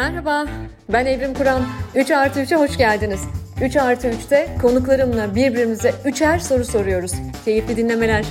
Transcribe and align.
Merhaba, 0.00 0.46
ben 0.88 1.06
Evrim 1.06 1.34
Kur'an. 1.34 1.62
3 1.94 2.10
artı 2.10 2.40
3'e 2.40 2.56
hoş 2.56 2.76
geldiniz. 2.78 3.20
3 3.62 3.76
artı 3.76 4.08
3'te 4.08 4.48
konuklarımla 4.62 5.34
birbirimize 5.34 5.94
üçer 6.04 6.38
soru 6.38 6.64
soruyoruz. 6.64 7.12
Keyifli 7.44 7.76
dinlemeler. 7.76 8.24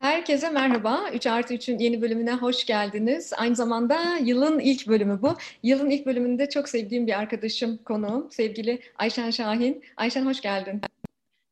Herkese 0.00 0.50
merhaba. 0.50 1.00
3 1.14 1.26
artı 1.26 1.54
3'ün 1.54 1.78
yeni 1.78 2.02
bölümüne 2.02 2.32
hoş 2.32 2.66
geldiniz. 2.66 3.32
Aynı 3.36 3.56
zamanda 3.56 4.16
yılın 4.22 4.58
ilk 4.58 4.88
bölümü 4.88 5.22
bu. 5.22 5.36
Yılın 5.62 5.90
ilk 5.90 6.06
bölümünde 6.06 6.48
çok 6.48 6.68
sevdiğim 6.68 7.06
bir 7.06 7.18
arkadaşım 7.18 7.78
konuğum, 7.84 8.30
sevgili 8.30 8.80
Ayşen 8.98 9.30
Şahin. 9.30 9.84
Ayşen 9.96 10.26
hoş 10.26 10.40
geldin. 10.40 10.80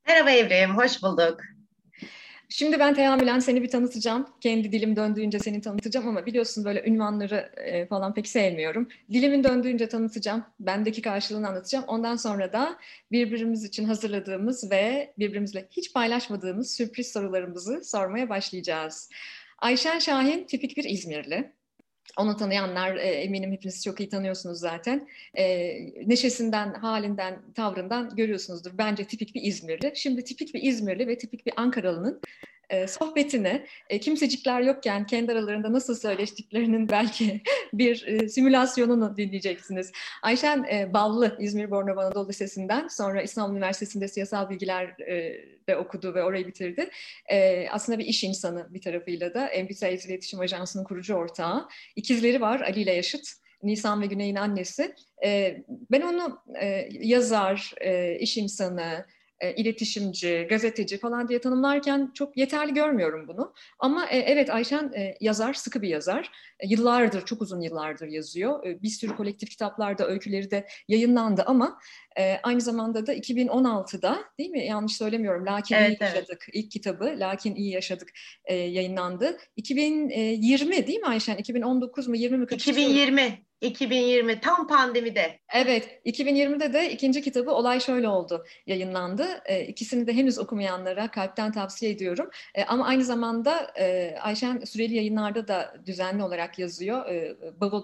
Merhaba 0.07 0.31
Evrim, 0.31 0.77
hoş 0.77 1.03
bulduk. 1.03 1.41
Şimdi 2.49 2.79
ben 2.79 2.95
teamülen 2.95 3.39
seni 3.39 3.63
bir 3.63 3.71
tanıtacağım. 3.71 4.27
Kendi 4.41 4.73
dilim 4.73 4.97
döndüğünce 4.97 5.39
seni 5.39 5.61
tanıtacağım 5.61 6.09
ama 6.09 6.27
biliyorsun 6.27 6.65
böyle 6.65 6.85
ünvanları 6.87 7.53
e, 7.57 7.87
falan 7.87 8.15
pek 8.15 8.27
sevmiyorum. 8.29 8.89
Dilimin 9.13 9.45
döndüğünce 9.45 9.89
tanıtacağım. 9.89 10.45
Bendeki 10.61 11.03
karşılığını 11.03 11.49
anlatacağım. 11.49 11.85
Ondan 11.89 12.17
sonra 12.17 12.53
da 12.53 12.79
birbirimiz 13.13 13.65
için 13.65 13.85
hazırladığımız 13.85 14.71
ve 14.71 15.15
birbirimizle 15.19 15.69
hiç 15.71 15.93
paylaşmadığımız 15.93 16.75
sürpriz 16.77 17.13
sorularımızı 17.13 17.85
sormaya 17.85 18.29
başlayacağız. 18.29 19.11
Ayşen 19.59 19.99
Şahin 19.99 20.45
tipik 20.45 20.77
bir 20.77 20.85
İzmirli. 20.85 21.53
Onu 22.17 22.37
tanıyanlar 22.37 22.97
e, 22.97 23.01
eminim 23.01 23.53
hepiniz 23.53 23.85
çok 23.85 24.01
iyi 24.01 24.09
tanıyorsunuz 24.09 24.59
zaten. 24.59 25.09
E, 25.35 25.75
neşesinden, 26.09 26.75
halinden, 26.75 27.43
tavrından 27.55 28.17
görüyorsunuzdur. 28.17 28.79
Bence 28.79 29.05
tipik 29.05 29.35
bir 29.35 29.43
İzmirli. 29.43 29.93
Şimdi 29.95 30.25
tipik 30.25 30.55
bir 30.55 30.63
İzmirli 30.63 31.09
ve 31.09 31.19
tipik 31.19 31.47
bir 31.47 31.53
Ankaralı'nın 31.57 32.21
e, 32.71 32.87
sohbetine 32.87 33.67
e, 33.91 34.01
kimsecikler 34.01 34.61
yokken 34.61 35.07
kendi 35.07 35.33
aralarında 35.33 35.73
nasıl 35.73 35.95
söyleştiklerinin 35.95 36.89
belki 36.89 37.43
bir 37.73 38.07
e, 38.07 38.29
simülasyonunu 38.29 39.17
dinleyeceksiniz. 39.17 39.93
Ayşen 40.23 40.67
e, 40.73 40.93
Ballı 40.93 41.37
İzmir 41.41 41.71
Bornova 41.71 42.05
Anadolu 42.05 42.29
Lisesi'nden 42.29 42.89
sonra 42.89 43.23
İstanbul 43.23 43.57
Üniversitesi'nde 43.57 44.09
siyasal 44.09 44.51
bilgiler 44.51 45.01
e, 45.01 45.45
de 45.69 45.77
okudu 45.77 46.15
ve 46.15 46.23
orayı 46.23 46.47
bitirdi. 46.47 46.91
E, 47.31 47.69
aslında 47.71 47.99
bir 47.99 48.05
iş 48.05 48.25
insanı 48.25 48.75
bir 48.75 48.81
tarafıyla 48.81 49.35
da 49.35 49.47
Envisa 49.47 49.89
İletişim 49.89 50.41
Ajansı'nın 50.41 50.85
kurucu 50.85 51.15
ortağı. 51.15 51.69
İkizleri 51.97 52.41
var 52.41 52.61
Ali 52.61 52.81
ile 52.81 52.93
Yaşıt. 52.93 53.45
Nisan 53.65 54.03
ve 54.03 54.07
Güney'in 54.07 54.37
annesi. 54.37 54.95
E, 55.25 55.57
ben 55.91 56.01
onu 56.01 56.39
e, 56.61 56.89
yazar, 56.93 57.75
e, 57.81 58.19
iş 58.19 58.37
insanı, 58.37 59.07
e, 59.41 59.55
iletişimci, 59.55 60.47
gazeteci 60.51 60.99
falan 60.99 61.29
diye 61.29 61.41
tanımlarken 61.41 62.11
çok 62.15 62.37
yeterli 62.37 62.75
görmüyorum 62.75 63.29
bunu. 63.29 63.55
Ama 63.79 64.07
e, 64.07 64.19
evet 64.19 64.51
Ayşen 64.51 64.93
e, 64.97 65.17
yazar, 65.21 65.55
sıkı 65.55 65.83
bir 65.83 65.89
yazar. 65.89 66.31
E, 66.61 66.69
yıllardır, 66.69 67.25
çok 67.25 67.43
uzun 67.43 67.61
yıllardır 67.61 68.09
yazıyor. 68.09 68.67
E, 68.67 68.83
bir 68.83 68.89
sürü 68.89 69.17
kolektif 69.17 69.51
kitaplarda, 69.51 70.07
öyküleri 70.07 70.51
de 70.51 70.67
yayınlandı 70.89 71.43
ama 71.47 71.79
e, 72.19 72.37
aynı 72.43 72.61
zamanda 72.61 73.07
da 73.07 73.15
2016'da 73.15 74.25
değil 74.39 74.51
mi? 74.51 74.67
Yanlış 74.67 74.97
söylemiyorum. 74.97 75.47
Lakin 75.47 75.75
evet, 75.75 75.91
iyi 75.91 75.97
evet. 76.01 76.15
yaşadık. 76.15 76.47
İlk 76.53 76.71
kitabı 76.71 77.15
Lakin 77.19 77.55
iyi 77.55 77.71
yaşadık 77.71 78.11
e, 78.45 78.55
yayınlandı. 78.55 79.39
2020 79.57 80.87
değil 80.87 80.99
mi 80.99 81.07
Ayşen? 81.07 81.37
2019 81.37 82.09
mu 82.09 82.17
20 82.17 82.39
mi? 82.39 82.47
2020. 82.51 83.45
2020 83.65 84.41
tam 84.41 84.67
pandemide. 84.67 85.41
Evet, 85.55 86.01
2020'de 86.07 86.73
de 86.73 86.93
ikinci 86.93 87.23
kitabı 87.23 87.51
Olay 87.51 87.81
Şöyle 87.81 88.09
Oldu 88.09 88.45
yayınlandı. 88.67 89.27
E, 89.47 89.67
ikisini 89.67 90.07
de 90.07 90.13
henüz 90.13 90.39
okumayanlara 90.39 91.11
kalpten 91.11 91.53
tavsiye 91.53 91.93
ediyorum. 91.93 92.31
E, 92.55 92.65
ama 92.65 92.87
aynı 92.87 93.05
zamanda 93.05 93.73
e, 93.79 94.17
Ayşen 94.21 94.59
süreli 94.59 94.95
yayınlarda 94.95 95.49
da 95.49 95.75
düzenli 95.87 96.23
olarak 96.23 96.59
yazıyor. 96.59 97.07
E, 97.09 97.37
Bavul 97.61 97.83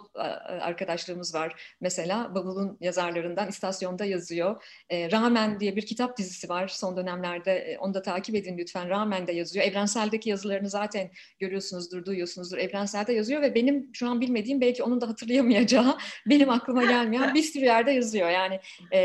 arkadaşlarımız 0.60 1.34
var 1.34 1.74
mesela. 1.80 2.34
Bavul'un 2.34 2.76
yazarlarından 2.80 3.48
istasyonda 3.48 4.04
yazıyor. 4.04 4.64
E, 4.90 5.10
Ramen 5.10 5.60
diye 5.60 5.76
bir 5.76 5.86
kitap 5.86 6.18
dizisi 6.18 6.48
var 6.48 6.68
son 6.68 6.96
dönemlerde. 6.96 7.52
E, 7.52 7.78
onu 7.78 7.94
da 7.94 8.02
takip 8.02 8.34
edin 8.34 8.58
lütfen. 8.58 8.88
Ramen 8.88 9.26
de 9.26 9.32
yazıyor. 9.32 9.64
Evrensel'deki 9.64 10.30
yazılarını 10.30 10.70
zaten 10.70 11.10
görüyorsunuzdur, 11.38 12.04
duyuyorsunuzdur. 12.04 12.58
Evrensel'de 12.58 13.12
yazıyor 13.12 13.42
ve 13.42 13.54
benim 13.54 13.90
şu 13.92 14.08
an 14.08 14.20
bilmediğim 14.20 14.60
belki 14.60 14.82
onun 14.82 15.00
da 15.00 15.08
hatırlayamayacağı 15.08 15.69
yazacağı 15.72 15.98
benim 16.26 16.50
aklıma 16.50 16.84
gelmeyen 16.84 17.34
bir 17.34 17.42
sürü 17.42 17.64
yerde 17.64 17.90
yazıyor. 17.90 18.30
Yani 18.30 18.60
e, 18.92 18.98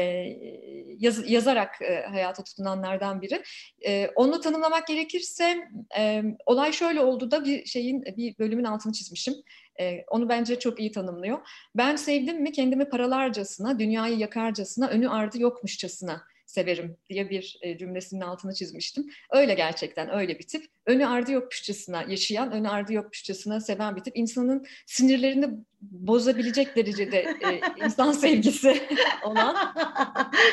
yaz, 0.99 1.31
yazarak 1.31 1.81
e, 1.81 2.05
hayata 2.05 2.43
tutunanlardan 2.43 3.21
biri. 3.21 3.43
E, 3.87 4.07
onu 4.15 4.41
tanımlamak 4.41 4.87
gerekirse 4.87 5.57
e, 5.97 6.23
olay 6.45 6.73
şöyle 6.73 7.01
oldu 7.01 7.31
da 7.31 7.45
bir 7.45 7.65
şeyin 7.65 8.03
bir 8.17 8.37
bölümün 8.39 8.63
altını 8.63 8.93
çizmişim. 8.93 9.33
E, 9.79 10.03
onu 10.07 10.29
bence 10.29 10.59
çok 10.59 10.79
iyi 10.79 10.91
tanımlıyor. 10.91 11.39
Ben 11.75 11.95
sevdim 11.95 12.41
mi 12.41 12.51
kendimi 12.51 12.89
paralarcasına, 12.89 13.79
dünyayı 13.79 14.17
yakarcasına, 14.17 14.87
önü 14.87 15.09
ardı 15.09 15.41
yokmuşçasına 15.41 16.21
severim 16.45 16.97
diye 17.09 17.29
bir 17.29 17.57
e, 17.61 17.77
cümlesinin 17.77 18.21
altını 18.21 18.53
çizmiştim. 18.53 19.05
Öyle 19.31 19.53
gerçekten 19.53 20.13
öyle 20.13 20.39
bir 20.39 20.47
tip. 20.47 20.74
Önü 20.85 21.05
ardı 21.05 21.31
yokmuşçasına 21.31 22.03
yaşayan, 22.07 22.51
önü 22.51 22.69
ardı 22.69 22.93
yokmuşçasına 22.93 23.59
seven 23.59 23.95
bir 23.95 24.01
tip. 24.01 24.17
İnsanın 24.17 24.65
sinirlerini 24.85 25.49
bozabilecek 25.81 26.75
derecede 26.75 27.17
e, 27.17 27.61
insan 27.85 28.11
sevgisi 28.11 28.81
olan. 29.23 29.55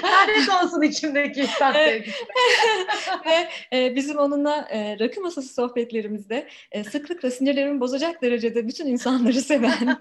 Lanet 0.04 0.48
olsun 0.64 0.82
içimdeki 0.82 1.40
insan 1.40 1.72
sevgisi. 1.72 2.24
Ve 3.26 3.48
e, 3.76 3.96
bizim 3.96 4.18
onunla 4.18 4.68
e, 4.70 4.98
rakı 4.98 5.20
masası 5.20 5.54
sohbetlerimizde 5.54 6.48
e, 6.72 6.84
sıklıkla 6.84 7.30
sinirlerimi 7.30 7.80
bozacak 7.80 8.22
derecede 8.22 8.68
bütün 8.68 8.86
insanları 8.86 9.32
seven, 9.42 9.96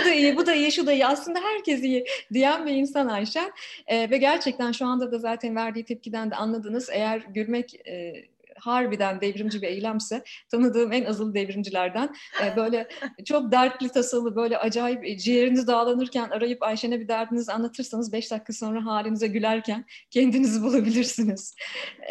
o 0.00 0.04
da 0.04 0.10
iyi, 0.12 0.36
bu 0.36 0.46
da 0.46 0.54
iyi, 0.54 0.72
şu 0.72 0.86
da 0.86 0.92
iyi, 0.92 1.06
aslında 1.06 1.40
herkes 1.40 1.82
iyi 1.82 2.04
diyen 2.32 2.66
bir 2.66 2.72
insan 2.72 3.06
Ayşen. 3.06 3.52
E, 3.86 4.10
ve 4.10 4.18
gerçekten 4.18 4.72
şu 4.72 4.86
anda 4.86 5.12
da 5.12 5.18
zaten 5.18 5.56
verdiği 5.56 5.84
tepkiden 5.84 6.30
de 6.30 6.36
anladınız. 6.36 6.88
Eğer 6.92 7.18
gülmek 7.18 7.86
e, 7.86 8.12
harbiden 8.60 9.20
devrimci 9.20 9.62
bir 9.62 9.66
eylemse 9.66 10.22
tanıdığım 10.50 10.92
en 10.92 11.04
azılı 11.04 11.34
devrimcilerden 11.34 12.14
e, 12.44 12.56
böyle 12.56 12.88
çok 13.24 13.52
dertli 13.52 13.88
tasalı 13.88 14.36
böyle 14.36 14.58
acayip 14.58 15.04
e, 15.04 15.18
ciğeriniz 15.18 15.66
dağlanırken 15.66 16.30
arayıp 16.30 16.62
Ayşen'e 16.62 17.00
bir 17.00 17.08
derdinizi 17.08 17.52
anlatırsanız 17.52 18.12
beş 18.12 18.30
dakika 18.30 18.52
sonra 18.52 18.86
halinize 18.86 19.26
gülerken 19.26 19.84
kendinizi 20.10 20.62
bulabilirsiniz. 20.62 21.54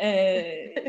E, 0.01 0.41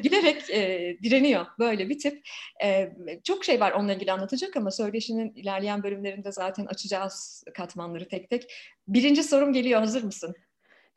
gülerek 0.02 0.50
e, 0.50 0.96
direniyor 1.02 1.46
böyle 1.58 1.88
bir 1.88 1.98
tip. 1.98 2.22
E, 2.64 2.92
çok 3.24 3.44
şey 3.44 3.60
var 3.60 3.72
onunla 3.72 3.94
ilgili 3.94 4.12
anlatacak 4.12 4.56
ama 4.56 4.70
söyleşinin 4.70 5.32
ilerleyen 5.34 5.82
bölümlerinde 5.82 6.32
zaten 6.32 6.66
açacağız 6.66 7.44
katmanları 7.54 8.08
tek 8.08 8.30
tek. 8.30 8.52
Birinci 8.88 9.22
sorum 9.22 9.52
geliyor 9.52 9.80
hazır 9.80 10.02
mısın? 10.02 10.34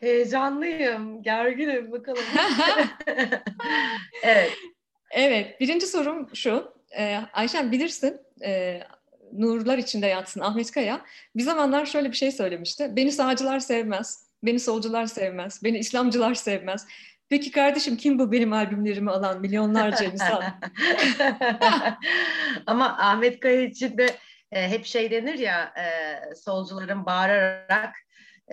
Heyecanlıyım, 0.03 1.24
gerginim 1.24 1.91
bakalım. 1.91 2.24
evet. 4.24 4.52
Evet, 5.12 5.59
birinci 5.59 5.88
sorum 5.88 6.36
şu. 6.36 6.74
Ee, 6.97 7.19
Ayşen 7.34 7.72
bilirsin, 7.72 8.22
e, 8.46 8.80
nurlar 9.34 9.78
içinde 9.78 10.08
yatsın 10.08 10.42
Ahmet 10.42 10.72
Kaya 10.72 11.02
bir 11.36 11.44
zamanlar 11.44 11.86
şöyle 11.86 12.12
bir 12.12 12.16
şey 12.16 12.31
söylemişti. 12.31 12.96
Beni 12.96 13.12
sağcılar 13.12 13.59
sevmez, 13.59 14.28
beni 14.44 14.59
solcular 14.59 15.06
sevmez, 15.06 15.63
beni 15.63 15.78
İslamcılar 15.78 16.34
sevmez. 16.34 16.88
Peki 17.30 17.52
kardeşim 17.52 17.97
kim 17.97 18.19
bu 18.19 18.31
benim 18.31 18.53
albümlerimi 18.53 19.12
alan 19.12 19.42
milyonlarca 19.42 20.06
insan? 20.06 20.44
Ama 22.66 22.97
Ahmet 23.00 23.40
Kaya 23.40 23.62
için 23.62 23.97
de 23.97 24.06
e, 24.52 24.69
hep 24.69 24.86
şey 24.86 25.12
denir 25.12 25.40
ya 25.40 25.74
e, 25.78 25.86
solcuların 26.36 27.06
bağırarak 27.06 27.96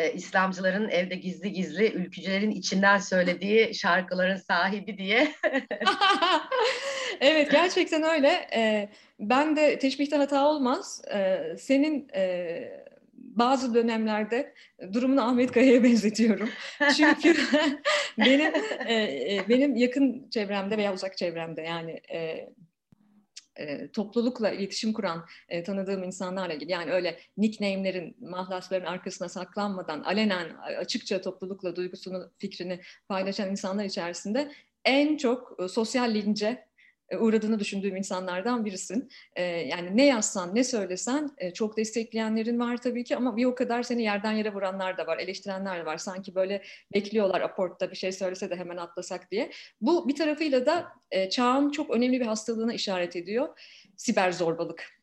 e, 0.01 0.13
İslamcıların 0.13 0.89
evde 0.89 1.15
gizli 1.15 1.53
gizli 1.53 1.93
ülkücülerin 1.93 2.51
içinden 2.51 2.99
söylediği 2.99 3.75
şarkıların 3.75 4.37
sahibi 4.37 4.99
diye. 4.99 5.33
evet 7.21 7.51
gerçekten 7.51 8.03
öyle. 8.03 8.49
E, 8.55 8.89
ben 9.21 9.57
de 9.57 9.79
teşbihte 9.79 10.17
hata 10.17 10.49
olmaz. 10.49 11.03
E, 11.15 11.41
senin 11.59 12.09
e, 12.15 12.81
bazı 13.15 13.75
dönemlerde 13.75 14.55
durumunu 14.93 15.29
Ahmet 15.29 15.53
Kaya'ya 15.53 15.83
benzetiyorum. 15.85 16.49
Çünkü 16.97 17.37
benim 18.19 18.53
e, 18.87 18.95
e, 18.95 19.45
benim 19.49 19.77
yakın 19.77 20.31
çevremde 20.31 20.79
veya 20.79 20.95
uzak 20.95 21.17
çevremde 21.17 21.63
yani 21.63 22.01
e, 22.13 22.49
e, 23.61 23.91
toplulukla 23.93 24.51
iletişim 24.51 24.93
kuran 24.93 25.27
e, 25.49 25.63
tanıdığım 25.63 26.05
insanlarla 26.05 26.55
ilgili 26.55 26.73
yani 26.73 26.93
öyle 26.93 27.19
nickname'lerin, 27.37 28.17
mahlasların 28.21 28.87
arkasına 28.87 29.29
saklanmadan 29.29 30.01
alenen 30.01 30.57
açıkça 30.79 31.21
toplulukla 31.21 31.77
duygusunu, 31.77 32.31
fikrini 32.39 32.81
paylaşan 33.09 33.51
insanlar 33.51 33.85
içerisinde 33.85 34.53
en 34.85 35.17
çok 35.17 35.57
e, 35.63 35.69
sosyal 35.69 36.15
lince 36.15 36.70
uğradığını 37.19 37.59
düşündüğüm 37.59 37.97
insanlardan 37.97 38.65
birisin. 38.65 39.11
E, 39.37 39.43
yani 39.43 39.97
ne 39.97 40.07
yazsan, 40.07 40.55
ne 40.55 40.65
söylesen 40.65 41.31
e, 41.39 41.53
çok 41.53 41.77
destekleyenlerin 41.77 42.61
var 42.61 42.77
tabii 42.77 43.05
ki 43.05 43.17
ama 43.17 43.37
bir 43.37 43.45
o 43.45 43.55
kadar 43.55 43.83
seni 43.83 44.03
yerden 44.03 44.33
yere 44.33 44.55
vuranlar 44.55 44.99
da 44.99 45.07
var, 45.07 45.19
eleştirenler 45.19 45.81
de 45.81 45.87
var. 45.87 45.99
Sanki 45.99 46.35
böyle 46.35 46.63
bekliyorlar 46.95 47.41
aportta 47.41 47.91
bir 47.91 47.97
şey 47.97 48.13
söylese 48.13 48.51
de 48.51 48.57
hemen 48.57 48.77
atlasak 48.77 49.31
diye. 49.31 49.51
Bu 49.81 50.09
bir 50.09 50.15
tarafıyla 50.15 50.67
da 50.67 50.87
çağın 51.31 51.71
çok 51.71 51.91
önemli 51.91 52.21
bir 52.21 52.27
hastalığına 52.27 52.75
işaret 52.75 53.17
ediyor. 53.17 53.49
Siber 53.97 54.33
zorbalık. 54.33 55.01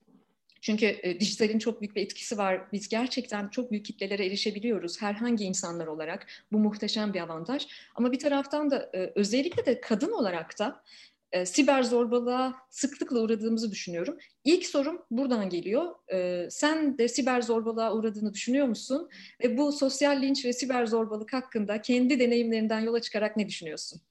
Çünkü 0.61 0.85
e, 1.03 1.19
dijitalin 1.19 1.59
çok 1.59 1.81
büyük 1.81 1.95
bir 1.95 2.01
etkisi 2.01 2.37
var. 2.37 2.71
Biz 2.71 2.89
gerçekten 2.89 3.49
çok 3.49 3.71
büyük 3.71 3.85
kitlelere 3.85 4.25
erişebiliyoruz 4.25 5.01
herhangi 5.01 5.45
insanlar 5.45 5.87
olarak. 5.87 6.27
Bu 6.51 6.59
muhteşem 6.59 7.13
bir 7.13 7.21
avantaj. 7.21 7.67
Ama 7.95 8.11
bir 8.11 8.19
taraftan 8.19 8.71
da 8.71 8.89
e, 8.93 9.11
özellikle 9.15 9.65
de 9.65 9.81
kadın 9.81 10.11
olarak 10.11 10.59
da 10.59 10.83
e, 11.31 11.45
siber 11.45 11.83
zorbalığa 11.83 12.55
sıklıkla 12.69 13.19
uğradığımızı 13.19 13.71
düşünüyorum. 13.71 14.17
İlk 14.43 14.65
sorum 14.65 15.05
buradan 15.11 15.49
geliyor. 15.49 15.95
E, 16.13 16.47
sen 16.51 16.97
de 16.97 17.07
siber 17.07 17.41
zorbalığa 17.41 17.93
uğradığını 17.93 18.33
düşünüyor 18.33 18.67
musun? 18.67 19.09
Ve 19.43 19.57
bu 19.57 19.71
sosyal 19.71 20.21
linç 20.21 20.45
ve 20.45 20.53
siber 20.53 20.85
zorbalık 20.85 21.33
hakkında 21.33 21.81
kendi 21.81 22.19
deneyimlerinden 22.19 22.79
yola 22.79 23.01
çıkarak 23.01 23.37
ne 23.37 23.47
düşünüyorsun? 23.47 24.01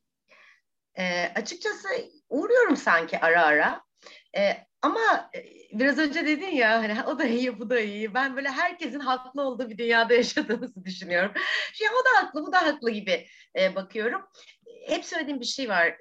E, 0.98 1.32
açıkçası 1.34 1.88
uğruyorum 2.28 2.76
sanki 2.76 3.18
ara 3.18 3.42
ara. 3.42 3.80
E, 4.36 4.66
ama 4.82 5.30
biraz 5.72 5.98
önce 5.98 6.26
dedin 6.26 6.54
ya 6.54 6.70
hani 6.70 7.04
o 7.04 7.18
da 7.18 7.24
iyi 7.24 7.58
bu 7.58 7.70
da 7.70 7.80
iyi. 7.80 8.14
Ben 8.14 8.36
böyle 8.36 8.48
herkesin 8.48 9.00
haklı 9.00 9.42
olduğu 9.42 9.70
bir 9.70 9.78
dünyada 9.78 10.14
yaşadığımızı 10.14 10.84
düşünüyorum. 10.84 11.32
Ya 11.82 11.90
o 12.00 12.04
da 12.04 12.22
haklı 12.22 12.46
bu 12.46 12.52
da 12.52 12.62
haklı 12.62 12.90
gibi 12.90 13.26
e, 13.58 13.74
bakıyorum 13.74 14.22
hep 14.86 15.04
söylediğim 15.04 15.40
bir 15.40 15.46
şey 15.46 15.68
var. 15.68 15.98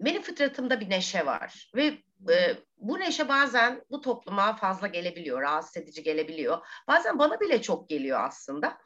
Benim 0.00 0.22
fıtratımda 0.22 0.80
bir 0.80 0.90
neşe 0.90 1.26
var 1.26 1.70
ve 1.76 1.98
e, 2.30 2.56
bu 2.76 3.00
neşe 3.00 3.28
bazen 3.28 3.82
bu 3.90 4.00
topluma 4.00 4.56
fazla 4.56 4.86
gelebiliyor, 4.86 5.42
rahatsız 5.42 5.76
edici 5.76 6.02
gelebiliyor. 6.02 6.66
Bazen 6.88 7.18
bana 7.18 7.40
bile 7.40 7.62
çok 7.62 7.88
geliyor 7.88 8.20
aslında. 8.20 8.78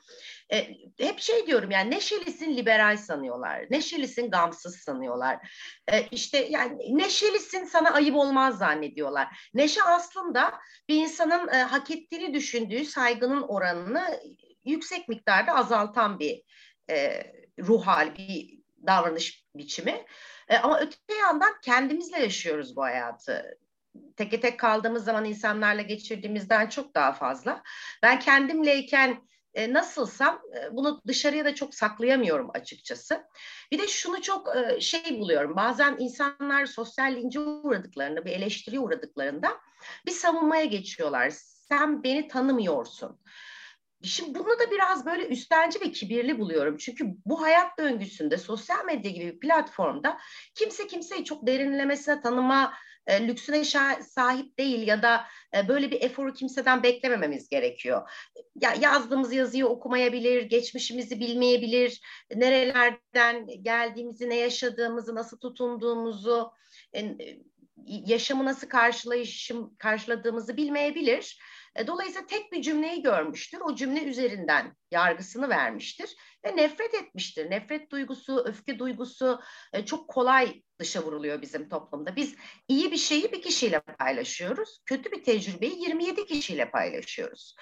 E, 0.52 0.68
hep 0.98 1.20
şey 1.20 1.46
diyorum 1.46 1.70
yani 1.70 1.90
neşelisin 1.90 2.56
liberal 2.56 2.96
sanıyorlar, 2.96 3.66
neşelisin 3.70 4.30
gamsız 4.30 4.76
sanıyorlar. 4.76 5.52
E, 5.92 6.02
işte 6.10 6.46
yani 6.50 6.98
neşelisin 6.98 7.64
sana 7.64 7.90
ayıp 7.90 8.16
olmaz 8.16 8.58
zannediyorlar. 8.58 9.50
Neşe 9.54 9.82
aslında 9.82 10.54
bir 10.88 10.96
insanın 10.96 11.48
e, 11.48 11.62
hak 11.62 11.90
ettiğini 11.90 12.34
düşündüğü 12.34 12.84
saygının 12.84 13.42
oranını 13.42 14.20
yüksek 14.64 15.08
miktarda 15.08 15.54
azaltan 15.54 16.18
bir 16.18 16.42
e, 16.90 17.22
ruh 17.58 17.86
hali, 17.86 18.18
bir 18.18 18.57
davranış 18.86 19.44
biçimi. 19.54 20.04
E, 20.48 20.58
ama 20.58 20.80
öte 20.80 21.14
yandan 21.20 21.54
kendimizle 21.62 22.18
yaşıyoruz 22.18 22.76
bu 22.76 22.82
hayatı. 22.82 23.58
Teke 24.16 24.40
tek 24.40 24.60
kaldığımız 24.60 25.04
zaman 25.04 25.24
insanlarla 25.24 25.82
geçirdiğimizden 25.82 26.68
çok 26.68 26.94
daha 26.94 27.12
fazla. 27.12 27.62
Ben 28.02 28.20
kendimleyken 28.20 29.28
e, 29.54 29.72
nasılsam 29.72 30.42
e, 30.56 30.76
bunu 30.76 31.02
dışarıya 31.06 31.44
da 31.44 31.54
çok 31.54 31.74
saklayamıyorum 31.74 32.50
açıkçası. 32.54 33.24
Bir 33.72 33.78
de 33.78 33.88
şunu 33.88 34.22
çok 34.22 34.56
e, 34.56 34.80
şey 34.80 35.20
buluyorum. 35.20 35.56
Bazen 35.56 35.96
insanlar 35.98 36.66
sosyal 36.66 37.12
lince 37.12 37.40
uğradıklarında, 37.40 38.24
bir 38.24 38.30
eleştiriye 38.30 38.80
uğradıklarında 38.80 39.60
bir 40.06 40.12
savunmaya 40.12 40.64
geçiyorlar. 40.64 41.30
Sen 41.68 42.02
beni 42.02 42.28
tanımıyorsun. 42.28 43.20
Şimdi 44.02 44.38
bunu 44.38 44.58
da 44.58 44.70
biraz 44.70 45.06
böyle 45.06 45.26
üstenci 45.26 45.80
ve 45.80 45.92
kibirli 45.92 46.38
buluyorum. 46.38 46.76
Çünkü 46.76 47.06
bu 47.26 47.42
hayat 47.42 47.78
döngüsünde 47.78 48.36
sosyal 48.36 48.84
medya 48.84 49.10
gibi 49.10 49.26
bir 49.26 49.40
platformda 49.40 50.18
kimse 50.54 50.86
kimseyi 50.86 51.24
çok 51.24 51.46
derinlemesine 51.46 52.20
tanıma 52.20 52.74
e, 53.06 53.28
lüksüne 53.28 53.64
sahip 54.02 54.58
değil 54.58 54.86
ya 54.86 55.02
da 55.02 55.24
e, 55.56 55.68
böyle 55.68 55.90
bir 55.90 56.02
eforu 56.02 56.34
kimseden 56.34 56.82
beklemememiz 56.82 57.48
gerekiyor. 57.48 58.10
Ya 58.60 58.74
yazdığımız 58.80 59.32
yazıyı 59.32 59.66
okumayabilir, 59.66 60.42
geçmişimizi 60.42 61.20
bilmeyebilir, 61.20 62.00
nerelerden 62.34 63.46
geldiğimizi, 63.62 64.28
ne 64.28 64.36
yaşadığımızı, 64.36 65.14
nasıl 65.14 65.38
tutunduğumuzu, 65.38 66.50
e, 66.94 67.16
yaşamı 67.86 68.44
nasıl 68.44 68.68
karşılayışım 68.68 69.76
karşıladığımızı 69.78 70.56
bilmeyebilir. 70.56 71.38
E, 71.78 71.86
dolayısıyla 71.86 72.26
tek 72.26 72.52
bir 72.52 72.62
cümleyi 72.62 73.02
görmüştür. 73.02 73.60
O 73.60 73.74
cümle 73.74 74.04
üzerinden 74.04 74.76
yargısını 74.90 75.48
vermiştir 75.48 76.16
ve 76.46 76.56
nefret 76.56 76.94
etmiştir. 76.94 77.50
Nefret 77.50 77.90
duygusu, 77.90 78.44
öfke 78.46 78.78
duygusu 78.78 79.40
e, 79.72 79.86
çok 79.86 80.08
kolay 80.08 80.62
dışa 80.78 81.02
vuruluyor 81.02 81.42
bizim 81.42 81.68
toplumda. 81.68 82.16
Biz 82.16 82.36
iyi 82.68 82.92
bir 82.92 82.96
şeyi 82.96 83.32
bir 83.32 83.42
kişiyle 83.42 83.80
paylaşıyoruz. 83.80 84.78
Kötü 84.86 85.12
bir 85.12 85.24
tecrübeyi 85.24 85.80
27 85.82 86.26
kişiyle 86.26 86.70
paylaşıyoruz 86.70 87.56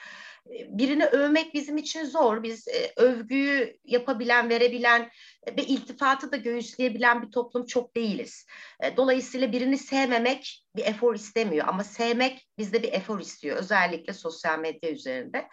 birini 0.50 1.04
övmek 1.04 1.54
bizim 1.54 1.76
için 1.76 2.04
zor. 2.04 2.42
Biz 2.42 2.68
e, 2.68 2.92
övgüyü 2.96 3.76
yapabilen, 3.84 4.48
verebilen 4.48 5.10
ve 5.58 5.62
iltifatı 5.62 6.32
da 6.32 6.36
göğüsleyebilen 6.36 7.22
bir 7.22 7.30
toplum 7.30 7.66
çok 7.66 7.96
değiliz. 7.96 8.46
E, 8.80 8.96
dolayısıyla 8.96 9.52
birini 9.52 9.78
sevmemek 9.78 10.64
bir 10.76 10.84
efor 10.84 11.14
istemiyor 11.14 11.68
ama 11.68 11.84
sevmek 11.84 12.48
bizde 12.58 12.82
bir 12.82 12.92
efor 12.92 13.20
istiyor. 13.20 13.56
Özellikle 13.56 14.12
sosyal 14.12 14.58
medya 14.58 14.90
üzerinde. 14.90 15.48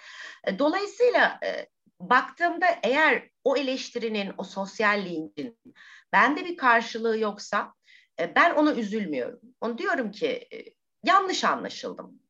E, 0.48 0.60
dolayısıyla 0.60 1.40
e, 1.46 1.68
baktığımda 2.00 2.66
eğer 2.84 3.30
o 3.44 3.58
eleştirinin, 3.58 4.32
o 4.38 4.44
sosyal 4.44 5.06
linkin 5.06 5.60
bende 6.14 6.46
bir 6.46 6.58
karşılığı 6.58 7.20
yoksa 7.20 7.74
e, 8.20 8.36
ben 8.36 8.56
ona 8.56 8.74
üzülmüyorum. 8.74 9.40
Onu 9.62 9.78
diyorum 9.78 10.12
ki 10.12 10.28
e, 10.28 10.64
yanlış 11.04 11.44
anlaşıldım 11.44 12.23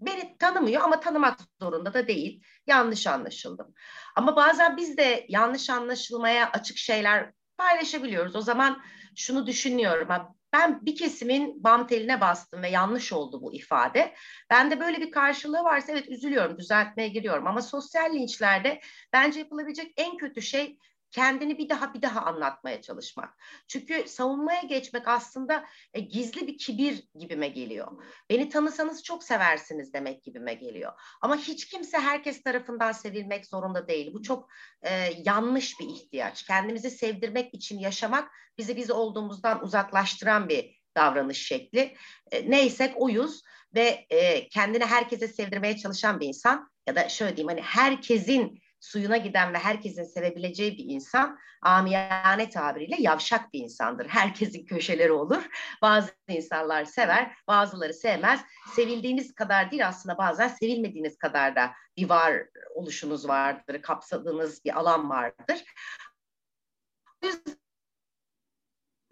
beni 0.00 0.38
tanımıyor 0.38 0.82
ama 0.82 1.00
tanımak 1.00 1.38
zorunda 1.60 1.94
da 1.94 2.08
değil. 2.08 2.42
Yanlış 2.66 3.06
anlaşıldım. 3.06 3.74
Ama 4.16 4.36
bazen 4.36 4.76
biz 4.76 4.96
de 4.96 5.26
yanlış 5.28 5.70
anlaşılmaya 5.70 6.50
açık 6.50 6.76
şeyler 6.76 7.32
paylaşabiliyoruz. 7.58 8.36
O 8.36 8.40
zaman 8.40 8.82
şunu 9.16 9.46
düşünüyorum. 9.46 10.08
Ben 10.52 10.86
bir 10.86 10.96
kesimin 10.96 11.64
bam 11.64 11.86
teline 11.86 12.20
bastım 12.20 12.62
ve 12.62 12.68
yanlış 12.68 13.12
oldu 13.12 13.42
bu 13.42 13.54
ifade. 13.54 14.14
Ben 14.50 14.70
de 14.70 14.80
böyle 14.80 15.00
bir 15.00 15.10
karşılığı 15.10 15.64
varsa 15.64 15.92
evet 15.92 16.08
üzülüyorum, 16.08 16.58
düzeltmeye 16.58 17.08
giriyorum. 17.08 17.46
Ama 17.46 17.62
sosyal 17.62 18.14
linçlerde 18.14 18.80
bence 19.12 19.38
yapılabilecek 19.38 19.92
en 19.96 20.16
kötü 20.16 20.42
şey 20.42 20.78
kendini 21.10 21.58
bir 21.58 21.68
daha 21.68 21.94
bir 21.94 22.02
daha 22.02 22.20
anlatmaya 22.20 22.82
çalışmak. 22.82 23.34
Çünkü 23.68 24.08
savunmaya 24.08 24.62
geçmek 24.62 25.08
aslında 25.08 25.64
e, 25.94 26.00
gizli 26.00 26.46
bir 26.46 26.58
kibir 26.58 27.04
gibime 27.18 27.48
geliyor. 27.48 28.04
Beni 28.30 28.48
tanısanız 28.48 29.02
çok 29.02 29.24
seversiniz 29.24 29.92
demek 29.92 30.24
gibime 30.24 30.54
geliyor. 30.54 30.92
Ama 31.20 31.36
hiç 31.36 31.68
kimse 31.68 31.98
herkes 31.98 32.42
tarafından 32.42 32.92
sevilmek 32.92 33.46
zorunda 33.46 33.88
değil. 33.88 34.14
Bu 34.14 34.22
çok 34.22 34.48
e, 34.82 35.12
yanlış 35.24 35.80
bir 35.80 35.88
ihtiyaç. 35.88 36.42
Kendimizi 36.42 36.90
sevdirmek 36.90 37.54
için 37.54 37.78
yaşamak 37.78 38.30
bizi 38.58 38.76
biz 38.76 38.90
olduğumuzdan 38.90 39.64
uzaklaştıran 39.64 40.48
bir 40.48 40.78
davranış 40.96 41.46
şekli. 41.46 41.96
E, 42.30 42.50
neysek 42.50 42.94
oyuz 42.96 43.42
ve 43.74 44.06
e, 44.10 44.48
kendini 44.48 44.84
herkese 44.84 45.28
sevdirmeye 45.28 45.76
çalışan 45.76 46.20
bir 46.20 46.26
insan 46.26 46.70
ya 46.86 46.96
da 46.96 47.08
şöyle 47.08 47.36
diyeyim 47.36 47.48
hani 47.48 47.62
herkesin 47.62 48.60
suyuna 48.80 49.16
giden 49.16 49.54
ve 49.54 49.58
herkesin 49.58 50.04
sevebileceği 50.04 50.78
bir 50.78 50.84
insan 50.84 51.38
amiyane 51.62 52.50
tabiriyle 52.50 52.96
yavşak 52.98 53.52
bir 53.52 53.60
insandır. 53.60 54.06
Herkesin 54.08 54.66
köşeleri 54.66 55.12
olur. 55.12 55.48
Bazı 55.82 56.10
insanlar 56.28 56.84
sever, 56.84 57.36
bazıları 57.48 57.94
sevmez. 57.94 58.40
Sevildiğiniz 58.76 59.34
kadar 59.34 59.70
değil 59.70 59.88
aslında 59.88 60.18
bazen 60.18 60.48
sevilmediğiniz 60.48 61.18
kadar 61.18 61.56
da 61.56 61.72
bir 61.96 62.08
var 62.08 62.34
oluşunuz 62.74 63.28
vardır, 63.28 63.82
kapsadığınız 63.82 64.64
bir 64.64 64.78
alan 64.78 65.10
vardır. 65.10 65.64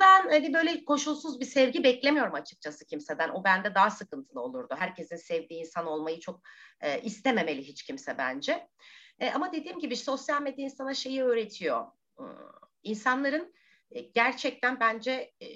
Ben 0.01 0.29
hani 0.31 0.55
böyle 0.55 0.85
koşulsuz 0.85 1.41
bir 1.41 1.45
sevgi 1.45 1.85
beklemiyorum 1.85 2.35
açıkçası 2.35 2.87
kimseden. 2.87 3.29
O 3.29 3.45
bende 3.45 3.75
daha 3.75 3.91
sıkıntılı 3.91 4.41
olurdu. 4.41 4.75
Herkesin 4.79 5.17
sevdiği 5.17 5.61
insan 5.61 5.87
olmayı 5.87 6.21
çok 6.21 6.41
e, 6.81 7.01
istememeli 7.01 7.63
hiç 7.63 7.83
kimse 7.83 8.19
bence. 8.19 8.69
E, 9.21 9.31
ama 9.31 9.53
dediğim 9.53 9.79
gibi 9.79 9.97
sosyal 9.97 10.43
medya 10.43 10.65
insana 10.65 10.95
şeyi 10.95 11.23
öğretiyor. 11.23 11.87
E, 12.19 12.25
insanların 12.83 13.55
e, 13.91 14.01
gerçekten 14.01 14.81
bence 14.81 15.33
e, 15.43 15.47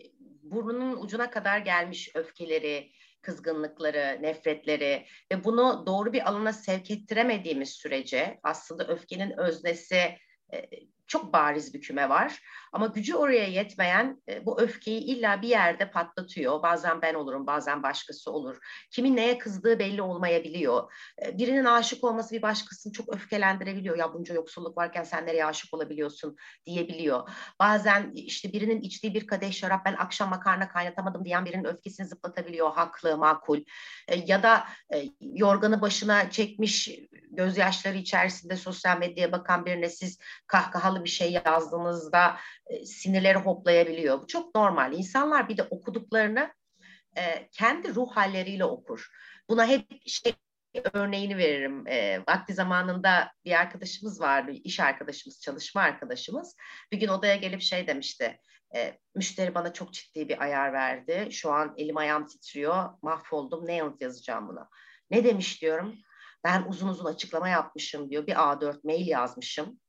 burnunun 0.42 1.02
ucuna 1.02 1.30
kadar 1.30 1.58
gelmiş 1.58 2.10
öfkeleri, 2.14 2.92
kızgınlıkları, 3.22 4.18
nefretleri 4.22 5.06
ve 5.32 5.44
bunu 5.44 5.86
doğru 5.86 6.12
bir 6.12 6.28
alana 6.28 6.52
sevk 6.52 6.90
ettiremediğimiz 6.90 7.70
sürece 7.70 8.40
aslında 8.42 8.86
öfkenin 8.86 9.38
öznesi 9.38 10.16
e, 10.52 10.68
çok 11.10 11.32
bariz 11.32 11.74
bir 11.74 11.80
küme 11.80 12.08
var. 12.08 12.42
Ama 12.72 12.86
gücü 12.86 13.14
oraya 13.14 13.48
yetmeyen 13.48 14.22
e, 14.28 14.46
bu 14.46 14.60
öfkeyi 14.60 15.00
illa 15.00 15.42
bir 15.42 15.48
yerde 15.48 15.90
patlatıyor. 15.90 16.62
Bazen 16.62 17.02
ben 17.02 17.14
olurum, 17.14 17.46
bazen 17.46 17.82
başkası 17.82 18.32
olur. 18.32 18.58
Kimin 18.90 19.16
neye 19.16 19.38
kızdığı 19.38 19.78
belli 19.78 20.02
olmayabiliyor. 20.02 20.92
E, 21.26 21.38
birinin 21.38 21.64
aşık 21.64 22.04
olması 22.04 22.34
bir 22.34 22.42
başkasını 22.42 22.92
çok 22.92 23.14
öfkelendirebiliyor. 23.14 23.98
Ya 23.98 24.14
bunca 24.14 24.34
yoksulluk 24.34 24.76
varken 24.76 25.02
sen 25.02 25.26
nereye 25.26 25.44
aşık 25.44 25.74
olabiliyorsun 25.74 26.36
diyebiliyor. 26.66 27.30
Bazen 27.60 28.10
işte 28.14 28.52
birinin 28.52 28.80
içtiği 28.80 29.14
bir 29.14 29.26
kadeh 29.26 29.52
şarap 29.52 29.84
ben 29.84 29.94
akşam 29.94 30.30
makarna 30.30 30.68
kaynatamadım 30.68 31.24
diyen 31.24 31.44
birinin 31.44 31.64
öfkesini 31.64 32.06
zıplatabiliyor. 32.06 32.72
Haklı, 32.72 33.18
makul. 33.18 33.60
E, 34.08 34.16
ya 34.26 34.42
da 34.42 34.64
e, 34.94 35.04
yorganı 35.20 35.80
başına 35.80 36.30
çekmiş 36.30 36.88
gözyaşları 37.30 37.96
içerisinde 37.96 38.56
sosyal 38.56 38.98
medyaya 38.98 39.32
bakan 39.32 39.66
birine 39.66 39.88
siz 39.88 40.18
kahkahalı 40.46 40.99
bir 41.04 41.08
şey 41.08 41.32
yazdığınızda 41.46 42.36
e, 42.66 42.86
sinirleri 42.86 43.38
hoplayabiliyor. 43.38 44.22
Bu 44.22 44.26
çok 44.26 44.54
normal. 44.54 44.92
İnsanlar 44.92 45.48
bir 45.48 45.56
de 45.56 45.62
okuduklarını 45.62 46.54
e, 47.16 47.48
kendi 47.52 47.94
ruh 47.94 48.16
halleriyle 48.16 48.64
okur. 48.64 49.08
Buna 49.48 49.66
hep 49.66 49.86
şey 50.06 50.32
örneğini 50.92 51.36
veririm. 51.36 51.86
E, 51.86 52.22
vakti 52.28 52.54
zamanında 52.54 53.32
bir 53.44 53.52
arkadaşımız 53.52 54.20
vardı, 54.20 54.50
iş 54.64 54.80
arkadaşımız, 54.80 55.40
çalışma 55.40 55.80
arkadaşımız. 55.80 56.56
Bir 56.92 57.00
gün 57.00 57.08
odaya 57.08 57.36
gelip 57.36 57.62
şey 57.62 57.86
demişti. 57.86 58.38
E, 58.74 58.98
müşteri 59.14 59.54
bana 59.54 59.72
çok 59.72 59.92
ciddi 59.92 60.28
bir 60.28 60.42
ayar 60.42 60.72
verdi. 60.72 61.28
Şu 61.30 61.52
an 61.52 61.74
elim 61.76 61.96
ayağım 61.96 62.26
titriyor. 62.26 62.90
Mahvoldum. 63.02 63.66
Ne 63.66 63.74
yanıt 63.74 64.02
yazacağım 64.02 64.48
buna? 64.48 64.68
Ne 65.10 65.24
demiş 65.24 65.62
diyorum. 65.62 65.96
Ben 66.44 66.64
uzun 66.68 66.88
uzun 66.88 67.04
açıklama 67.04 67.48
yapmışım 67.48 68.10
diyor. 68.10 68.26
Bir 68.26 68.34
A4 68.34 68.80
mail 68.84 69.06
yazmışım. 69.06 69.80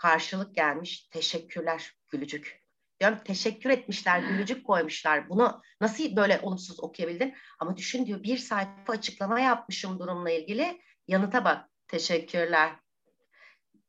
Karşılık 0.00 0.54
gelmiş. 0.54 1.08
Teşekkürler 1.10 1.92
gülücük. 2.08 2.62
Diyorum 3.00 3.18
teşekkür 3.24 3.70
etmişler, 3.70 4.20
gülücük 4.20 4.66
koymuşlar. 4.66 5.28
Bunu 5.28 5.62
nasıl 5.80 6.16
böyle 6.16 6.40
olumsuz 6.42 6.80
okuyabildin? 6.80 7.34
Ama 7.58 7.76
düşün 7.76 8.06
diyor 8.06 8.22
bir 8.22 8.38
sayfa 8.38 8.92
açıklama 8.92 9.40
yapmışım 9.40 9.98
durumla 9.98 10.30
ilgili. 10.30 10.80
Yanıta 11.08 11.44
bak. 11.44 11.70
Teşekkürler. 11.88 12.72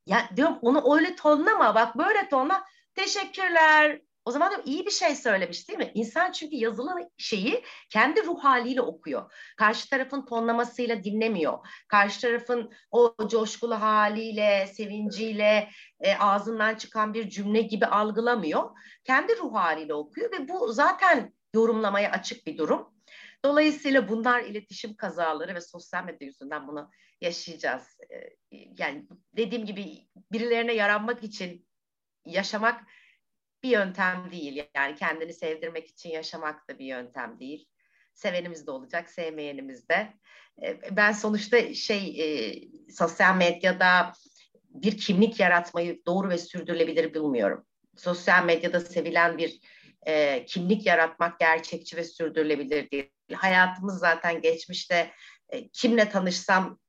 Ya 0.06 0.30
diyorum 0.36 0.58
onu 0.62 0.96
öyle 0.96 1.16
tonlama 1.16 1.76
bak 1.76 1.98
böyle 1.98 2.30
tonla. 2.30 2.64
Teşekkürler. 2.96 4.02
O 4.26 4.32
zaman 4.32 4.50
diyorum 4.50 4.70
iyi 4.70 4.86
bir 4.86 4.92
şey 4.92 5.16
söylemiş 5.16 5.70
değil 5.70 5.80
mi? 5.80 5.92
İnsan 5.94 6.32
çünkü 6.32 6.56
yazılı 6.56 7.10
şeyi 7.18 7.64
kendi 7.90 8.26
ruh 8.26 8.44
haliyle 8.44 8.82
okuyor. 8.82 9.34
Karşı 9.58 9.90
tarafın 9.90 10.26
tonlamasıyla 10.26 11.04
dinlemiyor. 11.04 11.58
Karşı 11.88 12.22
tarafın 12.22 12.72
o 12.92 13.16
coşkulu 13.28 13.82
haliyle, 13.82 14.68
sevinciyle 14.68 15.70
e, 16.00 16.16
ağzından 16.16 16.76
çıkan 16.76 17.14
bir 17.14 17.30
cümle 17.30 17.62
gibi 17.62 17.86
algılamıyor. 17.86 18.70
Kendi 19.04 19.38
ruh 19.38 19.54
haliyle 19.54 19.94
okuyor 19.94 20.32
ve 20.32 20.48
bu 20.48 20.74
zaten 20.74 21.34
yorumlamaya 21.56 22.12
açık 22.12 22.48
bir 22.48 22.58
durum. 22.58 22.94
Dolayısıyla 23.46 24.10
bunlar 24.10 24.44
iletişim 24.44 24.96
kazaları 24.96 25.56
ve 25.56 25.62
sosyal 25.62 26.04
medya 26.04 26.28
yüzünden 26.28 26.68
bunu 26.68 26.90
yaşayacağız. 27.22 27.98
E, 28.12 28.16
yani 28.78 29.08
dediğim 29.38 29.66
gibi 29.66 30.08
birilerine 30.32 30.74
yaranmak 30.74 31.24
için 31.24 31.68
yaşamak 32.26 32.84
bir 33.64 33.70
yöntem 33.70 34.32
değil. 34.32 34.64
Yani 34.76 34.96
kendini 34.96 35.34
sevdirmek 35.34 35.88
için 35.88 36.10
yaşamak 36.10 36.70
da 36.70 36.80
bir 36.80 36.86
yöntem 36.86 37.40
değil. 37.40 37.68
Sevenimiz 38.14 38.68
de 38.68 38.72
olacak, 38.72 39.10
sevmeyenimiz 39.10 39.90
de. 39.90 40.14
E, 40.62 40.96
ben 40.96 41.12
sonuçta 41.12 41.74
şey 41.74 42.22
e, 42.22 42.54
sosyal 42.92 43.36
medyada 43.36 44.14
bir 44.70 44.98
kimlik 44.98 45.40
yaratmayı 45.40 46.06
doğru 46.06 46.30
ve 46.30 46.38
sürdürülebilir 46.38 47.14
bilmiyorum. 47.14 47.66
Sosyal 47.98 48.46
medyada 48.46 48.80
sevilen 48.80 49.38
bir 49.38 49.60
e, 50.08 50.46
kimlik 50.46 50.86
yaratmak 50.86 51.40
gerçekçi 51.40 51.98
ve 51.98 52.04
sürdürülebilir 52.04 52.92
değil. 52.92 53.10
Hayatımız 53.34 54.00
zaten 54.00 54.42
geçmişte 54.42 55.12
kimle 55.74 56.10
tanışsam 56.10 56.80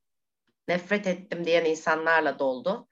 nefret 0.68 1.06
ettim 1.06 1.44
diyen 1.44 1.64
insanlarla 1.64 2.38
doldu. 2.38 2.88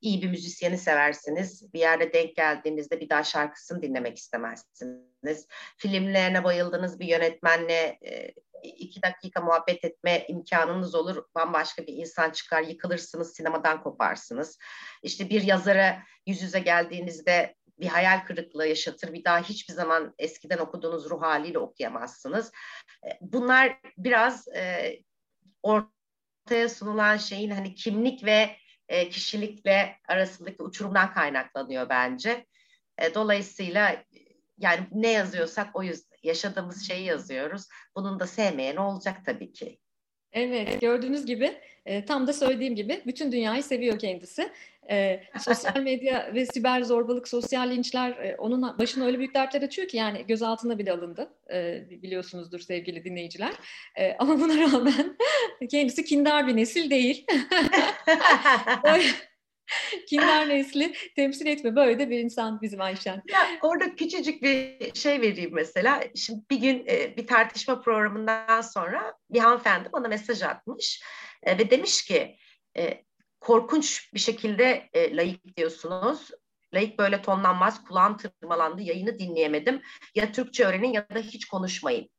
İyi 0.00 0.22
bir 0.22 0.30
müzisyeni 0.30 0.78
seversiniz. 0.78 1.74
Bir 1.74 1.80
yerde 1.80 2.12
denk 2.12 2.36
geldiğinizde 2.36 3.00
bir 3.00 3.08
daha 3.08 3.24
şarkısını 3.24 3.82
dinlemek 3.82 4.18
istemezsiniz. 4.18 5.46
Filmlerine 5.76 6.44
bayıldığınız 6.44 7.00
bir 7.00 7.06
yönetmenle 7.06 7.98
e, 8.02 8.34
iki 8.62 9.02
dakika 9.02 9.40
muhabbet 9.40 9.84
etme 9.84 10.24
imkanınız 10.28 10.94
olur. 10.94 11.24
Bambaşka 11.34 11.86
bir 11.86 11.92
insan 11.92 12.30
çıkar, 12.30 12.62
yıkılırsınız, 12.62 13.36
sinemadan 13.36 13.82
koparsınız. 13.82 14.58
İşte 15.02 15.30
bir 15.30 15.42
yazara 15.42 16.02
yüz 16.26 16.42
yüze 16.42 16.60
geldiğinizde 16.60 17.54
bir 17.80 17.86
hayal 17.86 18.24
kırıklığı 18.26 18.66
yaşatır. 18.66 19.12
Bir 19.12 19.24
daha 19.24 19.40
hiçbir 19.40 19.74
zaman 19.74 20.14
eskiden 20.18 20.58
okuduğunuz 20.58 21.10
ruh 21.10 21.22
haliyle 21.22 21.58
okuyamazsınız. 21.58 22.52
E, 23.06 23.08
bunlar 23.20 23.80
biraz 23.98 24.48
e, 24.48 24.92
ortaya 25.62 26.68
sunulan 26.68 27.16
şeyin 27.16 27.50
hani 27.50 27.74
kimlik 27.74 28.24
ve 28.24 28.56
e, 28.88 29.08
kişilikle 29.08 29.96
arasındaki 30.08 30.62
uçurumdan 30.62 31.12
kaynaklanıyor 31.14 31.88
bence. 31.88 32.46
E, 32.98 33.14
dolayısıyla 33.14 34.04
yani 34.58 34.80
ne 34.92 35.10
yazıyorsak 35.10 35.76
o 35.76 35.82
yüzden 35.82 36.14
yaşadığımız 36.22 36.88
şeyi 36.88 37.04
yazıyoruz. 37.04 37.68
Bunun 37.96 38.20
da 38.20 38.26
sevmeyen 38.26 38.76
olacak 38.76 39.16
tabii 39.26 39.52
ki. 39.52 39.78
Evet, 40.32 40.80
gördüğünüz 40.80 41.26
gibi 41.26 41.60
e, 41.86 42.04
tam 42.04 42.26
da 42.26 42.32
söylediğim 42.32 42.76
gibi 42.76 43.02
bütün 43.06 43.32
dünyayı 43.32 43.62
seviyor 43.62 43.98
kendisi. 43.98 44.52
E, 44.90 45.20
sosyal 45.40 45.82
medya 45.82 46.30
ve 46.34 46.46
siber 46.46 46.82
zorbalık, 46.82 47.28
sosyal 47.28 47.70
linçler 47.70 48.10
e, 48.10 48.36
onun 48.38 48.78
başına 48.78 49.04
öyle 49.04 49.18
büyük 49.18 49.34
dertler 49.34 49.62
açıyor 49.62 49.88
ki 49.88 49.96
yani 49.96 50.26
gözaltına 50.26 50.78
bile 50.78 50.92
alındı. 50.92 51.30
E, 51.52 51.84
biliyorsunuzdur 51.90 52.60
sevgili 52.60 53.04
dinleyiciler. 53.04 53.52
E, 53.98 54.12
ama 54.18 54.40
buna 54.40 54.60
rağmen 54.60 55.16
kendisi 55.70 56.04
kindar 56.04 56.46
bir 56.46 56.56
nesil 56.56 56.90
değil. 56.90 57.26
Kindar 60.08 60.48
nesli 60.48 60.94
temsil 61.16 61.46
etme. 61.46 61.76
Böyle 61.76 61.98
de 61.98 62.10
bir 62.10 62.18
insan 62.18 62.62
bizim 62.62 62.80
Ayşen. 62.80 63.22
Ya, 63.30 63.40
orada 63.62 63.94
küçücük 63.94 64.42
bir 64.42 64.94
şey 64.94 65.20
vereyim 65.20 65.54
mesela. 65.54 66.00
Şimdi 66.16 66.40
bir 66.50 66.56
gün 66.56 66.84
e, 66.88 67.16
bir 67.16 67.26
tartışma 67.26 67.80
programından 67.80 68.60
sonra 68.60 69.14
bir 69.30 69.38
hanımefendi 69.38 69.92
bana 69.92 70.08
mesaj 70.08 70.42
atmış 70.42 71.02
e, 71.42 71.58
ve 71.58 71.70
demiş 71.70 72.04
ki 72.04 72.36
e, 72.78 73.04
korkunç 73.44 74.14
bir 74.14 74.20
şekilde 74.20 74.88
e, 74.92 75.16
layık 75.16 75.56
diyorsunuz. 75.56 76.30
Layık 76.74 76.98
böyle 76.98 77.22
tonlanmaz, 77.22 77.84
kulağım 77.84 78.16
tırmalandı, 78.16 78.82
yayını 78.82 79.18
dinleyemedim. 79.18 79.82
Ya 80.14 80.32
Türkçe 80.32 80.64
öğrenin 80.64 80.92
ya 80.92 81.08
da 81.14 81.18
hiç 81.18 81.44
konuşmayın. 81.44 82.10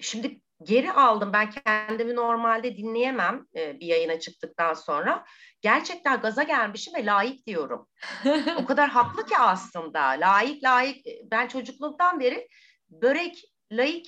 Şimdi 0.00 0.40
geri 0.62 0.92
aldım. 0.92 1.32
Ben 1.32 1.50
kendimi 1.50 2.16
normalde 2.16 2.76
dinleyemem 2.76 3.46
e, 3.56 3.80
bir 3.80 3.86
yayına 3.86 4.20
çıktıktan 4.20 4.74
sonra. 4.74 5.24
Gerçekten 5.60 6.20
gaza 6.20 6.42
gelmişim 6.42 6.94
ve 6.94 7.06
layık 7.06 7.46
diyorum. 7.46 7.88
o 8.56 8.64
kadar 8.64 8.90
haklı 8.90 9.26
ki 9.26 9.38
aslında. 9.38 10.02
Layık 10.02 10.64
layık. 10.64 11.06
Ben 11.30 11.48
çocukluğumdan 11.48 12.20
beri 12.20 12.48
börek, 12.90 13.44
layık 13.72 14.06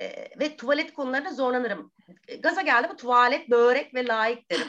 e, 0.00 0.28
ve 0.40 0.56
tuvalet 0.56 0.92
konularında 0.94 1.32
zorlanırım. 1.32 1.92
Gaza 2.42 2.62
geldi 2.62 2.96
tuvalet, 2.96 3.50
börek 3.50 3.94
ve 3.94 4.06
layık 4.06 4.50
derim. 4.50 4.68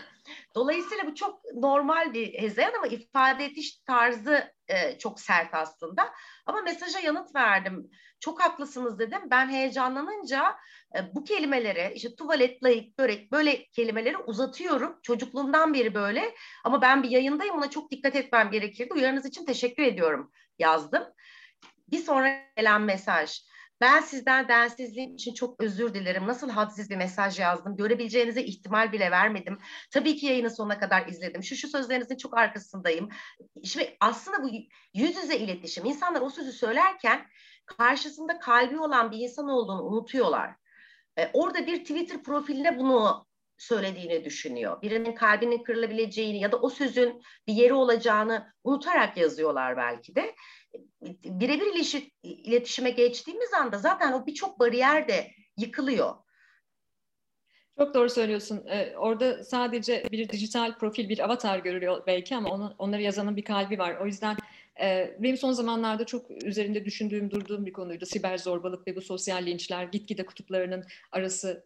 Dolayısıyla 0.56 1.08
bu 1.08 1.16
çok 1.16 1.54
normal 1.54 2.14
bir 2.14 2.34
hezeyan 2.34 2.74
ama 2.74 2.88
ifade 2.88 3.46
ediş 3.46 3.76
tarzı 3.76 4.54
e, 4.68 4.98
çok 4.98 5.20
sert 5.20 5.54
aslında. 5.54 6.14
Ama 6.46 6.62
mesaja 6.62 7.00
yanıt 7.00 7.36
verdim. 7.36 7.90
Çok 8.20 8.42
haklısınız 8.42 9.00
dedim. 9.00 9.22
Ben 9.32 9.50
heyecanlanınca 9.50 10.56
e, 10.96 11.16
bu 11.16 11.24
kelimeleri 11.24 11.94
işte 11.96 12.16
tuvalet, 12.16 12.64
layık, 12.64 12.98
börek 12.98 13.32
böyle 13.32 13.66
kelimeleri 13.66 14.18
uzatıyorum. 14.18 15.00
Çocukluğumdan 15.04 15.74
beri 15.74 15.94
böyle. 15.94 16.36
Ama 16.64 16.82
ben 16.82 17.04
bir 17.04 17.10
yayındayım 17.10 17.56
ona 17.56 17.70
çok 17.70 17.92
dikkat 17.92 18.16
etmem 18.16 18.52
gerekirdi. 18.52 18.94
Uyarınız 18.94 19.26
için 19.26 19.46
teşekkür 19.46 19.84
ediyorum 19.84 20.32
yazdım. 20.60 21.04
Bir 21.92 22.00
sonra 22.00 22.40
gelen 22.58 22.82
mesaj. 22.82 23.42
Ben 23.84 24.02
sizden 24.02 24.48
densizliğim 24.48 25.14
için 25.16 25.34
çok 25.34 25.62
özür 25.62 25.94
dilerim. 25.94 26.28
Nasıl 26.28 26.50
hadsiz 26.50 26.90
bir 26.90 26.96
mesaj 26.96 27.40
yazdım. 27.40 27.76
Görebileceğinize 27.76 28.44
ihtimal 28.44 28.92
bile 28.92 29.12
vermedim. 29.12 29.58
Tabii 29.92 30.16
ki 30.16 30.26
yayını 30.26 30.50
sonuna 30.50 30.80
kadar 30.80 31.08
izledim. 31.08 31.44
Şu 31.44 31.56
şu 31.56 31.68
sözlerinizin 31.68 32.18
çok 32.18 32.38
arkasındayım. 32.38 33.10
Şimdi 33.64 33.98
aslında 34.00 34.44
bu 34.44 34.50
yüz 34.94 35.16
yüze 35.16 35.38
iletişim. 35.38 35.86
İnsanlar 35.86 36.22
o 36.22 36.30
sözü 36.30 36.52
söylerken 36.52 37.28
karşısında 37.66 38.40
kalbi 38.40 38.80
olan 38.80 39.12
bir 39.12 39.18
insan 39.18 39.50
olduğunu 39.50 39.84
unutuyorlar. 39.84 40.56
Ee, 41.18 41.30
orada 41.34 41.68
bir 41.68 41.80
Twitter 41.80 42.24
profiline 42.24 42.80
bunu 42.80 43.26
söylediğini 43.58 44.26
düşünüyor. 44.26 44.82
Birinin 44.82 45.16
kalbinin 45.16 45.64
kırılabileceğini 45.64 46.40
ya 46.40 46.52
da 46.52 46.58
o 46.58 46.70
sözün 46.70 47.22
bir 47.48 47.54
yeri 47.54 47.74
olacağını 47.74 48.54
unutarak 48.64 49.18
yazıyorlar 49.18 49.78
belki 49.78 50.16
de 50.16 50.36
birebir 51.24 52.02
iletişime 52.24 52.90
geçtiğimiz 52.90 53.54
anda 53.54 53.78
zaten 53.78 54.14
o 54.14 54.26
birçok 54.26 54.60
bariyer 54.60 55.08
de 55.08 55.32
yıkılıyor. 55.58 56.16
Çok 57.78 57.94
doğru 57.94 58.10
söylüyorsun. 58.10 58.64
Ee, 58.68 58.96
orada 58.98 59.44
sadece 59.44 60.04
bir 60.12 60.30
dijital 60.30 60.78
profil, 60.78 61.10
bir 61.10 61.20
avatar 61.20 61.60
görülüyor 61.60 62.04
belki 62.08 62.36
ama 62.36 62.50
onu, 62.50 62.76
onları 62.78 63.02
yazanın 63.02 63.36
bir 63.36 63.44
kalbi 63.44 63.80
var. 63.80 63.98
O 64.02 64.06
yüzden 64.06 64.38
e, 64.82 65.16
benim 65.20 65.38
son 65.38 65.52
zamanlarda 65.52 66.06
çok 66.06 66.44
üzerinde 66.44 66.86
düşündüğüm, 66.86 67.32
durduğum 67.32 67.66
bir 67.66 67.74
konuydu. 67.74 68.06
Siber 68.06 68.38
zorbalık 68.38 68.88
ve 68.88 68.96
bu 68.96 69.02
sosyal 69.02 69.46
linçler 69.46 69.84
gitgide 69.84 70.26
kutuplarının 70.26 70.86
arası 71.12 71.64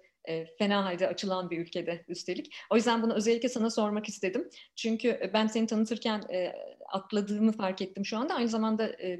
fena 0.57 0.85
halde 0.85 1.07
açılan 1.07 1.49
bir 1.49 1.59
ülkede 1.59 2.05
üstelik. 2.07 2.55
O 2.69 2.75
yüzden 2.75 3.03
bunu 3.03 3.13
özellikle 3.13 3.49
sana 3.49 3.69
sormak 3.69 4.09
istedim. 4.09 4.49
Çünkü 4.75 5.31
ben 5.33 5.47
seni 5.47 5.67
tanıtırken 5.67 6.23
e, 6.31 6.53
atladığımı 6.89 7.51
fark 7.51 7.81
ettim 7.81 8.05
şu 8.05 8.17
anda. 8.17 8.33
Aynı 8.33 8.49
zamanda 8.49 8.87
e, 8.87 9.19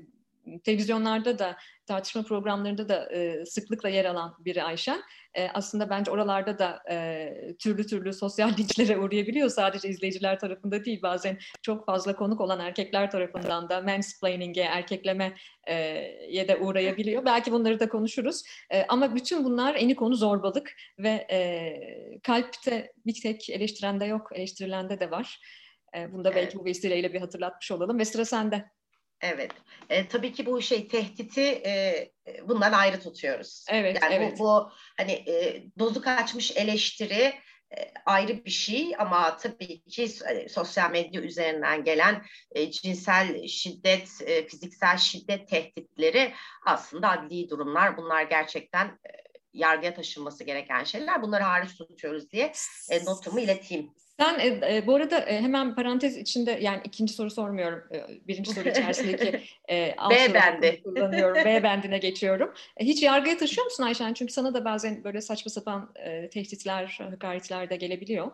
televizyonlarda 0.63 1.39
da 1.39 1.58
tartışma 1.86 2.24
programlarında 2.24 2.89
da 2.89 3.13
e, 3.13 3.46
sıklıkla 3.46 3.89
yer 3.89 4.06
alan 4.06 4.36
biri 4.39 4.63
Ayşen. 4.63 5.01
E, 5.34 5.50
aslında 5.50 5.89
bence 5.89 6.12
oralarda 6.12 6.60
da 6.60 6.80
e, 6.92 7.30
türlü 7.60 7.88
türlü 7.88 8.13
sosyal 8.13 8.50
linçlere 8.58 8.98
uğrayabiliyor. 8.98 9.50
Sadece 9.50 9.89
izleyiciler 9.89 10.39
tarafında 10.39 10.86
değil 10.86 11.01
bazen 11.01 11.38
çok 11.62 11.86
fazla 11.86 12.16
konuk 12.16 12.42
olan 12.42 12.60
erkekler 12.60 13.12
tarafından 13.12 13.70
da 13.70 13.82
mansplaining'e, 13.82 14.62
erkeklemeye 14.62 15.36
e, 15.68 16.48
de 16.48 16.58
uğrayabiliyor. 16.62 17.25
Belki 17.25 17.51
bunları 17.51 17.80
da 17.80 17.89
konuşuruz. 17.89 18.44
E, 18.72 18.86
ama 18.88 19.16
bütün 19.16 19.44
bunlar 19.44 19.75
eni 19.75 19.96
konu 19.96 20.16
zorbalık 20.16 20.74
ve 21.00 21.27
e, 21.32 22.20
kalpte 22.24 22.92
bir 23.06 23.22
tek 23.22 23.50
eleştirende 23.50 24.06
yok, 24.06 24.30
eleştirilende 24.34 25.00
de 25.00 25.12
var. 25.12 25.39
E, 25.98 26.12
bunu 26.12 26.24
da 26.24 26.36
belki 26.36 26.60
bu 26.60 26.66
vesileyle 26.66 27.13
bir 27.13 27.20
hatırlatmış 27.20 27.72
olalım 27.72 28.00
ve 28.00 28.06
sıra 28.06 28.25
sende. 28.25 28.76
Evet. 29.21 29.51
E, 29.89 30.07
tabii 30.07 30.33
ki 30.33 30.45
bu 30.45 30.62
şey 30.62 30.88
tehditi 30.88 31.41
e, 31.43 32.09
bundan 32.43 32.71
ayrı 32.71 33.00
tutuyoruz. 33.00 33.65
Evet, 33.69 33.97
yani 34.01 34.13
evet. 34.13 34.39
Bu, 34.39 34.43
bu 34.43 34.71
hani 34.97 35.12
e, 35.12 35.63
dozu 35.79 36.01
kaçmış 36.01 36.57
eleştiri 36.57 37.33
e, 37.77 37.91
ayrı 38.05 38.45
bir 38.45 38.51
şey 38.51 38.95
ama 39.00 39.38
tabii 39.38 39.81
ki 39.81 40.07
e, 40.29 40.50
sosyal 40.50 40.91
medya 40.91 41.21
üzerinden 41.21 41.83
gelen 41.83 42.25
e, 42.51 42.71
cinsel 42.71 43.47
şiddet, 43.47 44.09
e, 44.25 44.47
fiziksel 44.47 44.97
şiddet 44.97 45.47
tehditleri 45.47 46.33
aslında 46.65 47.09
adli 47.09 47.50
durumlar. 47.50 47.97
Bunlar 47.97 48.24
gerçekten 48.24 48.88
e, 48.88 49.26
yargıya 49.54 49.94
taşınması 49.94 50.44
gereken 50.44 50.84
şeyler. 50.84 51.22
Bunları 51.22 51.44
hariç 51.44 51.77
tutuyoruz 51.77 52.32
diye 52.32 52.51
e, 52.89 53.06
notumu 53.06 53.39
ileteyim. 53.39 53.92
Sen 54.20 54.39
e, 54.39 54.75
e, 54.75 54.88
bu 54.88 54.96
arada 54.96 55.20
e, 55.20 55.42
hemen 55.42 55.75
parantez 55.75 56.18
içinde 56.18 56.51
yani 56.62 56.82
ikinci 56.84 57.13
soru 57.13 57.32
sormuyorum. 57.32 57.84
E, 57.94 58.27
birinci 58.27 58.54
soru 58.54 58.70
içerisindeki 58.70 59.44
e, 59.70 59.96
B 60.10 60.34
bendi 60.34 60.84
kullanıyorum. 60.84 61.46
B 61.46 61.63
bendine 61.63 61.98
geçiyorum. 61.98 62.54
E, 62.77 62.86
hiç 62.86 63.04
yargıya 63.04 63.38
taşıyor 63.38 63.66
musun 63.66 63.84
Ayşen? 63.84 64.13
Çünkü 64.13 64.34
sana 64.34 64.54
da 64.54 64.66
bazen 64.66 65.04
böyle 65.04 65.22
saçma 65.22 65.50
sapan 65.50 65.94
e, 65.96 66.30
tehditler, 66.30 67.00
hakaretler 67.12 67.70
de 67.70 67.75
gelebiliyor. 67.75 68.32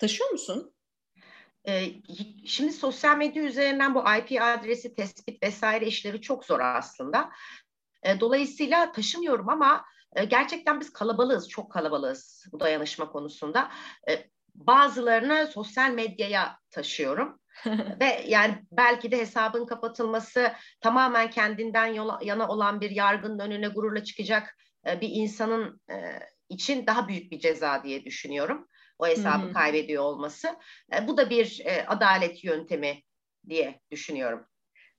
Taşıyor 0.00 0.30
musun? 0.30 0.72
E, 1.68 1.84
şimdi 2.46 2.72
sosyal 2.72 3.16
medya 3.16 3.42
üzerinden 3.42 3.94
bu 3.94 4.00
IP 4.00 4.42
adresi 4.42 4.94
tespit 4.94 5.42
vesaire 5.42 5.86
işleri 5.86 6.20
çok 6.20 6.44
zor 6.44 6.60
aslında. 6.60 7.30
E, 8.02 8.20
dolayısıyla 8.20 8.92
taşımıyorum 8.92 9.48
ama 9.48 9.84
e, 10.16 10.24
gerçekten 10.24 10.80
biz 10.80 10.92
kalabalığız, 10.92 11.48
çok 11.48 11.72
kalabalığız 11.72 12.46
bu 12.52 12.60
dayanışma 12.60 13.12
konusunda. 13.12 13.70
E, 14.08 14.30
bazılarını 14.54 15.46
sosyal 15.46 15.90
medyaya 15.90 16.58
taşıyorum. 16.70 17.40
Ve 18.00 18.24
yani 18.26 18.62
belki 18.72 19.10
de 19.10 19.18
hesabın 19.18 19.66
kapatılması 19.66 20.52
tamamen 20.80 21.30
kendinden 21.30 21.86
yola, 21.86 22.18
yana 22.22 22.48
olan 22.48 22.80
bir 22.80 22.90
yargının 22.90 23.38
önüne 23.38 23.68
gururla 23.68 24.04
çıkacak 24.04 24.56
e, 24.86 25.00
bir 25.00 25.08
insanın 25.12 25.80
e, 25.90 25.94
için 26.48 26.86
daha 26.86 27.08
büyük 27.08 27.32
bir 27.32 27.38
ceza 27.38 27.82
diye 27.84 28.04
düşünüyorum. 28.04 28.68
O 28.98 29.06
hesabı 29.06 29.46
hmm. 29.46 29.52
kaybediyor 29.52 30.02
olması. 30.02 30.56
E, 30.94 31.08
bu 31.08 31.16
da 31.16 31.30
bir 31.30 31.62
e, 31.64 31.86
adalet 31.86 32.44
yöntemi 32.44 33.02
diye 33.48 33.80
düşünüyorum. 33.90 34.46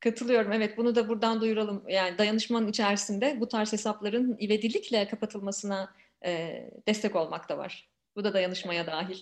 Katılıyorum. 0.07 0.51
Evet 0.51 0.77
bunu 0.77 0.95
da 0.95 1.09
buradan 1.09 1.41
duyuralım. 1.41 1.83
Yani 1.87 2.17
dayanışmanın 2.17 2.67
içerisinde 2.67 3.37
bu 3.39 3.47
tarz 3.47 3.73
hesapların 3.73 4.37
ivedilikle 4.41 5.07
kapatılmasına 5.07 5.93
e, 6.25 6.63
destek 6.87 7.15
olmak 7.15 7.49
da 7.49 7.57
var. 7.57 7.89
Bu 8.15 8.23
da 8.23 8.33
dayanışmaya 8.33 8.87
dahil. 8.87 9.17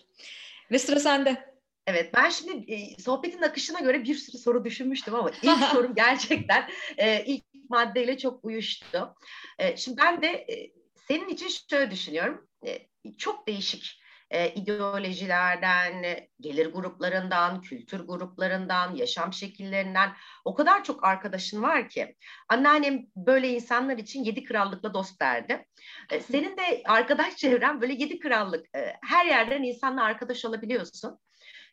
Ve 0.72 0.80
sıra 0.80 1.00
sende. 1.00 1.56
Evet 1.88 2.14
ben 2.16 2.30
şimdi 2.30 2.74
e, 2.74 3.02
sohbetin 3.02 3.42
akışına 3.42 3.80
göre 3.80 4.04
bir 4.04 4.16
sürü 4.16 4.38
soru 4.38 4.66
düşünmüştüm 4.66 5.16
ama 5.16 5.32
ilk 5.42 5.64
sorum 5.72 5.96
gerçekten 5.96 6.70
e, 6.98 7.26
ilk 7.26 7.44
maddeyle 7.70 8.18
çok 8.18 8.46
uyuştu. 8.46 9.16
E, 9.60 9.78
şimdi 9.78 9.98
ben 9.98 10.22
de 10.22 10.28
e, 10.28 10.72
senin 11.08 11.30
için 11.30 11.50
şöyle 11.70 11.92
düşünüyorum. 11.92 12.48
E, 12.66 12.88
çok 13.18 13.48
değişik 13.48 14.02
e, 14.30 14.54
ideolojilerden, 14.54 16.04
gelir 16.40 16.74
gruplarından, 16.74 17.62
kültür 17.62 18.00
gruplarından, 18.00 18.96
yaşam 18.96 19.34
şekillerinden 19.34 20.14
o 20.46 20.56
kadar 20.56 20.84
çok 20.84 21.04
arkadaşın 21.04 21.64
var 21.64 21.90
ki. 21.90 22.16
Anneannem 22.50 23.06
böyle 23.16 23.50
insanlar 23.50 23.98
için 23.98 24.24
yedi 24.24 24.44
krallıkla 24.44 24.94
dost 24.94 25.22
derdi. 25.22 25.66
E, 26.12 26.20
senin 26.20 26.58
de 26.58 26.82
arkadaş 26.86 27.36
çevren 27.38 27.82
böyle 27.82 27.94
yedi 27.94 28.20
krallık. 28.20 28.76
E, 28.76 28.96
her 29.02 29.26
yerden 29.26 29.64
insanla 29.64 30.04
arkadaş 30.04 30.46
olabiliyorsun. 30.46 31.20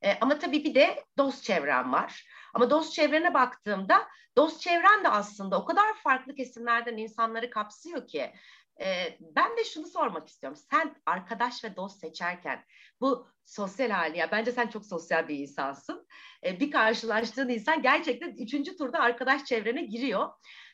E, 0.02 0.18
ama 0.20 0.38
tabii 0.38 0.64
bir 0.64 0.74
de 0.74 1.04
dost 1.18 1.44
çevren 1.44 1.92
var. 1.92 2.26
Ama 2.54 2.70
dost 2.70 2.92
çevrene 2.92 3.34
baktığımda 3.34 4.08
dost 4.36 4.60
çevren 4.60 5.04
de 5.04 5.08
aslında 5.08 5.60
o 5.60 5.64
kadar 5.64 5.94
farklı 5.94 6.34
kesimlerden 6.34 6.96
insanları 6.96 7.50
kapsıyor 7.50 8.06
ki 8.06 8.32
e, 8.80 9.18
ben 9.20 9.56
de 9.56 9.64
şunu 9.64 9.86
sormak 9.86 10.28
istiyorum. 10.28 10.60
Sen 10.70 10.94
arkadaş 11.06 11.64
ve 11.64 11.76
dost 11.76 12.00
seçerken 12.00 12.64
bu 13.00 13.28
sosyal 13.44 13.90
hali 13.90 14.18
ya 14.18 14.30
bence 14.30 14.52
sen 14.52 14.66
çok 14.66 14.86
sosyal 14.86 15.28
bir 15.28 15.38
insansın. 15.38 16.06
E, 16.44 16.60
bir 16.60 16.70
karşılaştığın 16.70 17.48
insan 17.48 17.82
gerçekten 17.82 18.30
üçüncü 18.30 18.76
turda 18.76 18.98
arkadaş 18.98 19.44
çevrene 19.44 19.82
giriyor. 19.82 20.28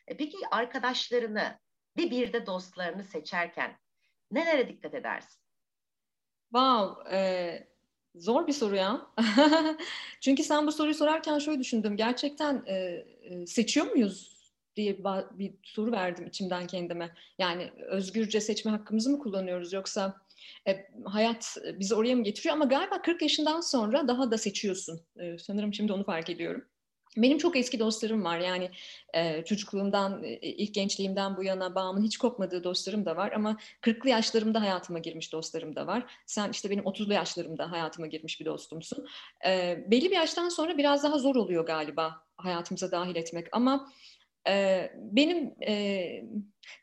E, 0.07 0.17
peki 0.17 0.37
arkadaşlarını 0.51 1.59
bir 1.97 2.11
bir 2.11 2.33
de 2.33 2.47
dostlarını 2.47 3.05
seçerken 3.05 3.79
nelere 4.31 4.69
dikkat 4.69 4.95
edersin? 4.95 5.43
Wow, 6.53 7.17
e, 7.17 7.69
zor 8.15 8.47
bir 8.47 8.53
soru 8.53 8.77
ya. 8.77 9.07
Çünkü 10.21 10.43
sen 10.43 10.67
bu 10.67 10.73
soruyu 10.73 10.95
sorarken 10.95 11.39
şöyle 11.39 11.61
düşündüm. 11.61 11.97
Gerçekten 11.97 12.65
e, 12.67 13.05
seçiyor 13.47 13.87
muyuz 13.87 14.38
diye 14.79 14.99
bir 15.33 15.55
soru 15.63 15.93
verdim 15.93 16.27
içimden 16.27 16.67
kendime. 16.67 17.15
Yani 17.39 17.71
özgürce 17.89 18.41
seçme 18.41 18.71
hakkımızı 18.71 19.11
mı 19.11 19.19
kullanıyoruz 19.19 19.73
yoksa 19.73 20.17
e, 20.69 20.87
hayat 21.05 21.57
bizi 21.75 21.95
oraya 21.95 22.17
mı 22.17 22.23
getiriyor? 22.23 22.55
Ama 22.55 22.65
galiba 22.65 23.03
40 23.03 23.23
yaşından 23.23 23.61
sonra 23.61 24.09
daha 24.09 24.31
da 24.31 24.39
seçiyorsun. 24.39 25.01
E, 25.17 25.39
sanırım 25.39 25.75
şimdi 25.75 25.93
onu 25.93 26.05
fark 26.05 26.31
ediyorum. 26.31 26.65
Benim 27.17 27.39
çok 27.39 27.57
eski 27.57 27.79
dostlarım 27.79 28.25
var 28.25 28.39
yani 28.39 28.71
e, 29.15 29.45
çocukluğumdan, 29.45 30.25
e, 30.25 30.37
ilk 30.37 30.75
gençliğimden 30.75 31.37
bu 31.37 31.45
yana 31.45 31.75
bağımın 31.75 32.03
hiç 32.03 32.19
kopmadığı 32.19 32.65
dostlarım 32.65 33.07
da 33.07 33.17
var 33.17 33.33
ama 33.33 33.57
40'lı 33.83 34.09
yaşlarımda 34.09 34.61
hayatıma 34.61 34.99
girmiş 34.99 35.33
dostlarım 35.33 35.77
da 35.77 35.87
var. 35.87 36.07
Sen 36.27 36.51
işte 36.51 36.71
benim 36.71 36.85
30'lu 36.85 37.13
yaşlarımda 37.13 37.71
hayatıma 37.71 38.07
girmiş 38.07 38.41
bir 38.41 38.45
dostumsun. 38.45 39.07
E, 39.47 39.85
belli 39.87 40.11
bir 40.11 40.17
yaştan 40.17 40.49
sonra 40.49 40.79
biraz 40.79 41.05
daha 41.05 41.19
zor 41.19 41.37
oluyor 41.37 41.67
galiba 41.67 42.25
hayatımıza 42.37 42.91
dahil 42.91 43.17
etmek 43.17 43.47
ama 43.53 43.93
benim 44.95 45.55
e, 45.69 46.23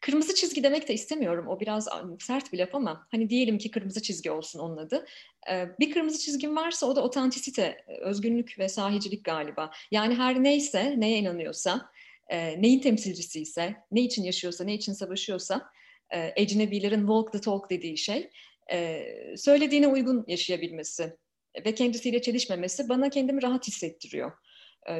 kırmızı 0.02 0.36
çizgi 0.36 0.64
demek 0.64 0.88
de 0.88 0.94
istemiyorum. 0.94 1.48
O 1.48 1.60
biraz 1.60 1.88
sert 2.20 2.54
bir 2.54 2.58
laf 2.58 2.76
ama 2.76 3.08
hani 3.12 3.30
diyelim 3.30 3.58
ki 3.58 3.72
kırmızı 3.72 4.02
çizgi 4.02 4.32
olsun 4.32 4.60
onun 4.60 4.78
adı. 4.78 5.06
E, 5.52 5.66
bir 5.80 5.92
kırmızı 5.92 6.20
çizgim 6.20 6.56
varsa 6.56 6.86
o 6.86 6.96
da 6.96 7.04
otantisite, 7.04 7.78
özgünlük 8.02 8.60
ve 8.60 8.70
sahicilik 8.70 9.24
galiba. 9.24 9.72
Yani 9.92 10.16
her 10.16 10.44
neyse, 10.44 10.94
neye 10.98 11.18
inanıyorsa, 11.18 11.90
e, 12.28 12.62
neyin 12.62 12.80
temsilcisi 12.80 13.42
ise, 13.42 13.76
ne 13.92 14.02
için 14.02 14.24
yaşıyorsa, 14.24 14.64
ne 14.64 14.74
için 14.74 14.94
savaşıyorsa, 14.94 15.70
e, 16.14 16.34
ecnebilerin 16.36 17.00
walk 17.00 17.34
the 17.34 17.42
talk 17.42 17.70
dediği 17.70 17.98
şey, 17.98 18.30
e, 18.72 19.06
söylediğine 19.38 19.88
uygun 19.88 20.26
yaşayabilmesi 20.28 21.18
ve 21.66 21.74
kendisiyle 21.74 22.22
çelişmemesi 22.22 22.90
bana 22.90 23.10
kendimi 23.10 23.42
rahat 23.44 23.68
hissettiriyor. 23.68 24.32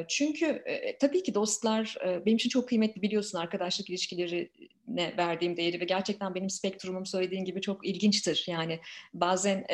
Çünkü 0.08 0.64
tabii 1.00 1.22
ki 1.22 1.34
dostlar 1.34 1.96
benim 2.26 2.36
için 2.36 2.48
çok 2.48 2.68
kıymetli 2.68 3.02
biliyorsun 3.02 3.38
arkadaşlık 3.38 3.90
ilişkilerine 3.90 5.16
verdiğim 5.18 5.56
değeri 5.56 5.80
ve 5.80 5.84
gerçekten 5.84 6.34
benim 6.34 6.50
spektrumum 6.50 7.06
söylediğin 7.06 7.44
gibi 7.44 7.60
çok 7.60 7.86
ilginçtir. 7.86 8.44
Yani 8.48 8.80
bazen 9.14 9.66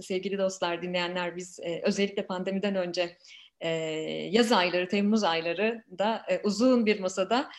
sevgili 0.00 0.38
dostlar, 0.38 0.82
dinleyenler 0.82 1.36
biz 1.36 1.60
özellikle 1.82 2.26
pandemiden 2.26 2.74
önce 2.74 3.16
yaz 4.30 4.52
ayları, 4.52 4.88
Temmuz 4.88 5.24
ayları 5.24 5.82
da 5.98 6.26
uzun 6.44 6.86
bir 6.86 7.00
masada 7.00 7.50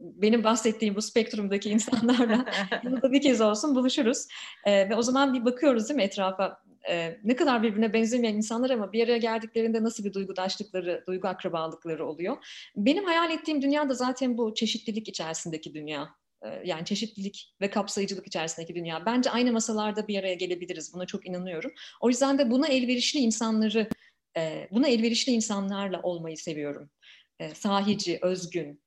benim 0.00 0.44
bahsettiğim 0.44 0.94
bu 0.94 1.02
spektrumdaki 1.02 1.70
insanlarla 1.70 2.44
yılda 2.84 3.12
bir 3.12 3.22
kez 3.22 3.40
olsun 3.40 3.74
buluşuruz. 3.74 4.26
ve 4.66 4.96
o 4.96 5.02
zaman 5.02 5.34
bir 5.34 5.44
bakıyoruz 5.44 5.88
değil 5.88 5.96
mi 5.96 6.02
etrafa 6.02 6.62
e, 6.88 7.18
ne 7.24 7.36
kadar 7.36 7.62
birbirine 7.62 7.92
benzemeyen 7.92 8.34
insanlar 8.34 8.70
ama 8.70 8.92
bir 8.92 9.04
araya 9.04 9.18
geldiklerinde 9.18 9.82
nasıl 9.82 10.04
bir 10.04 10.12
duygudaşlıkları, 10.12 11.04
duygu 11.06 11.28
akrabalıkları 11.28 12.06
oluyor. 12.06 12.36
Benim 12.76 13.04
hayal 13.04 13.30
ettiğim 13.30 13.62
dünya 13.62 13.88
da 13.88 13.94
zaten 13.94 14.38
bu 14.38 14.54
çeşitlilik 14.54 15.08
içerisindeki 15.08 15.74
dünya. 15.74 16.08
E, 16.42 16.62
yani 16.64 16.84
çeşitlilik 16.84 17.54
ve 17.60 17.70
kapsayıcılık 17.70 18.26
içerisindeki 18.26 18.74
dünya. 18.74 19.06
Bence 19.06 19.30
aynı 19.30 19.52
masalarda 19.52 20.08
bir 20.08 20.18
araya 20.18 20.34
gelebiliriz. 20.34 20.94
Buna 20.94 21.06
çok 21.06 21.26
inanıyorum. 21.26 21.72
O 22.00 22.08
yüzden 22.08 22.38
de 22.38 22.50
buna 22.50 22.68
elverişli 22.68 23.18
insanları, 23.18 23.88
e, 24.36 24.68
buna 24.70 24.88
elverişli 24.88 25.32
insanlarla 25.32 26.02
olmayı 26.02 26.36
seviyorum. 26.36 26.90
E, 27.38 27.54
sahici, 27.54 28.18
özgün, 28.22 28.82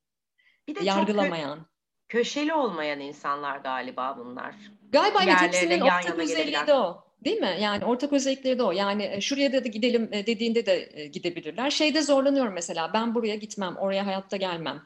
bir 0.68 0.74
de 0.74 0.84
yargılamayan. 0.84 1.56
Çok 1.56 1.66
köşeli 2.08 2.54
olmayan 2.54 3.00
insanlar 3.00 3.58
galiba 3.58 4.16
bunlar. 4.18 4.54
Galiba 4.92 5.18
evet 5.24 5.40
hepsinin 5.40 5.80
ortak 5.80 6.18
özelliği 6.18 6.66
de 6.66 6.74
o 6.74 7.05
Değil 7.26 7.38
mi? 7.38 7.56
Yani 7.60 7.84
ortak 7.84 8.12
özellikleri 8.12 8.58
de 8.58 8.62
o. 8.62 8.72
Yani 8.72 9.10
e, 9.12 9.20
şuraya 9.20 9.52
da 9.52 9.58
gidelim 9.58 10.08
e, 10.12 10.26
dediğinde 10.26 10.66
de 10.66 10.90
e, 10.94 11.06
gidebilirler. 11.06 11.70
Şeyde 11.70 12.02
zorlanıyorum 12.02 12.54
mesela. 12.54 12.90
Ben 12.94 13.14
buraya 13.14 13.36
gitmem, 13.36 13.76
oraya 13.76 14.06
hayatta 14.06 14.36
gelmem. 14.36 14.82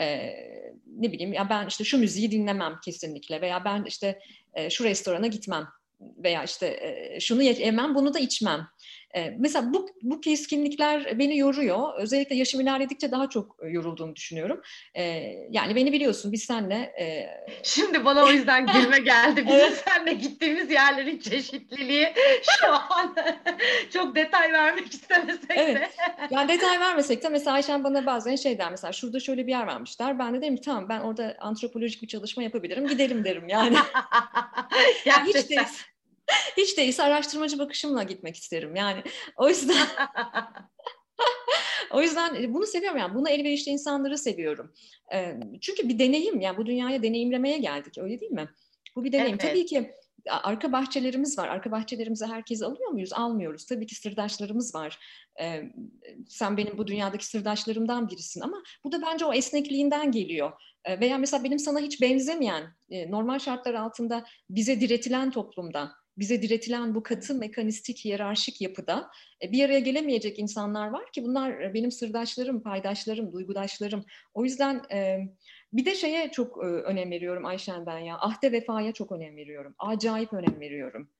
Ee, 0.00 0.16
ne 0.86 1.12
bileyim 1.12 1.32
ya 1.32 1.50
ben 1.50 1.66
işte 1.66 1.84
şu 1.84 1.98
müziği 1.98 2.30
dinlemem 2.30 2.78
kesinlikle 2.84 3.40
veya 3.40 3.64
ben 3.64 3.84
işte 3.84 4.20
şu 4.70 4.84
restorana 4.84 5.26
gitmem 5.26 5.68
veya 6.00 6.44
işte 6.44 6.80
şunu 7.20 7.42
yemem, 7.42 7.94
bunu 7.94 8.14
da 8.14 8.18
içmem. 8.18 8.68
E, 9.16 9.34
mesela 9.38 9.72
bu, 9.72 9.88
bu 10.02 10.20
keskinlikler 10.20 11.18
beni 11.18 11.38
yoruyor. 11.38 11.94
Özellikle 11.96 12.36
yaşım 12.36 12.60
ilerledikçe 12.60 13.10
daha 13.10 13.28
çok 13.28 13.56
yorulduğumu 13.68 14.16
düşünüyorum. 14.16 14.62
E, 14.94 15.02
yani 15.50 15.76
beni 15.76 15.92
biliyorsun 15.92 16.32
biz 16.32 16.42
senle... 16.42 16.76
E... 17.00 17.26
Şimdi 17.62 18.04
bana 18.04 18.24
o 18.24 18.30
yüzden 18.30 18.66
gülme 18.66 18.98
geldi. 18.98 19.46
Bizim 19.46 19.60
evet. 19.60 19.84
senle 19.88 20.12
gittiğimiz 20.12 20.70
yerlerin 20.70 21.18
çeşitliliği 21.18 22.08
şu 22.42 22.72
an 22.72 23.14
çok 23.92 24.14
detay 24.14 24.52
vermek 24.52 24.94
istemesek 24.94 25.50
evet. 25.50 25.76
de. 25.76 25.90
Yani 26.30 26.48
detay 26.48 26.80
vermesek 26.80 27.22
de 27.22 27.28
mesela 27.28 27.54
Ayşen 27.54 27.84
bana 27.84 28.06
bazen 28.06 28.36
şey 28.36 28.58
der 28.58 28.70
mesela 28.70 28.92
şurada 28.92 29.20
şöyle 29.20 29.46
bir 29.46 29.52
yer 29.52 29.66
vermişler. 29.66 30.18
Ben 30.18 30.34
de 30.34 30.42
derim 30.42 30.56
ki 30.56 30.62
tamam 30.62 30.88
ben 30.88 31.00
orada 31.00 31.36
antropolojik 31.40 32.02
bir 32.02 32.08
çalışma 32.08 32.42
yapabilirim. 32.42 32.86
Gidelim 32.86 33.24
derim 33.24 33.48
yani. 33.48 33.76
yani 35.04 35.28
hiç 35.28 35.34
değilse, 35.34 35.66
hiç 36.56 36.78
değilse 36.78 37.02
araştırmacı 37.02 37.58
bakışımla 37.58 38.02
gitmek 38.02 38.36
isterim. 38.36 38.76
Yani 38.76 39.02
o 39.36 39.48
yüzden 39.48 39.76
o 41.90 42.02
yüzden 42.02 42.34
e, 42.34 42.54
bunu 42.54 42.66
seviyorum 42.66 42.98
yani. 42.98 43.14
Bunu 43.14 43.28
elverişli 43.28 43.72
insanları 43.72 44.18
seviyorum. 44.18 44.72
Çünkü 45.60 45.88
bir 45.88 45.98
deneyim 45.98 46.40
yani 46.40 46.56
bu 46.56 46.66
dünyaya 46.66 47.02
deneyimlemeye 47.02 47.58
geldik 47.58 47.98
öyle 47.98 48.20
değil 48.20 48.32
mi? 48.32 48.48
Bu 48.96 49.04
bir 49.04 49.12
deneyim. 49.12 49.38
Evet. 49.40 49.40
Tabii 49.40 49.66
ki 49.66 49.94
arka 50.26 50.72
bahçelerimiz 50.72 51.38
var. 51.38 51.48
Arka 51.48 51.70
bahçelerimize 51.70 52.26
herkes 52.26 52.62
alıyor 52.62 52.90
muyuz? 52.90 53.12
Almıyoruz. 53.12 53.66
Tabii 53.66 53.86
ki 53.86 53.94
sırdaşlarımız 53.94 54.74
var. 54.74 54.98
Ee, 55.40 55.62
sen 56.28 56.56
benim 56.56 56.78
bu 56.78 56.86
dünyadaki 56.86 57.26
sırdaşlarımdan 57.26 58.08
birisin 58.08 58.40
ama 58.40 58.62
bu 58.84 58.92
da 58.92 59.02
bence 59.02 59.24
o 59.24 59.32
esnekliğinden 59.32 60.12
geliyor. 60.12 60.52
Ee, 60.84 61.00
veya 61.00 61.18
mesela 61.18 61.44
benim 61.44 61.58
sana 61.58 61.80
hiç 61.80 62.00
benzemeyen, 62.00 62.74
e, 62.90 63.10
normal 63.10 63.38
şartlar 63.38 63.74
altında 63.74 64.24
bize 64.50 64.80
diretilen 64.80 65.30
toplumda 65.30 65.92
bize 66.20 66.42
diretilen 66.42 66.94
bu 66.94 67.02
katı 67.02 67.34
mekanistik 67.34 68.04
hiyerarşik 68.04 68.60
yapıda 68.60 69.10
e, 69.42 69.52
bir 69.52 69.64
araya 69.64 69.80
gelemeyecek 69.80 70.38
insanlar 70.38 70.88
var 70.88 71.12
ki 71.12 71.24
bunlar 71.24 71.60
e, 71.60 71.74
benim 71.74 71.90
sırdaşlarım, 71.90 72.62
paydaşlarım, 72.62 73.32
duygudaşlarım. 73.32 74.04
O 74.34 74.44
yüzden 74.44 74.82
e, 74.92 75.18
bir 75.72 75.84
de 75.84 75.94
şeye 75.94 76.30
çok 76.30 76.58
önem 76.58 77.10
veriyorum 77.10 77.44
Ayşen 77.44 77.86
ben 77.86 77.98
ya. 77.98 78.18
Ahde 78.18 78.52
vefaya 78.52 78.92
çok 78.92 79.12
önem 79.12 79.36
veriyorum. 79.36 79.74
Acayip 79.78 80.32
önem 80.32 80.60
veriyorum. 80.60 81.10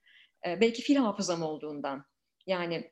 Belki 0.47 0.83
fil 0.83 0.97
hafızam 0.97 1.43
olduğundan. 1.43 2.05
Yani 2.47 2.91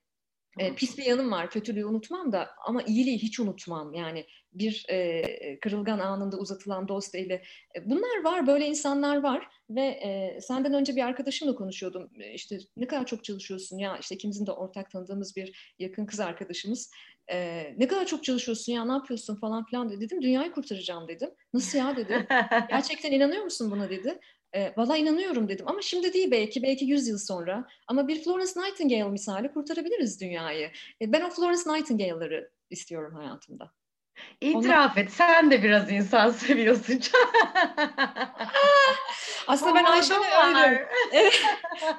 e, 0.58 0.74
pis 0.74 0.98
bir 0.98 1.04
yanım 1.04 1.32
var, 1.32 1.50
kötülüğü 1.50 1.84
unutmam 1.84 2.32
da 2.32 2.50
ama 2.66 2.82
iyiliği 2.82 3.18
hiç 3.18 3.40
unutmam. 3.40 3.94
Yani 3.94 4.26
bir 4.52 4.86
e, 4.88 5.58
kırılgan 5.60 5.98
anında 5.98 6.38
uzatılan 6.38 6.88
dost 6.88 7.14
eli. 7.14 7.42
Bunlar 7.84 8.24
var, 8.24 8.46
böyle 8.46 8.66
insanlar 8.66 9.16
var 9.16 9.48
ve 9.70 9.82
e, 9.82 10.40
senden 10.40 10.74
önce 10.74 10.96
bir 10.96 11.02
arkadaşımla 11.02 11.54
konuşuyordum. 11.54 12.10
İşte 12.34 12.58
ne 12.76 12.86
kadar 12.86 13.06
çok 13.06 13.24
çalışıyorsun 13.24 13.78
ya, 13.78 13.98
işte 13.98 14.14
ikimizin 14.14 14.46
de 14.46 14.52
ortak 14.52 14.90
tanıdığımız 14.90 15.36
bir 15.36 15.74
yakın 15.78 16.06
kız 16.06 16.20
arkadaşımız. 16.20 16.90
E, 17.32 17.64
ne 17.78 17.88
kadar 17.88 18.06
çok 18.06 18.24
çalışıyorsun 18.24 18.72
ya, 18.72 18.84
ne 18.84 18.92
yapıyorsun 18.92 19.36
falan 19.36 19.64
filan 19.64 19.90
dedi. 19.90 20.00
Dedim 20.00 20.22
dünyayı 20.22 20.52
kurtaracağım 20.52 21.08
dedim. 21.08 21.30
Nasıl 21.52 21.78
ya 21.78 21.96
dedi. 21.96 22.26
Gerçekten 22.70 23.12
inanıyor 23.12 23.44
musun 23.44 23.70
buna 23.70 23.90
dedi. 23.90 24.20
E, 24.54 24.74
Valla 24.76 24.96
inanıyorum 24.96 25.48
dedim 25.48 25.68
ama 25.68 25.82
şimdi 25.82 26.12
değil 26.12 26.30
belki, 26.30 26.62
belki 26.62 26.84
100 26.84 27.08
yıl 27.08 27.18
sonra. 27.18 27.66
Ama 27.86 28.08
bir 28.08 28.22
Florence 28.24 28.52
Nightingale 28.60 29.10
misali 29.10 29.52
kurtarabiliriz 29.52 30.20
dünyayı. 30.20 30.70
E, 31.02 31.12
ben 31.12 31.22
o 31.22 31.30
Florence 31.30 31.62
Nightingale'ları 31.72 32.50
istiyorum 32.70 33.14
hayatımda. 33.14 33.72
İtiraf 34.40 34.92
Onlar... 34.92 35.04
et, 35.04 35.12
sen 35.12 35.50
de 35.50 35.62
biraz 35.62 35.90
insan 35.90 36.30
seviyorsun. 36.30 37.00
Aslında 39.48 39.74
ben 39.74 39.84
Ayşe'ne 39.84 40.18
öyle 40.48 40.88
evet, 41.12 41.42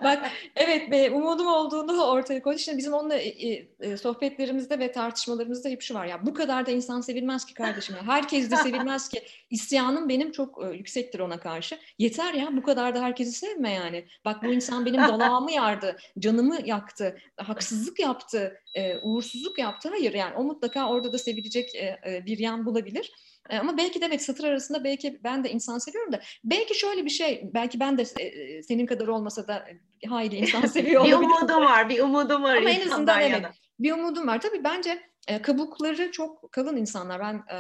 Bak 0.04 0.32
evet 0.56 0.92
be, 0.92 1.12
umudum 1.12 1.48
olduğunu 1.48 2.06
ortaya 2.06 2.42
koydu. 2.42 2.60
Şimdi 2.60 2.78
bizim 2.78 2.94
onunla 2.94 3.16
e, 3.16 3.28
e, 3.28 3.68
e, 3.80 3.98
sohbetlerimizde 3.98 4.80
ve 4.80 4.92
tartışmalarımızda 4.92 5.70
hep 5.70 5.82
şu 5.82 5.94
var 5.94 6.06
ya 6.06 6.26
bu 6.26 6.34
kadar 6.34 6.66
da 6.66 6.72
insan 6.72 7.02
sevilmez 7.02 7.46
ki 7.46 7.54
kardeşim. 7.54 7.96
Ya. 7.96 8.08
Herkes 8.08 8.52
de 8.52 8.56
sevilmez 8.56 9.10
ki. 9.10 9.22
İsyanım 9.50 10.10
benim 10.10 10.32
çok 10.32 10.64
e, 10.66 10.78
yüksektir 10.78 11.20
ona 11.20 11.40
karşı. 11.40 11.78
Yeter 12.00 12.34
ya 12.34 12.58
bu 12.58 12.64
kadar 12.64 12.96
da 12.96 13.02
herkesi 13.02 13.32
sevme 13.32 13.72
yani. 13.74 14.06
Bak 14.26 14.44
bu 14.44 14.48
insan 14.48 14.86
benim 14.86 15.08
dolağımı 15.08 15.52
yardı, 15.52 15.98
canımı 16.20 16.58
yaktı, 16.66 17.18
haksızlık 17.38 18.00
yaptı, 18.00 18.62
e, 18.74 18.98
uğursuzluk 18.98 19.60
yaptı. 19.60 19.90
Hayır 19.90 20.14
yani 20.14 20.36
o 20.36 20.44
mutlaka 20.44 20.90
orada 20.90 21.14
da 21.14 21.18
sevilecek 21.18 21.76
e, 21.76 22.00
e, 22.06 22.26
bir 22.26 22.38
yan 22.38 22.66
bulabilir. 22.66 23.12
E, 23.50 23.58
ama 23.58 23.78
belki 23.78 24.02
de 24.02 24.06
evet 24.06 24.24
satır 24.24 24.44
arasında 24.44 24.84
belki 24.84 25.20
ben 25.24 25.44
de 25.44 25.52
insan 25.52 25.78
seviyorum 25.78 26.12
da 26.14 26.22
belki 26.44 26.80
şöyle 26.80 27.06
bir 27.06 27.10
şey 27.10 27.50
belki 27.54 27.80
ben 27.80 27.98
de 27.98 28.04
e, 28.20 28.64
senin 28.64 28.86
kadar 28.86 29.08
olmasa 29.08 29.48
da 29.48 29.68
hayli 30.08 30.36
insan 30.36 30.62
seviyor 30.66 31.06
bir 31.06 31.14
umudum 31.14 31.62
var 31.62 31.90
bir 31.90 32.00
umudum 32.00 32.44
var 32.44 32.56
ama 32.56 32.70
en 32.70 32.90
azından 32.90 33.22
evet 33.22 33.46
bir 33.80 33.92
umudum 33.92 34.28
var 34.28 34.42
tabii 34.42 34.64
bence 34.64 35.10
e, 35.28 35.42
kabukları 35.42 36.12
çok 36.12 36.52
kalın 36.52 36.78
insanlar 36.78 37.20
ben 37.20 37.36
e, 37.36 37.58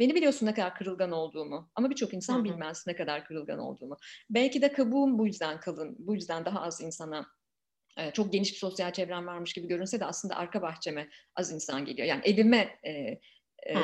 beni 0.00 0.14
biliyorsun 0.14 0.46
ne 0.46 0.54
kadar 0.54 0.74
kırılgan 0.74 1.12
olduğumu 1.12 1.70
ama 1.74 1.90
birçok 1.90 2.14
insan 2.14 2.34
Hı-hı. 2.34 2.44
bilmez 2.44 2.84
ne 2.86 2.96
kadar 2.96 3.24
kırılgan 3.24 3.58
olduğumu 3.58 3.96
belki 4.30 4.62
de 4.62 4.72
kabuğum 4.72 5.18
bu 5.18 5.26
yüzden 5.26 5.60
kalın 5.60 5.96
bu 5.98 6.14
yüzden 6.14 6.44
daha 6.44 6.62
az 6.62 6.80
insana 6.80 7.26
e, 7.96 8.10
çok 8.10 8.32
geniş 8.32 8.52
bir 8.52 8.58
sosyal 8.58 8.92
çevrem 8.92 9.26
varmış 9.26 9.52
gibi 9.52 9.68
görünse 9.68 10.00
de 10.00 10.04
aslında 10.04 10.36
arka 10.36 10.62
bahçeme 10.62 11.08
az 11.36 11.52
insan 11.52 11.84
geliyor. 11.84 12.08
Yani 12.08 12.22
evime 12.24 12.78
e, 12.86 12.90
e, 12.90 13.76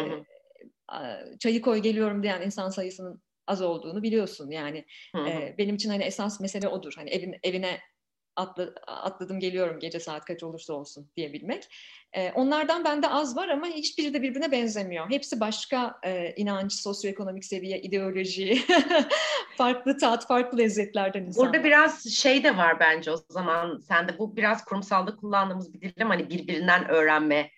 çayı 1.39 1.61
koy 1.61 1.79
geliyorum 1.79 2.23
diyen 2.23 2.43
insan 2.43 2.69
sayısının 2.69 3.23
az 3.47 3.63
olduğunu 3.63 4.03
biliyorsun. 4.03 4.51
Yani 4.51 4.85
hı 5.17 5.23
hı. 5.23 5.29
E, 5.29 5.55
benim 5.59 5.75
için 5.75 5.91
hani 5.91 6.05
esas 6.05 6.41
mesele 6.41 6.69
odur. 6.69 6.93
Hani 6.97 7.11
evin 7.11 7.37
evine 7.43 7.81
atla, 8.37 8.73
atladım 8.87 9.41
geliyorum 9.41 9.79
gece 9.81 10.01
saat 10.01 10.25
kaç 10.25 10.43
olursa 10.43 10.73
olsun 10.73 11.11
diyebilmek. 11.17 11.69
E, 12.13 12.33
onlardan 12.33 12.85
bende 12.85 13.09
az 13.09 13.37
var 13.37 13.49
ama 13.49 13.67
hiçbiri 13.67 14.15
de 14.15 14.23
birbirine 14.23 14.53
benzemiyor. 14.53 15.11
Hepsi 15.11 15.41
başka 15.41 15.99
e, 16.03 16.35
inanç, 16.37 16.73
sosyoekonomik 16.73 17.45
seviye, 17.45 17.81
ideoloji, 17.81 18.59
farklı 19.57 19.99
tat, 19.99 20.27
farklı 20.27 20.59
lezzetlerden 20.59 21.23
insanlar. 21.23 21.53
Burada 21.53 21.65
biraz 21.65 22.09
şey 22.09 22.45
de 22.45 22.57
var 22.57 22.81
bence 22.81 23.11
o 23.11 23.17
zaman 23.29 23.79
sende 23.79 24.19
bu 24.19 24.37
biraz 24.37 24.65
kurumsalda 24.65 25.17
kullandığımız 25.17 25.75
bir 25.75 25.95
dilim 25.95 26.09
hani 26.09 26.31
birbirinden 26.31 26.89
öğrenme 26.89 27.51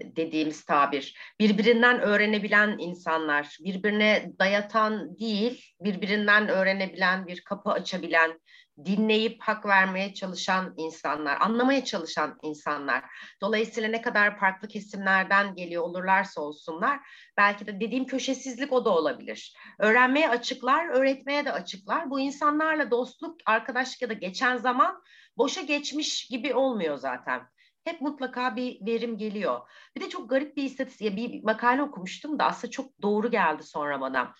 dediğimiz 0.00 0.64
tabir. 0.64 1.16
Birbirinden 1.40 2.00
öğrenebilen 2.00 2.78
insanlar, 2.78 3.58
birbirine 3.60 4.32
dayatan 4.38 5.18
değil, 5.18 5.64
birbirinden 5.80 6.48
öğrenebilen, 6.48 7.26
bir 7.26 7.40
kapı 7.40 7.70
açabilen, 7.70 8.40
dinleyip 8.84 9.42
hak 9.42 9.66
vermeye 9.66 10.14
çalışan 10.14 10.74
insanlar, 10.76 11.40
anlamaya 11.40 11.84
çalışan 11.84 12.38
insanlar. 12.42 13.04
Dolayısıyla 13.40 13.88
ne 13.88 14.02
kadar 14.02 14.38
farklı 14.38 14.68
kesimlerden 14.68 15.54
geliyor 15.54 15.82
olurlarsa 15.82 16.40
olsunlar, 16.40 17.00
belki 17.36 17.66
de 17.66 17.80
dediğim 17.80 18.06
köşesizlik 18.06 18.72
o 18.72 18.84
da 18.84 18.90
olabilir. 18.90 19.54
Öğrenmeye 19.78 20.28
açıklar, 20.28 20.88
öğretmeye 20.88 21.44
de 21.44 21.52
açıklar. 21.52 22.10
Bu 22.10 22.20
insanlarla 22.20 22.90
dostluk, 22.90 23.36
arkadaşlık 23.46 24.02
ya 24.02 24.08
da 24.08 24.12
geçen 24.12 24.56
zaman 24.56 25.02
boşa 25.36 25.60
geçmiş 25.60 26.26
gibi 26.26 26.54
olmuyor 26.54 26.96
zaten 26.96 27.42
hep 27.84 28.00
mutlaka 28.00 28.56
bir 28.56 28.86
verim 28.86 29.18
geliyor. 29.18 29.60
Bir 29.96 30.00
de 30.00 30.08
çok 30.08 30.30
garip 30.30 30.56
bir 30.56 30.62
istatistik, 30.62 31.16
bir 31.16 31.44
makale 31.44 31.82
okumuştum 31.82 32.38
da 32.38 32.44
aslında 32.44 32.70
çok 32.70 33.02
doğru 33.02 33.30
geldi 33.30 33.62
sonra 33.62 34.00
bana. 34.00 34.34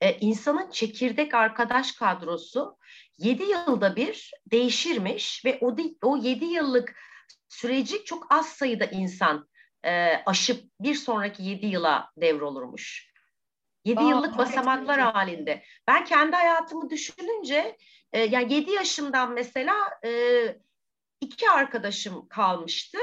Ee, 0.00 0.12
insanın 0.20 0.70
çekirdek 0.70 1.34
arkadaş 1.34 1.92
kadrosu 1.92 2.78
7 3.18 3.42
yılda 3.42 3.96
bir 3.96 4.32
değişirmiş 4.46 5.44
ve 5.44 5.58
o, 5.60 5.76
o 6.02 6.16
7 6.16 6.44
yıllık 6.44 6.96
süreci 7.48 8.04
çok 8.04 8.26
az 8.32 8.48
sayıda 8.48 8.84
insan 8.84 9.48
e, 9.84 10.22
aşıp 10.26 10.64
bir 10.80 10.94
sonraki 10.94 11.42
7 11.42 11.66
yıla 11.66 12.10
devrolurmuş. 12.16 13.10
7 13.84 14.00
Aa, 14.00 14.08
yıllık 14.08 14.38
basamaklar 14.38 14.98
evet. 14.98 15.14
halinde. 15.14 15.62
Ben 15.88 16.04
kendi 16.04 16.36
hayatımı 16.36 16.90
düşününce 16.90 17.76
e, 18.12 18.20
yani 18.20 18.52
7 18.52 18.70
yaşından 18.70 19.32
mesela 19.32 19.74
e, 20.04 20.10
iki 21.20 21.50
arkadaşım 21.50 22.28
kalmıştı. 22.28 22.98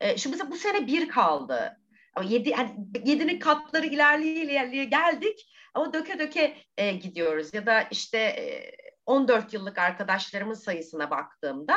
E, 0.00 0.16
şimdi 0.16 0.36
mesela 0.36 0.50
bu 0.50 0.56
sene 0.56 0.86
bir 0.86 1.08
kaldı. 1.08 1.81
Ama 2.14 2.28
yedi, 2.28 2.48
yani 2.48 2.70
yedinin 3.04 3.38
katları 3.38 3.86
ilerleye 3.86 4.44
ilerleye 4.44 4.84
geldik 4.84 5.52
ama 5.74 5.92
döke 5.92 6.18
döke 6.18 6.56
e, 6.76 6.92
gidiyoruz. 6.92 7.54
Ya 7.54 7.66
da 7.66 7.82
işte 7.82 8.18
e, 8.18 8.72
14 9.06 9.52
yıllık 9.52 9.78
arkadaşlarımın 9.78 10.54
sayısına 10.54 11.10
baktığımda 11.10 11.76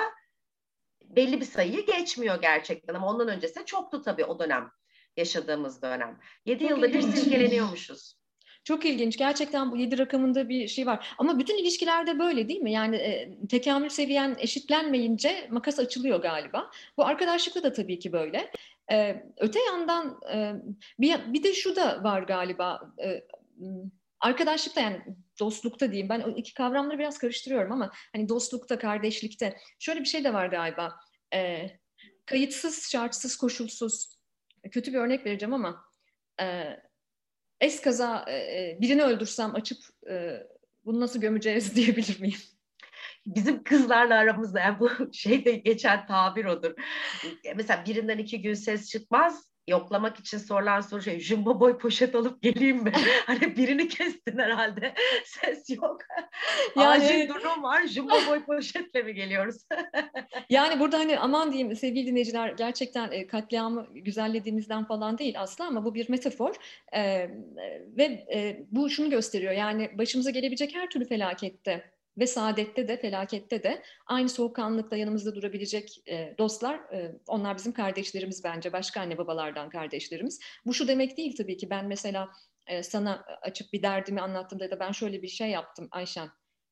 belli 1.04 1.40
bir 1.40 1.46
sayıyı 1.46 1.86
geçmiyor 1.86 2.42
gerçekten 2.42 2.94
ama 2.94 3.08
ondan 3.08 3.28
öncesi 3.28 3.66
çoktu 3.66 4.02
tabii 4.02 4.26
o 4.26 4.40
dönem 4.40 4.72
yaşadığımız 5.18 5.82
dönem. 5.82 6.20
7 6.46 6.64
yılda 6.64 6.94
bir 6.94 7.02
silkeleniyormuşuz. 7.02 8.16
Çok 8.64 8.86
ilginç. 8.86 9.18
Gerçekten 9.18 9.72
bu 9.72 9.78
yedi 9.78 9.98
rakamında 9.98 10.50
bir 10.50 10.68
şey 10.68 10.86
var. 10.86 11.16
Ama 11.18 11.40
bütün 11.40 11.58
ilişkilerde 11.58 12.20
böyle 12.20 12.48
değil 12.50 12.62
mi? 12.62 12.72
Yani 12.72 12.96
e, 12.96 13.32
tekamül 13.50 13.90
seviyen 13.90 14.36
eşitlenmeyince 14.40 15.48
makas 15.52 15.80
açılıyor 15.80 16.22
galiba. 16.22 16.72
Bu 16.98 17.06
arkadaşlıkta 17.06 17.64
da 17.64 17.74
tabii 17.74 18.00
ki 18.00 18.12
böyle. 18.12 18.52
E, 18.92 19.24
öte 19.38 19.60
yandan 19.60 20.20
e, 20.34 20.54
bir, 21.00 21.34
bir 21.34 21.44
de 21.44 21.54
şu 21.54 21.76
da 21.76 22.04
var 22.04 22.22
galiba. 22.22 22.94
E, 23.04 23.24
arkadaşlıkta 24.20 24.82
yani 24.82 25.02
dostlukta 25.40 25.92
diyeyim. 25.92 26.10
Ben 26.10 26.22
o 26.22 26.30
iki 26.30 26.54
kavramları 26.54 27.00
biraz 27.00 27.18
karıştırıyorum 27.18 27.72
ama 27.72 27.92
hani 28.14 28.30
dostlukta, 28.30 28.80
kardeşlikte 28.80 29.58
şöyle 29.80 30.00
bir 30.00 30.06
şey 30.06 30.24
de 30.24 30.34
var 30.34 30.48
galiba. 30.48 30.96
E, 31.34 31.70
kayıtsız, 32.26 32.90
şartsız, 32.92 33.38
koşulsuz. 33.38 34.16
Kötü 34.72 34.94
bir 34.94 34.98
örnek 34.98 35.26
vereceğim 35.26 35.54
ama 35.54 35.86
e, 36.42 36.66
eskaza 37.62 38.26
e, 38.32 38.78
birini 38.82 39.04
öldürsem 39.04 39.56
açıp 39.56 39.78
e, 40.10 40.44
bunu 40.86 41.00
nasıl 41.00 41.22
gömeceğiz 41.22 41.76
diyebilir 41.76 42.20
miyim? 42.20 42.40
Bizim 43.26 43.64
kızlarla 43.64 44.16
aramızda 44.16 44.60
yani 44.60 44.80
bu 44.80 44.90
şeyde 45.14 45.52
geçen 45.52 46.08
tabir 46.08 46.46
odur. 46.46 46.72
Mesela 47.56 47.84
birinden 47.86 48.18
iki 48.18 48.42
gün 48.42 48.54
ses 48.54 48.90
çıkmaz 48.90 49.56
yoklamak 49.68 50.20
için 50.20 50.38
sorulan 50.38 50.82
soru 50.82 51.02
şey 51.02 51.20
jumbo 51.20 51.60
boy 51.60 51.78
poşet 51.78 52.16
alıp 52.16 52.42
geleyim 52.42 52.84
mi? 52.84 52.92
hani 53.26 53.58
birini 53.58 53.88
kestin 53.88 54.38
herhalde. 54.38 54.94
Ses 55.26 55.70
yok. 55.70 56.02
Yani 56.76 56.88
Acil 56.88 57.30
durum 57.30 57.64
var. 57.64 57.88
Jumbo 57.88 58.16
boy 58.30 58.46
poşetle 58.46 59.04
mi 59.04 59.14
geliyoruz? 59.14 59.66
yani 60.50 60.80
burada 60.80 61.00
hani 61.00 61.20
aman 61.20 61.52
diyeyim 61.52 61.76
sevgili 61.76 62.08
dinleyiciler 62.08 62.50
gerçekten 62.50 63.12
e, 63.12 63.28
katliamı 63.28 63.88
güzellediğimizden 63.94 64.86
falan 64.86 65.18
değil 65.18 65.42
aslında 65.42 65.70
ama 65.70 65.86
bu 65.86 65.96
bir 65.96 66.10
metafor. 66.10 66.56
Ee, 66.96 67.30
ve 67.98 68.04
e, 68.34 68.66
bu 68.72 68.90
şunu 68.90 69.10
gösteriyor 69.10 69.54
yani 69.54 69.98
başımıza 69.98 70.30
gelebilecek 70.30 70.76
her 70.76 70.90
türlü 70.90 71.06
felakette 71.06 71.95
ve 72.18 72.28
saadette 72.28 72.88
de 72.88 72.98
felakette 72.98 73.64
de 73.64 73.84
aynı 74.06 74.30
soğukkanlılıkla 74.30 74.98
yanımızda 74.98 75.36
durabilecek 75.36 76.04
e, 76.08 76.36
dostlar 76.38 76.76
e, 76.94 77.16
onlar 77.28 77.58
bizim 77.58 77.72
kardeşlerimiz 77.72 78.44
bence 78.44 78.74
başka 78.74 79.02
anne 79.02 79.18
babalardan 79.18 79.70
kardeşlerimiz. 79.70 80.40
Bu 80.66 80.74
şu 80.74 80.88
demek 80.88 81.18
değil 81.18 81.36
tabii 81.38 81.58
ki 81.58 81.70
ben 81.70 81.86
mesela 81.88 82.30
e, 82.68 82.84
sana 82.84 83.26
açıp 83.42 83.74
bir 83.74 83.82
derdimi 83.82 84.22
anlattığımda 84.22 84.64
ya 84.64 84.72
da 84.72 84.80
ben 84.80 84.92
şöyle 84.92 85.22
bir 85.22 85.28
şey 85.28 85.50
yaptım 85.50 85.88
Ayşen 85.92 86.30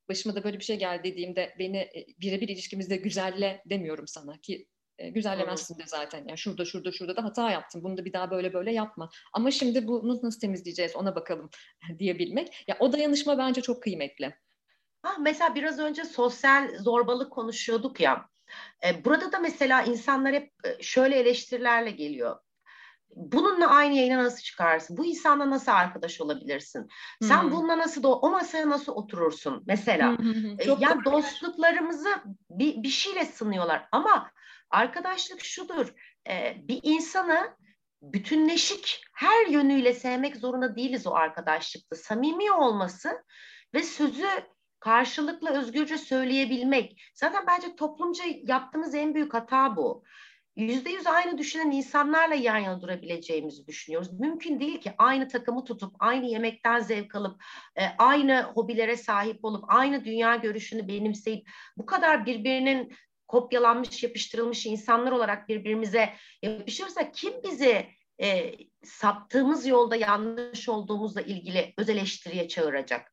başıma 0.10 0.36
da 0.36 0.44
böyle 0.44 0.60
bir 0.60 0.64
şey 0.64 0.80
geldi 0.80 1.04
dediğimde 1.04 1.56
beni 1.60 1.78
e, 1.78 2.06
birebir 2.22 2.48
ilişkimizde 2.48 2.96
güzelle 2.96 3.64
demiyorum 3.66 4.08
sana 4.08 4.38
ki 4.38 4.68
e, 4.98 5.10
güzellemezsin 5.10 5.80
de 5.80 5.84
zaten. 5.86 6.26
Yani 6.28 6.38
şurada 6.38 6.66
şurada 6.66 6.92
şurada 6.92 7.16
da 7.16 7.24
hata 7.24 7.52
yaptım. 7.52 7.84
Bunu 7.84 7.98
da 7.98 8.06
bir 8.06 8.14
daha 8.14 8.32
böyle 8.32 8.54
böyle 8.54 8.74
yapma. 8.74 9.10
Ama 9.34 9.52
şimdi 9.52 9.88
bunu 9.88 10.20
nasıl 10.24 10.40
temizleyeceğiz 10.40 10.96
ona 10.96 11.16
bakalım 11.16 11.50
diyebilmek. 12.00 12.64
Ya 12.68 12.78
o 12.80 12.94
dayanışma 12.94 13.38
bence 13.38 13.62
çok 13.62 13.84
kıymetli. 13.84 14.34
Ah, 15.04 15.18
mesela 15.20 15.56
biraz 15.56 15.80
önce 15.80 16.04
sosyal 16.04 16.78
zorbalık 16.78 17.32
konuşuyorduk 17.32 18.00
ya. 18.00 18.30
E, 18.86 19.06
burada 19.06 19.32
da 19.32 19.40
mesela 19.40 19.84
insanlar 19.84 20.34
hep 20.34 20.52
e, 20.64 20.84
şöyle 20.84 21.16
eleştirilerle 21.16 21.92
geliyor. 21.92 22.40
Bununla 23.16 23.68
aynı 23.68 23.94
yayına 23.94 24.24
nasıl 24.24 24.42
çıkarsın? 24.42 24.98
Bu 24.98 25.06
insanla 25.06 25.50
nasıl 25.50 25.72
arkadaş 25.72 26.22
olabilirsin? 26.22 26.88
Sen 27.22 27.42
hmm. 27.42 27.52
bununla 27.52 27.78
nasıl 27.78 28.04
o 28.04 28.30
masaya 28.30 28.70
nasıl 28.70 28.94
oturursun 28.94 29.64
mesela? 29.68 30.18
Hmm. 30.18 30.60
E, 30.60 30.66
yani 30.80 31.06
dostluklarımızı 31.06 32.10
bir, 32.50 32.84
bir 32.84 32.90
şeyle 32.90 33.26
sınıyorlar 33.26 33.88
ama 33.92 34.32
arkadaşlık 34.70 35.44
şudur. 35.44 35.94
E, 36.30 36.56
bir 36.68 36.80
insanı 36.84 37.56
bütünleşik 38.02 39.04
her 39.14 39.48
yönüyle 39.48 39.94
sevmek 39.94 40.38
zorunda 40.38 40.76
değiliz 40.76 41.08
o 41.08 41.14
arkadaşlıkta. 41.14 41.96
Samimi 41.96 42.52
olması 42.52 43.24
ve 43.74 43.84
sözü 43.84 44.28
karşılıklı 44.84 45.50
özgürce 45.50 45.98
söyleyebilmek. 45.98 47.02
Zaten 47.14 47.44
bence 47.48 47.76
toplumca 47.76 48.24
yaptığımız 48.44 48.96
en 48.96 49.16
büyük 49.16 49.34
hata 49.34 49.76
bu. 49.76 50.04
Yüzde 50.56 50.90
yüz 50.90 51.08
aynı 51.08 51.38
düşünen 51.38 51.72
insanlarla 51.72 52.36
yan 52.36 52.58
yana 52.58 52.82
durabileceğimizi 52.82 53.68
düşünüyoruz. 53.68 54.20
Mümkün 54.20 54.60
değil 54.60 54.82
ki 54.82 54.92
aynı 54.98 55.28
takımı 55.28 55.66
tutup, 55.66 55.96
aynı 56.00 56.26
yemekten 56.26 56.80
zevk 56.80 57.16
alıp, 57.16 57.44
e, 57.76 57.84
aynı 57.98 58.42
hobilere 58.42 58.98
sahip 58.98 59.46
olup, 59.46 59.64
aynı 59.68 60.06
dünya 60.06 60.36
görüşünü 60.36 60.88
benimseyip, 60.88 61.50
bu 61.78 61.86
kadar 61.86 62.26
birbirinin 62.26 62.94
kopyalanmış, 63.28 64.04
yapıştırılmış 64.04 64.66
insanlar 64.66 65.12
olarak 65.12 65.50
birbirimize 65.50 66.14
yapışırsa 66.42 67.12
kim 67.12 67.34
bizi 67.44 67.88
e, 68.22 68.52
saptığımız 68.84 69.66
yolda 69.66 69.96
yanlış 69.96 70.70
olduğumuzla 70.70 71.22
ilgili 71.22 71.74
öz 71.78 71.90
eleştiriye 71.90 72.48
çağıracak? 72.48 73.12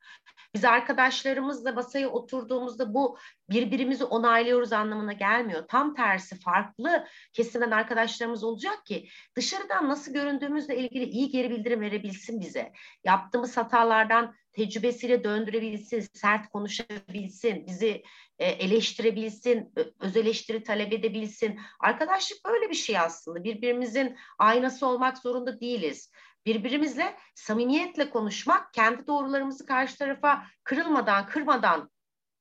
Biz 0.55 0.65
arkadaşlarımızla 0.65 1.73
masaya 1.73 2.09
oturduğumuzda 2.09 2.95
bu 2.95 3.19
birbirimizi 3.51 4.05
onaylıyoruz 4.05 4.73
anlamına 4.73 5.13
gelmiyor. 5.13 5.69
Tam 5.69 5.95
tersi 5.95 6.41
farklı 6.41 7.07
kesimden 7.33 7.71
arkadaşlarımız 7.71 8.45
olacak 8.45 8.87
ki 8.87 9.09
dışarıdan 9.37 9.89
nasıl 9.89 10.13
göründüğümüzle 10.13 10.77
ilgili 10.77 11.05
iyi 11.05 11.31
geri 11.31 11.51
bildirim 11.51 11.81
verebilsin 11.81 12.41
bize. 12.41 12.73
Yaptığımız 13.05 13.57
hatalardan 13.57 14.35
tecrübesiyle 14.53 15.25
döndürebilsin, 15.25 16.07
sert 16.15 16.49
konuşabilsin, 16.49 17.67
bizi 17.67 18.03
e, 18.39 18.45
eleştirebilsin, 18.49 19.73
öz 20.01 20.17
eleştiri 20.17 20.63
talep 20.63 20.93
edebilsin. 20.93 21.61
Arkadaşlık 21.81 22.45
böyle 22.45 22.71
bir 22.71 22.75
şey 22.75 22.99
aslında. 22.99 23.45
Birbirimizin 23.45 24.17
aynası 24.39 24.87
olmak 24.87 25.19
zorunda 25.19 25.61
değiliz 25.61 26.11
birbirimizle 26.47 27.17
samimiyetle 27.35 28.11
konuşmak, 28.11 28.75
kendi 28.75 29.07
doğrularımızı 29.07 29.67
karşı 29.67 29.99
tarafa 29.99 30.47
kırılmadan, 30.65 31.27
kırmadan 31.27 31.91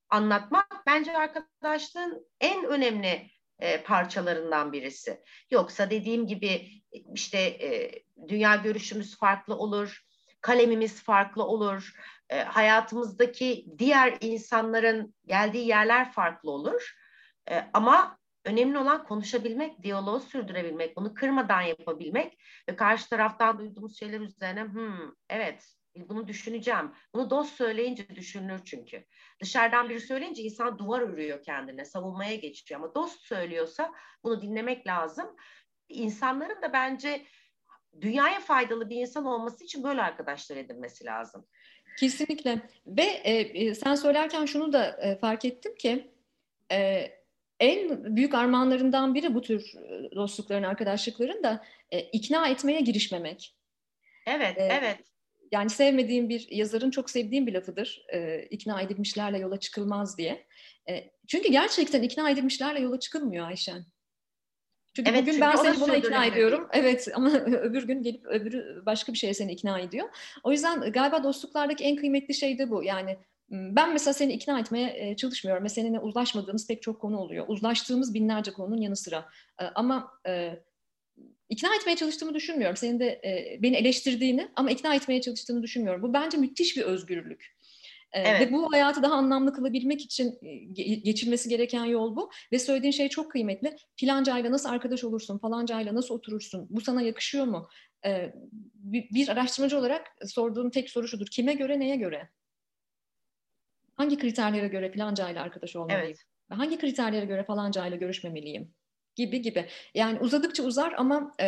anlatmak 0.09 0.83
bence 0.87 1.17
arkadaşlığın 1.17 2.27
en 2.41 2.65
önemli 2.65 3.29
e, 3.59 3.83
parçalarından 3.83 4.71
birisi. 4.73 5.23
Yoksa 5.51 5.89
dediğim 5.89 6.27
gibi 6.27 6.67
işte 7.13 7.39
e, 7.39 7.91
dünya 8.27 8.55
görüşümüz 8.55 9.17
farklı 9.17 9.55
olur, 9.55 10.03
kalemimiz 10.41 11.03
farklı 11.03 11.43
olur, 11.43 11.93
e, 12.29 12.43
hayatımızdaki 12.43 13.65
diğer 13.77 14.17
insanların 14.21 15.15
geldiği 15.25 15.67
yerler 15.67 16.11
farklı 16.11 16.51
olur. 16.51 16.95
E, 17.51 17.69
ama 17.73 18.19
Önemli 18.49 18.77
olan 18.77 19.03
konuşabilmek, 19.03 19.83
diyaloğu 19.83 20.19
sürdürebilmek, 20.19 20.97
bunu 20.97 21.13
kırmadan 21.13 21.61
yapabilmek 21.61 22.37
ve 22.69 22.75
karşı 22.75 23.09
taraftan 23.09 23.59
duyduğumuz 23.59 23.99
şeyler 23.99 24.19
üzerine 24.19 24.63
hmm, 24.63 25.11
evet 25.29 25.75
bunu 25.95 26.27
düşüneceğim. 26.27 26.91
Bunu 27.13 27.29
dost 27.29 27.55
söyleyince 27.55 28.15
düşünülür 28.15 28.61
çünkü. 28.65 29.05
Dışarıdan 29.41 29.89
biri 29.89 29.99
söyleyince 29.99 30.43
insan 30.43 30.79
duvar 30.79 31.01
örüyor 31.01 31.43
kendine, 31.43 31.85
savunmaya 31.85 32.35
geçiyor. 32.35 32.81
Ama 32.81 32.95
dost 32.95 33.21
söylüyorsa 33.21 33.93
bunu 34.23 34.41
dinlemek 34.41 34.87
lazım. 34.87 35.35
İnsanların 35.89 36.61
da 36.61 36.73
bence 36.73 37.25
dünyaya 38.01 38.39
faydalı 38.39 38.89
bir 38.89 38.95
insan 38.95 39.25
olması 39.25 39.63
için 39.63 39.83
böyle 39.83 40.01
arkadaşlar 40.01 40.57
edinmesi 40.57 41.05
lazım. 41.05 41.45
Kesinlikle. 41.99 42.61
Ve 42.87 43.03
e, 43.03 43.33
e 43.39 43.75
sen 43.75 43.95
söylerken 43.95 44.45
şunu 44.45 44.73
da 44.73 44.97
e, 45.01 45.15
fark 45.15 45.45
ettim 45.45 45.75
ki 45.75 46.11
e, 46.71 47.18
en 47.59 48.05
büyük 48.15 48.33
armağanlarından 48.33 49.15
biri 49.15 49.35
bu 49.35 49.41
tür 49.41 49.73
e, 49.75 50.15
dostlukların, 50.15 50.63
arkadaşlıkların 50.63 51.43
da 51.43 51.65
e, 51.91 51.99
ikna 51.99 52.47
etmeye 52.47 52.79
girişmemek. 52.79 53.55
Evet, 54.27 54.57
e, 54.57 54.61
evet. 54.61 54.99
Yani 55.51 55.69
sevmediğim 55.69 56.29
bir 56.29 56.47
yazarın 56.51 56.91
çok 56.91 57.09
sevdiğim 57.09 57.47
bir 57.47 57.53
lafıdır. 57.53 58.05
E, 58.13 58.43
ikna 58.49 58.81
edilmişlerle 58.81 59.37
yola 59.39 59.59
çıkılmaz 59.59 60.17
diye. 60.17 60.47
E, 60.89 61.11
çünkü 61.27 61.51
gerçekten 61.51 62.03
ikna 62.03 62.29
edilmişlerle 62.29 62.79
yola 62.79 62.99
çıkılmıyor 62.99 63.47
Ayşen. 63.47 63.85
Çünkü 64.95 65.11
evet, 65.11 65.21
bugün 65.21 65.31
çünkü 65.31 65.45
ben 65.45 65.55
seni 65.55 65.79
buna 65.81 65.95
ikna 65.95 66.25
ediyorum. 66.25 66.67
Evet 66.73 67.07
ama 67.13 67.31
öbür 67.45 67.83
gün 67.87 68.03
gelip 68.03 68.25
öbürü 68.25 68.83
başka 68.85 69.13
bir 69.13 69.17
şeye 69.17 69.33
seni 69.33 69.51
ikna 69.51 69.79
ediyor. 69.79 70.09
O 70.43 70.51
yüzden 70.51 70.91
galiba 70.91 71.23
dostluklardaki 71.23 71.83
en 71.83 71.95
kıymetli 71.95 72.33
şey 72.33 72.57
de 72.57 72.69
bu. 72.69 72.83
Yani 72.83 73.17
ben 73.51 73.93
mesela 73.93 74.13
seni 74.13 74.33
ikna 74.33 74.59
etmeye 74.59 75.15
çalışmıyorum 75.15 75.63
ve 75.63 75.69
seninle 75.69 75.99
uzlaşmadığımız 75.99 76.67
pek 76.67 76.81
çok 76.81 77.01
konu 77.01 77.17
oluyor. 77.17 77.45
Uzlaştığımız 77.47 78.13
binlerce 78.13 78.51
konunun 78.51 78.81
yanı 78.81 78.95
sıra. 78.95 79.25
Ama 79.75 80.11
ikna 81.49 81.75
etmeye 81.75 81.95
çalıştığımı 81.95 82.33
düşünmüyorum. 82.33 82.77
Senin 82.77 82.99
de 82.99 83.21
beni 83.61 83.75
eleştirdiğini 83.75 84.47
ama 84.55 84.71
ikna 84.71 84.95
etmeye 84.95 85.21
çalıştığını 85.21 85.63
düşünmüyorum. 85.63 86.01
Bu 86.01 86.13
bence 86.13 86.37
müthiş 86.37 86.77
bir 86.77 86.81
özgürlük. 86.81 87.59
Evet. 88.13 88.41
Ve 88.41 88.51
bu 88.51 88.73
hayatı 88.73 89.03
daha 89.03 89.13
anlamlı 89.13 89.53
kılabilmek 89.53 90.01
için 90.01 90.39
geçilmesi 91.03 91.49
gereken 91.49 91.85
yol 91.85 92.15
bu. 92.15 92.29
Ve 92.51 92.59
söylediğin 92.59 92.91
şey 92.91 93.09
çok 93.09 93.31
kıymetli. 93.31 93.75
Filancayla 93.95 94.51
nasıl 94.51 94.69
arkadaş 94.69 95.03
olursun, 95.03 95.37
falancayla 95.37 95.95
nasıl 95.95 96.15
oturursun, 96.15 96.67
bu 96.69 96.81
sana 96.81 97.01
yakışıyor 97.01 97.45
mu? 97.45 97.69
Bir 98.83 99.29
araştırmacı 99.29 99.77
olarak 99.77 100.07
sorduğum 100.25 100.69
tek 100.69 100.89
soru 100.89 101.07
şudur. 101.07 101.27
Kime 101.27 101.53
göre, 101.53 101.79
neye 101.79 101.95
göre? 101.95 102.29
Hangi 103.99 104.17
kriterlere 104.17 104.67
göre 104.67 104.91
filanca 104.91 105.29
ile 105.29 105.39
arkadaş 105.39 105.75
olmalıyım? 105.75 106.05
Evet. 106.05 106.23
Hangi 106.49 106.77
kriterlere 106.77 107.25
göre 107.25 107.43
falanca 107.43 107.87
ile 107.87 107.97
görüşmemeliyim? 107.97 108.73
Gibi 109.15 109.41
gibi. 109.41 109.65
Yani 109.93 110.19
uzadıkça 110.19 110.63
uzar 110.63 110.93
ama 110.97 111.31
e, 111.39 111.45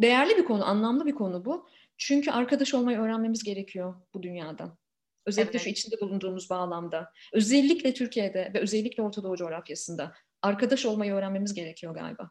değerli 0.00 0.36
bir 0.36 0.44
konu, 0.44 0.64
anlamlı 0.64 1.06
bir 1.06 1.14
konu 1.14 1.44
bu. 1.44 1.68
Çünkü 1.96 2.30
arkadaş 2.30 2.74
olmayı 2.74 2.98
öğrenmemiz 2.98 3.44
gerekiyor 3.44 3.94
bu 4.14 4.22
dünyada. 4.22 4.78
Özellikle 5.26 5.50
evet. 5.50 5.62
şu 5.62 5.68
içinde 5.68 6.00
bulunduğumuz 6.00 6.50
bağlamda. 6.50 7.12
Özellikle 7.32 7.94
Türkiye'de 7.94 8.50
ve 8.54 8.60
özellikle 8.60 9.02
Orta 9.02 9.22
Doğu 9.22 9.36
coğrafyasında 9.36 10.12
arkadaş 10.42 10.86
olmayı 10.86 11.12
öğrenmemiz 11.12 11.54
gerekiyor 11.54 11.94
galiba. 11.94 12.30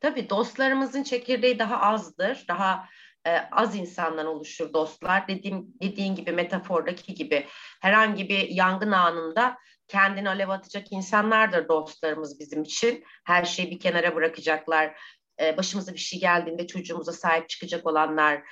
Tabii 0.00 0.30
dostlarımızın 0.30 1.02
çekirdeği 1.02 1.58
daha 1.58 1.80
azdır. 1.80 2.44
Daha 2.48 2.88
e, 3.26 3.36
az 3.52 3.76
insandan 3.76 4.26
oluşur 4.26 4.72
dostlar. 4.72 5.28
Dediğim 5.28 5.74
dediğin 5.82 6.14
gibi 6.14 6.32
metafordaki 6.32 7.14
gibi 7.14 7.46
herhangi 7.80 8.28
bir 8.28 8.48
yangın 8.48 8.92
anında 8.92 9.58
kendini 9.88 10.28
alev 10.28 10.48
atacak 10.48 10.92
insanlardır 10.92 11.68
dostlarımız 11.68 12.40
bizim 12.40 12.62
için. 12.62 13.04
Her 13.26 13.44
şeyi 13.44 13.70
bir 13.70 13.78
kenara 13.78 14.14
bırakacaklar. 14.14 15.00
E, 15.40 15.56
başımıza 15.56 15.92
bir 15.92 15.98
şey 15.98 16.20
geldiğinde 16.20 16.66
çocuğumuza 16.66 17.12
sahip 17.12 17.48
çıkacak 17.48 17.86
olanlar. 17.86 18.42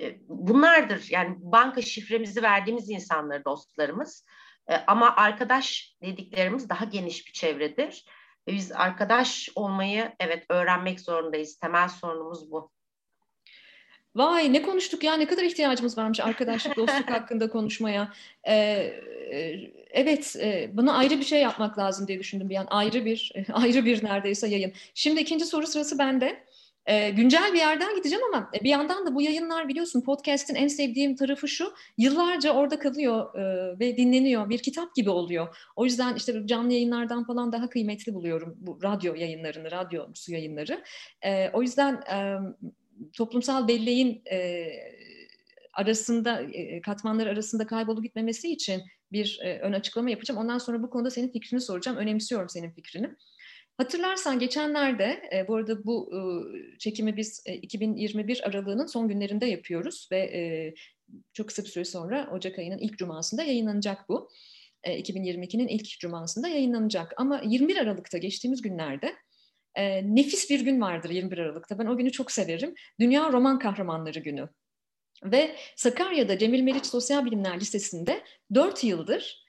E, 0.00 0.16
bunlardır. 0.28 1.06
Yani 1.10 1.36
banka 1.38 1.82
şifremizi 1.82 2.42
verdiğimiz 2.42 2.90
insanlar 2.90 3.44
dostlarımız. 3.44 4.26
E, 4.68 4.76
ama 4.76 5.16
arkadaş 5.16 5.96
dediklerimiz 6.02 6.68
daha 6.68 6.84
geniş 6.84 7.26
bir 7.26 7.32
çevredir. 7.32 8.04
Ve 8.48 8.52
biz 8.52 8.72
arkadaş 8.72 9.48
olmayı 9.54 10.12
evet 10.20 10.46
öğrenmek 10.48 11.00
zorundayız. 11.00 11.58
Temel 11.58 11.88
sorunumuz 11.88 12.50
bu. 12.50 12.70
Vay 14.14 14.52
ne 14.52 14.62
konuştuk 14.62 15.04
ya 15.04 15.14
ne 15.14 15.26
kadar 15.26 15.42
ihtiyacımız 15.42 15.98
varmış 15.98 16.20
arkadaşlık 16.20 16.76
dostluk 16.76 17.10
hakkında 17.10 17.50
konuşmaya. 17.50 18.12
Ee, 18.48 18.94
evet 19.90 20.36
e, 20.40 20.70
buna 20.74 20.92
ayrı 20.92 21.18
bir 21.18 21.24
şey 21.24 21.40
yapmak 21.40 21.78
lazım 21.78 22.08
diye 22.08 22.18
düşündüm 22.18 22.50
bir 22.50 22.56
an 22.56 22.66
ayrı 22.70 23.04
bir 23.04 23.32
ayrı 23.52 23.84
bir 23.84 24.04
neredeyse 24.04 24.48
yayın. 24.48 24.72
Şimdi 24.94 25.20
ikinci 25.20 25.44
soru 25.44 25.66
sırası 25.66 25.98
bende. 25.98 26.44
Ee, 26.86 27.10
güncel 27.10 27.52
bir 27.52 27.58
yerden 27.58 27.96
gideceğim 27.96 28.24
ama 28.34 28.50
bir 28.62 28.68
yandan 28.68 29.06
da 29.06 29.14
bu 29.14 29.22
yayınlar 29.22 29.68
biliyorsun 29.68 30.00
podcast'in 30.00 30.54
en 30.54 30.68
sevdiğim 30.68 31.16
tarafı 31.16 31.48
şu 31.48 31.72
yıllarca 31.98 32.52
orada 32.52 32.78
kalıyor 32.78 33.34
e, 33.34 33.78
ve 33.78 33.96
dinleniyor 33.96 34.48
bir 34.48 34.58
kitap 34.58 34.94
gibi 34.94 35.10
oluyor. 35.10 35.56
O 35.76 35.84
yüzden 35.84 36.14
işte 36.14 36.46
canlı 36.46 36.72
yayınlardan 36.72 37.24
falan 37.24 37.52
daha 37.52 37.68
kıymetli 37.68 38.14
buluyorum 38.14 38.56
bu 38.60 38.78
radyo 38.82 39.14
yayınlarını, 39.14 39.70
radyo 39.70 40.06
su 40.14 40.32
yayınları. 40.32 40.84
E, 41.22 41.50
o 41.52 41.62
yüzden 41.62 41.94
e, 41.94 42.36
toplumsal 43.12 43.68
belleğin 43.68 44.22
e, 44.30 44.68
arasında 45.72 46.42
e, 46.42 46.80
katmanlar 46.80 47.26
arasında 47.26 47.66
kaybolup 47.66 48.04
gitmemesi 48.04 48.52
için 48.52 48.82
bir 49.12 49.40
e, 49.42 49.58
ön 49.58 49.72
açıklama 49.72 50.10
yapacağım. 50.10 50.40
Ondan 50.40 50.58
sonra 50.58 50.82
bu 50.82 50.90
konuda 50.90 51.10
senin 51.10 51.32
fikrini 51.32 51.60
soracağım. 51.60 51.98
Önemsiyorum 51.98 52.48
senin 52.48 52.70
fikrini. 52.70 53.10
Hatırlarsan 53.76 54.38
geçenlerde, 54.38 55.22
e, 55.34 55.48
bu 55.48 55.56
arada 55.56 55.84
bu 55.84 56.12
e, 56.14 56.20
çekimi 56.78 57.16
biz 57.16 57.42
e, 57.46 57.54
2021 57.54 58.48
aralığının 58.48 58.86
son 58.86 59.08
günlerinde 59.08 59.46
yapıyoruz 59.46 60.08
ve 60.12 60.18
e, 60.18 60.74
çok 61.32 61.48
kısa 61.48 61.62
bir 61.62 61.68
süre 61.68 61.84
sonra 61.84 62.30
Ocak 62.32 62.58
ayının 62.58 62.78
ilk 62.78 62.98
cumasında 62.98 63.42
yayınlanacak 63.42 64.08
bu. 64.08 64.30
E, 64.84 65.00
2022'nin 65.00 65.68
ilk 65.68 65.98
cumasında 66.00 66.48
yayınlanacak. 66.48 67.14
Ama 67.16 67.40
21 67.44 67.76
Aralık'ta 67.76 68.18
geçtiğimiz 68.18 68.62
günlerde 68.62 69.14
e, 69.74 70.14
nefis 70.14 70.50
bir 70.50 70.60
gün 70.60 70.80
vardır 70.80 71.10
21 71.10 71.38
Aralık'ta. 71.38 71.78
Ben 71.78 71.86
o 71.86 71.96
günü 71.96 72.12
çok 72.12 72.32
severim. 72.32 72.74
Dünya 73.00 73.32
Roman 73.32 73.58
Kahramanları 73.58 74.18
Günü. 74.18 74.48
Ve 75.24 75.56
Sakarya'da 75.76 76.38
Cemil 76.38 76.62
Meriç 76.62 76.86
Sosyal 76.86 77.24
Bilimler 77.24 77.60
Lisesi'nde 77.60 78.20
4 78.54 78.84
yıldır 78.84 79.44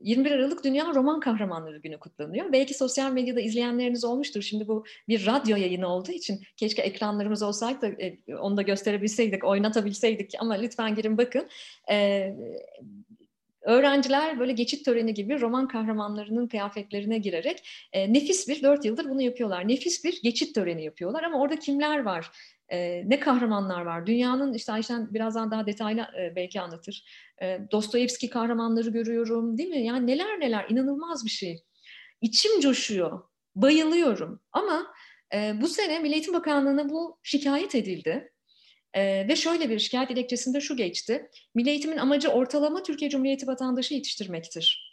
21 0.00 0.30
Aralık 0.30 0.64
Dünya 0.64 0.94
Roman 0.94 1.20
Kahramanları 1.20 1.78
Günü 1.78 1.98
kutlanıyor. 1.98 2.52
Belki 2.52 2.74
sosyal 2.74 3.12
medyada 3.12 3.40
izleyenleriniz 3.40 4.04
olmuştur. 4.04 4.42
Şimdi 4.42 4.68
bu 4.68 4.84
bir 5.08 5.26
radyo 5.26 5.56
yayını 5.56 5.88
olduğu 5.88 6.12
için 6.12 6.40
keşke 6.56 6.82
ekranlarımız 6.82 7.42
olsaydı 7.42 7.82
da 7.82 8.38
onu 8.40 8.56
da 8.56 8.62
gösterebilseydik, 8.62 9.44
oynatabilseydik 9.44 10.32
ama 10.38 10.54
lütfen 10.54 10.94
girin 10.94 11.18
bakın. 11.18 11.48
Öğrenciler 13.62 14.38
böyle 14.38 14.52
geçit 14.52 14.84
töreni 14.84 15.14
gibi 15.14 15.40
roman 15.40 15.68
kahramanlarının 15.68 16.48
kıyafetlerine 16.48 17.18
girerek 17.18 17.68
nefis 17.94 18.48
bir, 18.48 18.62
dört 18.62 18.84
yıldır 18.84 19.04
bunu 19.04 19.22
yapıyorlar. 19.22 19.68
Nefis 19.68 20.04
bir 20.04 20.22
geçit 20.22 20.54
töreni 20.54 20.84
yapıyorlar 20.84 21.22
ama 21.22 21.40
orada 21.40 21.58
kimler 21.58 22.02
var? 22.02 22.30
E, 22.68 23.02
ne 23.10 23.20
kahramanlar 23.20 23.82
var. 23.82 24.06
Dünyanın 24.06 24.54
işte 24.54 24.72
Ayşen 24.72 25.14
birazdan 25.14 25.50
daha 25.50 25.66
detaylı 25.66 26.00
e, 26.00 26.36
belki 26.36 26.60
anlatır. 26.60 27.04
E, 27.42 27.58
Dostoyevski 27.72 28.30
kahramanları 28.30 28.90
görüyorum 28.90 29.58
değil 29.58 29.68
mi? 29.68 29.84
Yani 29.84 30.06
neler 30.06 30.40
neler 30.40 30.66
inanılmaz 30.68 31.24
bir 31.24 31.30
şey. 31.30 31.64
İçim 32.20 32.60
coşuyor. 32.60 33.22
Bayılıyorum. 33.54 34.40
Ama 34.52 34.86
e, 35.34 35.60
bu 35.60 35.68
sene 35.68 35.98
Milli 35.98 36.12
Eğitim 36.14 36.34
Bakanlığı'na 36.34 36.88
bu 36.90 37.18
şikayet 37.22 37.74
edildi. 37.74 38.32
Ee, 38.94 39.28
ve 39.28 39.36
şöyle 39.36 39.70
bir 39.70 39.78
şikayet 39.78 40.08
dilekçesinde 40.08 40.60
şu 40.60 40.76
geçti. 40.76 41.30
Milli 41.54 41.70
eğitimin 41.70 41.96
amacı 41.96 42.28
ortalama 42.28 42.82
Türkiye 42.82 43.10
Cumhuriyeti 43.10 43.46
vatandaşı 43.46 43.94
yetiştirmektir. 43.94 44.90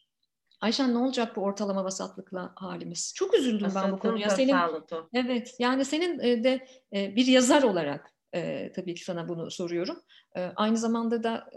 Ayşen 0.61 0.93
ne 0.93 0.97
olacak 0.97 1.35
bu 1.35 1.41
ortalama 1.41 1.83
vasatlıkla 1.83 2.53
halimiz? 2.55 3.13
Çok 3.15 3.33
üzüldüm 3.33 3.65
Vasatın 3.67 3.91
ben 3.91 3.97
bu 3.97 4.01
konuya. 4.01 4.29
Senin 4.29 4.55
Evet, 5.13 5.55
yani 5.59 5.85
senin 5.85 6.19
e, 6.19 6.43
de 6.43 6.67
e, 6.93 7.15
bir 7.15 7.25
yazar 7.25 7.63
olarak 7.63 8.13
e, 8.35 8.71
tabii 8.71 8.95
ki 8.95 9.03
sana 9.03 9.29
bunu 9.29 9.51
soruyorum. 9.51 10.01
Aynı 10.55 10.77
zamanda 10.77 11.23
da 11.23 11.49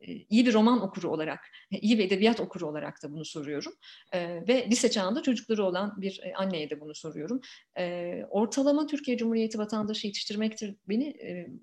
iyi 0.00 0.46
bir 0.46 0.54
roman 0.54 0.82
okuru 0.82 1.08
olarak, 1.08 1.40
iyi 1.70 1.98
bir 1.98 2.04
edebiyat 2.04 2.40
okuru 2.40 2.66
olarak 2.66 3.02
da 3.02 3.12
bunu 3.12 3.24
soruyorum. 3.24 3.72
ve 4.14 4.66
lise 4.70 4.90
çağında 4.90 5.22
çocukları 5.22 5.64
olan 5.64 6.00
bir 6.00 6.20
anneye 6.36 6.70
de 6.70 6.80
bunu 6.80 6.94
soruyorum. 6.94 7.40
ortalama 8.30 8.86
Türkiye 8.86 9.16
Cumhuriyeti 9.16 9.58
vatandaşı 9.58 10.06
yetiştirmektir 10.06 10.76
beni 10.88 11.16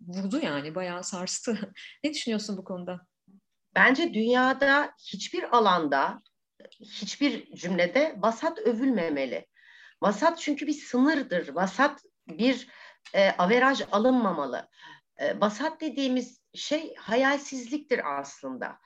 vurdu 0.07 0.39
yani, 0.43 0.75
bayağı 0.75 1.03
sarstı. 1.03 1.73
ne 2.03 2.13
düşünüyorsun 2.13 2.57
bu 2.57 2.63
konuda? 2.63 3.01
Bence 3.75 4.13
dünyada 4.13 4.91
hiçbir 5.13 5.57
alanda, 5.57 6.21
hiçbir 6.81 7.55
cümlede 7.55 8.15
vasat 8.17 8.59
övülmemeli. 8.59 9.45
Vasat 10.01 10.39
çünkü 10.39 10.67
bir 10.67 10.73
sınırdır. 10.73 11.47
Vasat 11.49 12.01
bir 12.27 12.67
e, 13.13 13.29
averaj 13.29 13.81
alınmamalı. 13.91 14.69
E, 15.17 15.39
vasat 15.39 15.81
dediğimiz 15.81 16.41
şey 16.57 16.95
hayalsizliktir 16.95 18.19
aslında. 18.19 18.77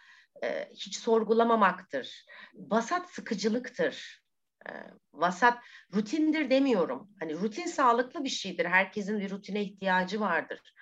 E, 0.43 0.69
hiç 0.73 0.97
sorgulamamaktır. 0.97 2.25
Vasat 2.53 3.09
sıkıcılıktır. 3.09 4.23
E, 4.69 4.71
vasat 5.13 5.63
rutindir 5.93 6.49
demiyorum. 6.49 7.09
Hani 7.19 7.35
rutin 7.35 7.65
sağlıklı 7.65 8.23
bir 8.23 8.29
şeydir. 8.29 8.65
Herkesin 8.65 9.19
bir 9.19 9.29
rutine 9.29 9.61
ihtiyacı 9.61 10.19
vardır. 10.19 10.73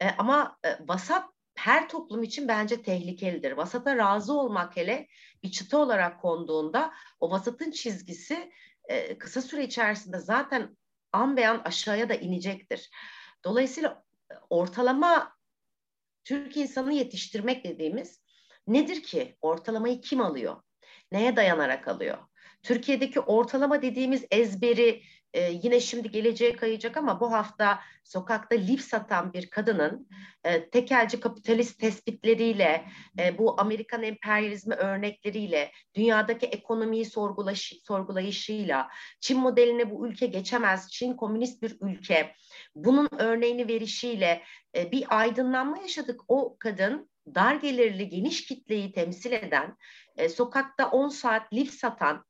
E, 0.00 0.10
ama 0.18 0.58
e, 0.64 0.78
vasat 0.80 1.30
her 1.54 1.88
toplum 1.88 2.22
için 2.22 2.48
bence 2.48 2.82
tehlikelidir. 2.82 3.52
Vasata 3.52 3.96
razı 3.96 4.32
olmak 4.32 4.76
hele 4.76 5.08
bir 5.42 5.50
çıta 5.50 5.78
olarak 5.78 6.20
konduğunda 6.20 6.94
o 7.20 7.30
vasatın 7.30 7.70
çizgisi 7.70 8.52
e, 8.84 9.18
kısa 9.18 9.42
süre 9.42 9.64
içerisinde 9.64 10.18
zaten 10.18 10.76
an 11.12 11.36
beyan 11.36 11.62
aşağıya 11.64 12.08
da 12.08 12.14
inecektir. 12.14 12.90
Dolayısıyla 13.44 14.04
e, 14.30 14.34
ortalama 14.50 15.36
Türk 16.24 16.56
insanı 16.56 16.92
yetiştirmek 16.92 17.64
dediğimiz 17.64 18.22
nedir 18.66 19.02
ki? 19.02 19.36
Ortalamayı 19.40 20.00
kim 20.00 20.20
alıyor? 20.20 20.56
Neye 21.12 21.36
dayanarak 21.36 21.88
alıyor? 21.88 22.18
Türkiye'deki 22.62 23.20
ortalama 23.20 23.82
dediğimiz 23.82 24.24
ezberi 24.30 25.02
e, 25.34 25.50
yine 25.62 25.80
şimdi 25.80 26.10
geleceğe 26.10 26.56
kayacak 26.56 26.96
ama 26.96 27.20
bu 27.20 27.32
hafta 27.32 27.80
sokakta 28.04 28.56
lif 28.56 28.80
satan 28.80 29.32
bir 29.32 29.50
kadının 29.50 30.08
e, 30.44 30.70
tekelci 30.70 31.20
kapitalist 31.20 31.80
tespitleriyle, 31.80 32.84
e, 33.18 33.38
bu 33.38 33.60
Amerikan 33.60 34.02
emperyalizmi 34.02 34.74
örnekleriyle, 34.74 35.72
dünyadaki 35.94 36.46
ekonomiyi 36.46 37.04
sorgulaş, 37.04 37.72
sorgulayışıyla, 37.84 38.88
Çin 39.20 39.40
modeline 39.40 39.90
bu 39.90 40.08
ülke 40.08 40.26
geçemez, 40.26 40.90
Çin 40.90 41.16
komünist 41.16 41.62
bir 41.62 41.76
ülke, 41.80 42.34
bunun 42.74 43.08
örneğini 43.18 43.68
verişiyle 43.68 44.42
e, 44.76 44.92
bir 44.92 45.04
aydınlanma 45.08 45.78
yaşadık. 45.78 46.20
O 46.28 46.56
kadın 46.58 47.10
dar 47.34 47.54
gelirli 47.54 48.08
geniş 48.08 48.46
kitleyi 48.46 48.92
temsil 48.92 49.32
eden, 49.32 49.76
e, 50.16 50.28
sokakta 50.28 50.90
10 50.90 51.08
saat 51.08 51.52
lif 51.52 51.70
satan, 51.74 52.24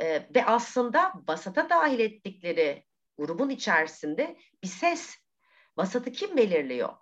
e, 0.00 0.28
ve 0.34 0.44
aslında 0.46 1.12
vasata 1.28 1.70
dahil 1.70 2.00
ettikleri 2.00 2.84
grubun 3.18 3.50
içerisinde 3.50 4.36
bir 4.62 4.68
ses. 4.68 5.16
Vasatı 5.76 6.12
kim 6.12 6.36
belirliyor? 6.36 6.92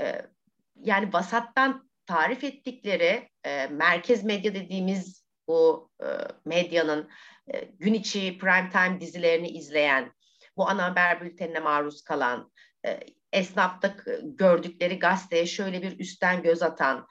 E, 0.00 0.22
yani 0.76 1.12
vasattan 1.12 1.90
tarif 2.06 2.44
ettikleri 2.44 3.28
e, 3.44 3.66
merkez 3.66 4.24
medya 4.24 4.54
dediğimiz 4.54 5.24
bu 5.48 5.90
e, 6.02 6.06
medyanın 6.44 7.10
e, 7.54 7.64
gün 7.64 7.94
içi 7.94 8.38
prime 8.38 8.70
time 8.70 9.00
dizilerini 9.00 9.48
izleyen, 9.48 10.12
bu 10.56 10.68
ana 10.68 10.84
haber 10.84 11.20
bültenine 11.20 11.60
maruz 11.60 12.02
kalan, 12.02 12.52
e, 12.86 13.00
esnafta 13.32 13.96
gördükleri 14.22 14.98
gazeteye 14.98 15.46
şöyle 15.46 15.82
bir 15.82 15.98
üstten 15.98 16.42
göz 16.42 16.62
atan, 16.62 17.06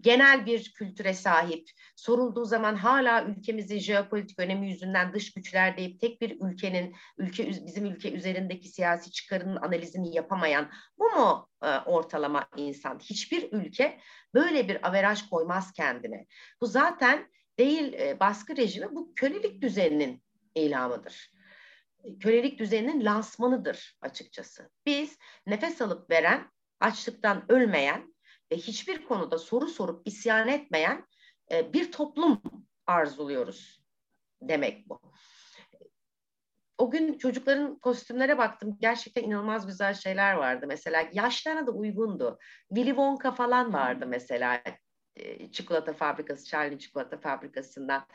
genel 0.00 0.46
bir 0.46 0.72
kültüre 0.72 1.14
sahip, 1.14 1.70
sorulduğu 1.96 2.44
zaman 2.44 2.76
hala 2.76 3.24
ülkemizin 3.24 3.78
jeopolitik 3.78 4.38
önemi 4.38 4.70
yüzünden 4.70 5.12
dış 5.12 5.32
güçler 5.32 5.76
deyip 5.76 6.00
tek 6.00 6.20
bir 6.20 6.40
ülkenin 6.40 6.94
ülke 7.18 7.48
bizim 7.48 7.86
ülke 7.86 8.12
üzerindeki 8.12 8.68
siyasi 8.68 9.10
çıkarının 9.10 9.56
analizini 9.56 10.16
yapamayan 10.16 10.70
bu 10.98 11.04
mu 11.04 11.48
e, 11.62 11.78
ortalama 11.78 12.46
insan? 12.56 12.98
Hiçbir 12.98 13.52
ülke 13.52 14.00
böyle 14.34 14.68
bir 14.68 14.88
averaj 14.88 15.28
koymaz 15.28 15.72
kendine. 15.72 16.26
Bu 16.60 16.66
zaten 16.66 17.28
değil 17.58 17.92
e, 17.92 18.20
baskı 18.20 18.56
rejimi 18.56 18.94
bu 18.94 19.12
kölelik 19.14 19.62
düzeninin 19.62 20.22
ilamıdır 20.54 21.32
kölelik 22.20 22.58
düzeninin 22.58 23.04
lansmanıdır 23.04 23.98
açıkçası. 24.00 24.70
Biz 24.86 25.18
nefes 25.46 25.82
alıp 25.82 26.10
veren, 26.10 26.50
açlıktan 26.80 27.52
ölmeyen 27.52 28.14
ve 28.52 28.56
hiçbir 28.56 29.04
konuda 29.04 29.38
soru 29.38 29.68
sorup 29.68 30.08
isyan 30.08 30.48
etmeyen 30.48 31.06
e, 31.50 31.72
bir 31.72 31.92
toplum 31.92 32.42
arzuluyoruz 32.86 33.82
demek 34.42 34.88
bu. 34.88 35.00
O 36.78 36.90
gün 36.90 37.18
çocukların 37.18 37.78
kostümlere 37.78 38.38
baktım. 38.38 38.76
Gerçekten 38.80 39.22
inanılmaz 39.22 39.66
güzel 39.66 39.94
şeyler 39.94 40.34
vardı. 40.34 40.66
Mesela 40.68 41.08
yaşlarına 41.12 41.66
da 41.66 41.70
uygundu. 41.70 42.38
Willy 42.68 42.88
Wonka 42.88 43.32
falan 43.32 43.72
vardı 43.72 44.06
mesela 44.06 44.62
e, 45.16 45.50
çikolata 45.50 45.92
fabrikası, 45.92 46.46
Charlie 46.46 46.78
çikolata 46.78 47.18
fabrikasından. 47.20 48.06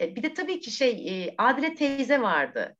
E, 0.00 0.16
bir 0.16 0.22
de 0.22 0.34
tabii 0.34 0.60
ki 0.60 0.70
şey 0.70 1.34
Adile 1.38 1.74
teyze 1.74 2.22
vardı. 2.22 2.76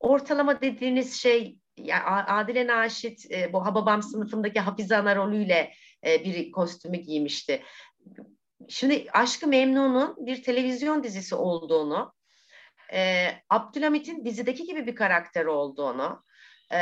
Ortalama 0.00 0.60
dediğiniz 0.60 1.14
şey 1.20 1.58
yani 1.76 2.02
Adile 2.04 2.66
Naşit 2.66 3.26
bu 3.52 3.66
Hababam 3.66 4.02
sınıfındaki 4.02 4.60
Hafize 4.60 4.96
Ana 4.96 5.16
rolüyle 5.16 5.72
bir 6.04 6.50
kostümü 6.52 6.96
giymişti. 6.96 7.62
Şimdi 8.68 9.06
Aşkı 9.12 9.46
Memnun'un 9.46 10.26
bir 10.26 10.42
televizyon 10.42 11.04
dizisi 11.04 11.34
olduğunu, 11.34 12.12
e, 12.92 13.28
Abdülhamit'in 13.50 14.24
dizideki 14.24 14.64
gibi 14.64 14.86
bir 14.86 14.94
karakter 14.94 15.44
olduğunu, 15.44 16.22
e, 16.72 16.78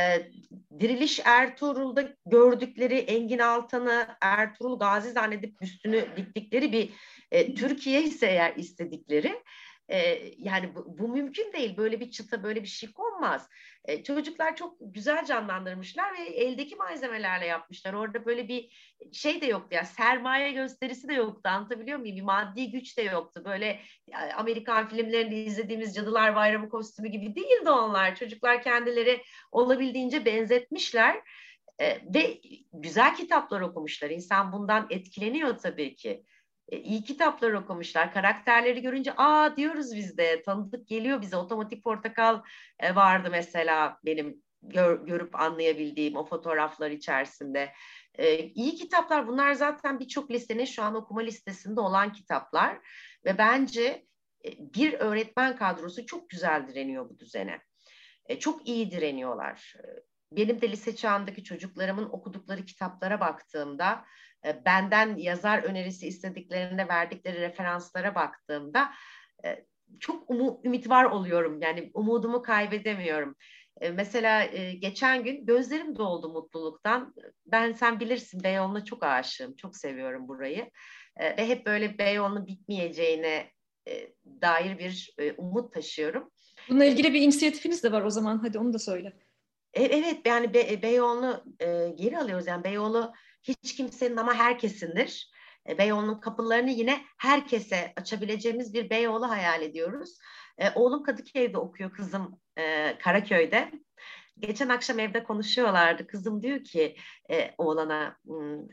Diriliş 0.80 1.20
Ertuğrul'da 1.24 2.16
gördükleri 2.26 2.98
Engin 2.98 3.38
Altan'ı 3.38 4.06
Ertuğrul 4.20 4.78
Gazi 4.78 5.10
zannedip 5.10 5.62
üstünü 5.62 6.06
diktikleri 6.16 6.72
bir 6.72 6.90
e, 7.30 7.54
Türkiye 7.54 8.02
ise 8.02 8.26
eğer 8.26 8.56
istedikleri 8.56 9.42
e, 9.88 10.20
yani 10.38 10.74
bu, 10.74 10.98
bu 10.98 11.08
mümkün 11.08 11.52
değil. 11.52 11.76
Böyle 11.76 12.00
bir 12.00 12.10
çıta, 12.10 12.42
böyle 12.42 12.62
bir 12.62 12.68
şey 12.68 12.92
konmaz. 12.92 13.48
E, 13.84 14.02
çocuklar 14.02 14.56
çok 14.56 14.76
güzel 14.80 15.24
canlandırmışlar 15.24 16.12
ve 16.18 16.22
eldeki 16.22 16.76
malzemelerle 16.76 17.46
yapmışlar. 17.46 17.94
Orada 17.94 18.26
böyle 18.26 18.48
bir 18.48 18.70
şey 19.12 19.40
de 19.40 19.46
yoktu. 19.46 19.68
Yani 19.70 19.86
sermaye 19.86 20.52
gösterisi 20.52 21.08
de 21.08 21.14
yoktu. 21.14 21.48
Anlatabiliyor 21.48 21.98
muyum? 21.98 22.16
Bir 22.16 22.22
maddi 22.22 22.70
güç 22.70 22.98
de 22.98 23.02
yoktu. 23.02 23.42
Böyle 23.44 23.80
Amerikan 24.36 24.88
filmlerinde 24.88 25.44
izlediğimiz 25.44 25.94
Cadılar 25.94 26.36
Bayramı 26.36 26.68
kostümü 26.68 27.08
gibi 27.08 27.36
değildi 27.36 27.70
onlar. 27.70 28.16
Çocuklar 28.16 28.62
kendileri 28.62 29.22
olabildiğince 29.52 30.24
benzetmişler. 30.24 31.20
E, 31.80 32.14
ve 32.14 32.40
güzel 32.72 33.16
kitaplar 33.16 33.60
okumuşlar. 33.60 34.10
İnsan 34.10 34.52
bundan 34.52 34.86
etkileniyor 34.90 35.58
tabii 35.58 35.94
ki. 35.94 36.24
E, 36.68 36.78
iyi 36.78 37.04
kitaplar 37.04 37.52
okumuşlar. 37.52 38.12
Karakterleri 38.12 38.82
görünce 38.82 39.12
aa 39.16 39.56
diyoruz 39.56 39.96
biz 39.96 40.18
de 40.18 40.42
tanıdık 40.42 40.88
geliyor 40.88 41.22
bize. 41.22 41.36
Otomatik 41.36 41.84
Portakal 41.84 42.42
e, 42.78 42.94
vardı 42.94 43.28
mesela 43.30 43.98
benim 44.04 44.42
gör, 44.62 45.06
görüp 45.06 45.34
anlayabildiğim 45.40 46.16
o 46.16 46.24
fotoğraflar 46.24 46.90
içerisinde. 46.90 47.72
E, 48.14 48.38
iyi 48.38 48.74
kitaplar 48.74 49.28
bunlar 49.28 49.52
zaten 49.52 50.00
birçok 50.00 50.30
listenin 50.30 50.64
şu 50.64 50.82
an 50.82 50.94
okuma 50.94 51.20
listesinde 51.20 51.80
olan 51.80 52.12
kitaplar 52.12 52.78
ve 53.24 53.38
bence 53.38 54.06
e, 54.44 54.50
bir 54.58 54.92
öğretmen 54.92 55.56
kadrosu 55.56 56.06
çok 56.06 56.30
güzel 56.30 56.68
direniyor 56.68 57.10
bu 57.10 57.18
düzene. 57.18 57.60
E, 58.26 58.38
çok 58.38 58.68
iyi 58.68 58.90
direniyorlar. 58.90 59.74
Benim 60.32 60.60
de 60.60 60.70
lise 60.70 60.96
çağındaki 60.96 61.44
çocuklarımın 61.44 62.04
okudukları 62.04 62.64
kitaplara 62.64 63.20
baktığımda 63.20 64.04
e, 64.44 64.64
benden 64.64 65.16
yazar 65.16 65.62
önerisi 65.62 66.06
istediklerinde 66.06 66.88
verdikleri 66.88 67.40
referanslara 67.40 68.14
baktığımda 68.14 68.90
e, 69.44 69.64
çok 70.00 70.30
umu, 70.30 70.60
ümit 70.64 70.88
var 70.88 71.04
oluyorum. 71.04 71.62
Yani 71.62 71.90
umudumu 71.94 72.42
kaybedemiyorum. 72.42 73.36
E, 73.80 73.90
mesela 73.90 74.44
geçen 74.78 75.24
gün 75.24 75.46
gözlerim 75.46 75.96
doldu 75.96 76.28
mutluluktan. 76.28 77.14
Ben 77.46 77.72
sen 77.72 78.00
bilirsin 78.00 78.44
Beyoğlu'na 78.44 78.84
çok 78.84 79.02
aşığım. 79.02 79.56
Çok 79.56 79.76
seviyorum 79.76 80.28
burayı. 80.28 80.70
Ve 81.20 81.48
hep 81.48 81.66
böyle 81.66 81.98
Beyoğlu'nun 81.98 82.46
bitmeyeceğine 82.46 83.50
dair 84.26 84.78
bir 84.78 85.14
umut 85.36 85.72
taşıyorum. 85.74 86.30
Bununla 86.68 86.84
ilgili 86.84 87.14
bir 87.14 87.20
inisiyatifiniz 87.20 87.82
de 87.84 87.92
var 87.92 88.02
o 88.02 88.10
zaman. 88.10 88.38
Hadi 88.38 88.58
onu 88.58 88.72
da 88.72 88.78
söyle. 88.78 89.12
Evet 89.74 90.26
yani 90.26 90.54
Be 90.54 90.82
Beyoğlu'nu 90.82 91.44
geri 91.96 92.18
alıyoruz. 92.18 92.46
Yani 92.46 92.64
Beyoğlu 92.64 93.12
hiç 93.44 93.76
kimsenin 93.76 94.16
ama 94.16 94.34
herkesindir. 94.34 95.30
E, 95.68 95.78
Beyoğlu'nun 95.78 96.20
kapılarını 96.20 96.70
yine 96.70 97.04
herkese 97.18 97.92
açabileceğimiz 97.96 98.74
bir 98.74 98.90
Beyoğlu 98.90 99.28
hayal 99.30 99.62
ediyoruz. 99.62 100.18
E, 100.58 100.70
oğlum 100.70 101.02
Kadıköy'de 101.02 101.58
okuyor, 101.58 101.92
kızım 101.92 102.40
e, 102.58 102.98
Karaköy'de. 102.98 103.72
Geçen 104.38 104.68
akşam 104.68 104.98
evde 104.98 105.24
konuşuyorlardı. 105.24 106.06
Kızım 106.06 106.42
diyor 106.42 106.64
ki 106.64 106.96
e, 107.30 107.54
oğlana 107.58 108.16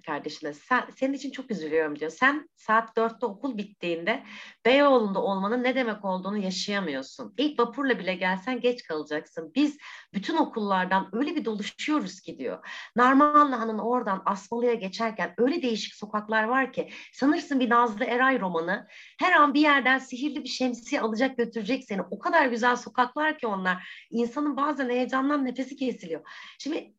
kardeşine 0.05 0.53
sen, 0.53 0.83
senin 0.95 1.13
için 1.13 1.31
çok 1.31 1.51
üzülüyorum 1.51 1.99
diyor. 1.99 2.11
Sen 2.11 2.49
saat 2.55 2.95
dörtte 2.97 3.25
okul 3.25 3.57
bittiğinde 3.57 4.23
Beyoğlu'nda 4.65 5.21
olmanın 5.21 5.63
ne 5.63 5.75
demek 5.75 6.05
olduğunu 6.05 6.37
yaşayamıyorsun. 6.37 7.33
İlk 7.37 7.59
vapurla 7.59 7.99
bile 7.99 8.15
gelsen 8.15 8.59
geç 8.59 8.83
kalacaksın. 8.83 9.51
Biz 9.55 9.77
bütün 10.13 10.37
okullardan 10.37 11.09
öyle 11.11 11.35
bir 11.35 11.45
doluşuyoruz 11.45 12.21
ki 12.21 12.37
diyor. 12.37 12.67
Narmanlıhan'ın 12.95 13.79
oradan 13.79 14.21
Asmalı'ya 14.25 14.73
geçerken 14.73 15.33
öyle 15.37 15.61
değişik 15.61 15.93
sokaklar 15.95 16.43
var 16.43 16.73
ki 16.73 16.89
sanırsın 17.13 17.59
bir 17.59 17.69
Nazlı 17.69 18.05
Eray 18.05 18.39
romanı 18.39 18.87
her 19.19 19.33
an 19.33 19.53
bir 19.53 19.61
yerden 19.61 19.97
sihirli 19.97 20.43
bir 20.43 20.49
şemsiye 20.49 21.01
alacak 21.01 21.37
götürecek 21.37 21.83
seni. 21.83 22.01
O 22.01 22.19
kadar 22.19 22.45
güzel 22.45 22.75
sokaklar 22.75 23.37
ki 23.37 23.47
onlar. 23.47 24.07
İnsanın 24.09 24.57
bazen 24.57 24.89
heyecandan 24.89 25.45
nefesi 25.45 25.75
kesiliyor. 25.75 26.21
Şimdi 26.59 26.93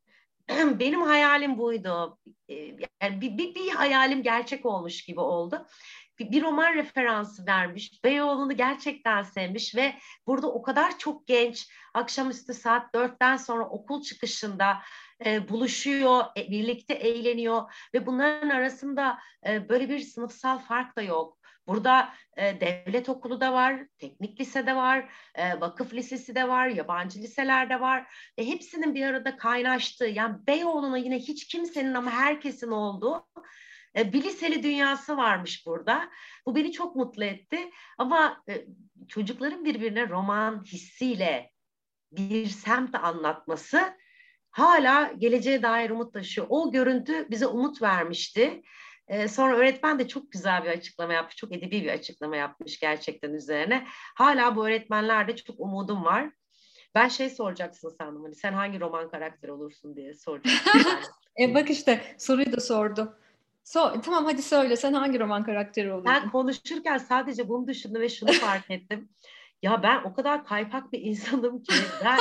benim 0.79 1.03
hayalim 1.03 1.59
buydu. 1.59 2.19
Ee, 2.49 2.55
yani 3.03 3.21
bir, 3.21 3.39
bir, 3.39 3.55
bir 3.55 3.71
hayalim 3.71 4.23
gerçek 4.23 4.67
olmuş 4.67 5.05
gibi 5.05 5.21
oldu. 5.21 5.67
Bir, 6.19 6.31
bir 6.31 6.43
roman 6.43 6.75
referansı 6.75 7.47
vermiş. 7.47 8.05
Beyoğlu'nu 8.05 8.57
gerçekten 8.57 9.23
sevmiş 9.23 9.75
ve 9.77 9.95
burada 10.27 10.53
o 10.53 10.63
kadar 10.63 10.99
çok 10.99 11.27
genç 11.27 11.69
akşamüstü 11.95 12.55
saat 12.55 12.95
dörtten 12.95 13.37
sonra 13.37 13.65
okul 13.65 14.03
çıkışında 14.03 14.79
e, 15.27 15.49
buluşuyor, 15.49 16.25
e, 16.37 16.51
birlikte 16.51 16.95
eğleniyor 16.95 17.73
ve 17.95 18.07
bunların 18.07 18.49
arasında 18.49 19.19
e, 19.47 19.69
böyle 19.69 19.89
bir 19.89 19.99
sınıfsal 19.99 20.59
fark 20.59 20.97
da 20.97 21.03
yok. 21.03 21.42
Burada 21.67 22.15
e, 22.37 22.61
devlet 22.61 23.09
okulu 23.09 23.41
da 23.41 23.53
var, 23.53 23.87
teknik 23.99 24.41
lise 24.41 24.67
de 24.67 24.77
var, 24.77 25.13
e, 25.35 25.61
vakıf 25.61 25.95
lisesi 25.95 26.35
de 26.35 26.49
var, 26.49 26.69
yabancı 26.69 27.19
liseler 27.19 27.71
de 27.71 27.81
var. 27.81 28.15
E, 28.39 28.47
hepsinin 28.47 28.95
bir 28.95 29.07
arada 29.07 29.37
kaynaştığı, 29.37 30.07
yani 30.07 30.47
Beyoğlu'na 30.47 30.99
yine 30.99 31.19
hiç 31.19 31.47
kimsenin 31.47 31.95
ama 31.95 32.11
herkesin 32.11 32.71
olduğu 32.71 33.27
e, 33.97 34.13
bir 34.13 34.23
liseli 34.23 34.63
dünyası 34.63 35.17
varmış 35.17 35.67
burada. 35.67 36.11
Bu 36.47 36.55
beni 36.57 36.73
çok 36.73 36.97
mutlu 36.97 37.25
etti. 37.25 37.71
Ama 37.99 38.43
e, 38.49 38.65
çocukların 39.09 39.65
birbirine 39.65 40.09
roman 40.09 40.65
hissiyle 40.65 41.51
bir 42.13 42.47
semt 42.47 42.95
anlatması 42.95 43.97
hala 44.51 45.13
geleceğe 45.19 45.63
dair 45.63 45.91
umut 45.91 46.15
taşıyor. 46.15 46.47
O 46.51 46.73
görüntü 46.73 47.31
bize 47.31 47.47
umut 47.47 47.83
vermişti. 47.83 48.63
Ee, 49.09 49.29
sonra 49.29 49.57
öğretmen 49.57 49.99
de 49.99 50.09
çok 50.09 50.33
güzel 50.33 50.65
bir 50.65 50.69
açıklama 50.69 51.13
yapmış, 51.13 51.37
çok 51.37 51.53
edebi 51.53 51.83
bir 51.83 51.93
açıklama 51.93 52.37
yapmış 52.37 52.81
gerçekten 52.81 53.33
üzerine. 53.33 53.87
Hala 54.15 54.57
bu 54.57 54.67
öğretmenlerde 54.67 55.37
çok 55.37 55.61
umudum 55.61 56.05
var. 56.05 56.31
Ben 56.95 57.09
şey 57.09 57.31
soracaksın 57.31 57.95
sandım 57.99 58.23
hani 58.23 58.35
sen 58.35 58.53
hangi 58.53 58.81
roman 58.81 59.11
karakteri 59.11 59.53
olursun 59.53 59.97
diye 59.97 60.15
soracaksın. 60.15 60.81
e 61.41 61.55
bak 61.55 61.71
işte 61.71 62.01
soruyu 62.19 62.53
da 62.53 62.61
sordu. 62.61 63.19
So, 63.65 64.01
tamam 64.01 64.25
hadi 64.25 64.43
söyle 64.43 64.77
sen 64.77 64.93
hangi 64.93 65.21
roman 65.21 65.45
karakteri 65.45 65.93
olurdun? 65.93 66.05
Ben 66.05 66.31
konuşurken 66.31 66.99
sadece 66.99 67.49
bunu 67.49 67.69
düşündüm 67.69 68.01
ve 68.01 68.09
şunu 68.09 68.33
fark 68.33 68.71
ettim. 68.71 69.09
Ya 69.63 69.83
ben 69.83 70.03
o 70.05 70.15
kadar 70.15 70.45
kaypak 70.45 70.93
bir 70.93 71.01
insanım 71.01 71.63
ki 71.63 71.75
ben 72.05 72.19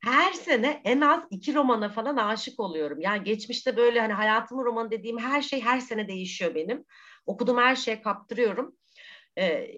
her 0.00 0.32
sene 0.32 0.82
en 0.84 1.00
az 1.00 1.22
iki 1.30 1.54
romana 1.54 1.88
falan 1.88 2.16
aşık 2.16 2.60
oluyorum. 2.60 3.00
Yani 3.00 3.24
geçmişte 3.24 3.76
böyle 3.76 4.00
hani 4.00 4.12
hayatımın 4.12 4.64
romanı 4.64 4.90
dediğim 4.90 5.18
her 5.18 5.42
şey 5.42 5.60
her 5.60 5.80
sene 5.80 6.08
değişiyor 6.08 6.54
benim. 6.54 6.84
Okuduğum 7.26 7.58
her 7.58 7.76
şeye 7.76 8.02
kaptırıyorum. 8.02 8.76
Ee, 9.38 9.70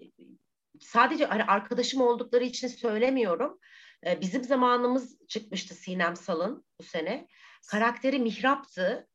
sadece 0.81 1.25
hani 1.25 1.45
arkadaşım 1.45 2.01
oldukları 2.01 2.45
için 2.45 2.69
söylemiyorum. 2.69 3.59
Ee, 4.07 4.21
bizim 4.21 4.45
zamanımız 4.45 5.27
çıkmıştı 5.29 5.75
Sinem 5.75 6.17
Sal'ın 6.17 6.65
bu 6.79 6.83
sene. 6.83 7.27
Karakteri 7.71 8.19
Mihrap'tı. 8.19 9.09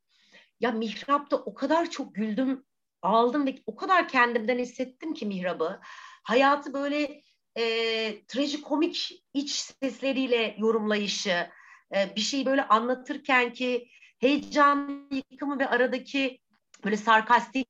Ya 0.60 0.72
Mihrap'ta 0.72 1.38
o 1.38 1.54
kadar 1.54 1.90
çok 1.90 2.16
güldüm 2.16 2.66
aldım 3.02 3.48
ve 3.48 3.56
o 3.66 3.76
kadar 3.76 4.08
kendimden 4.08 4.60
hissettim 4.60 5.14
ki 5.14 5.26
mihrabı. 5.26 5.80
Hayatı 6.24 6.74
böyle 6.74 7.22
e, 7.58 8.26
trajikomik 8.28 9.24
iç 9.34 9.52
sesleriyle 9.52 10.56
yorumlayışı, 10.60 11.50
e, 11.96 12.16
bir 12.16 12.22
şeyi 12.22 12.46
böyle 12.46 12.68
anlatırken 12.68 13.54
ki 13.54 13.88
heyecan 14.20 15.10
yıkımı 15.32 15.60
ve 15.60 15.70
aradaki 15.70 16.40
böyle 16.84 16.98
sarkastik 16.98 17.70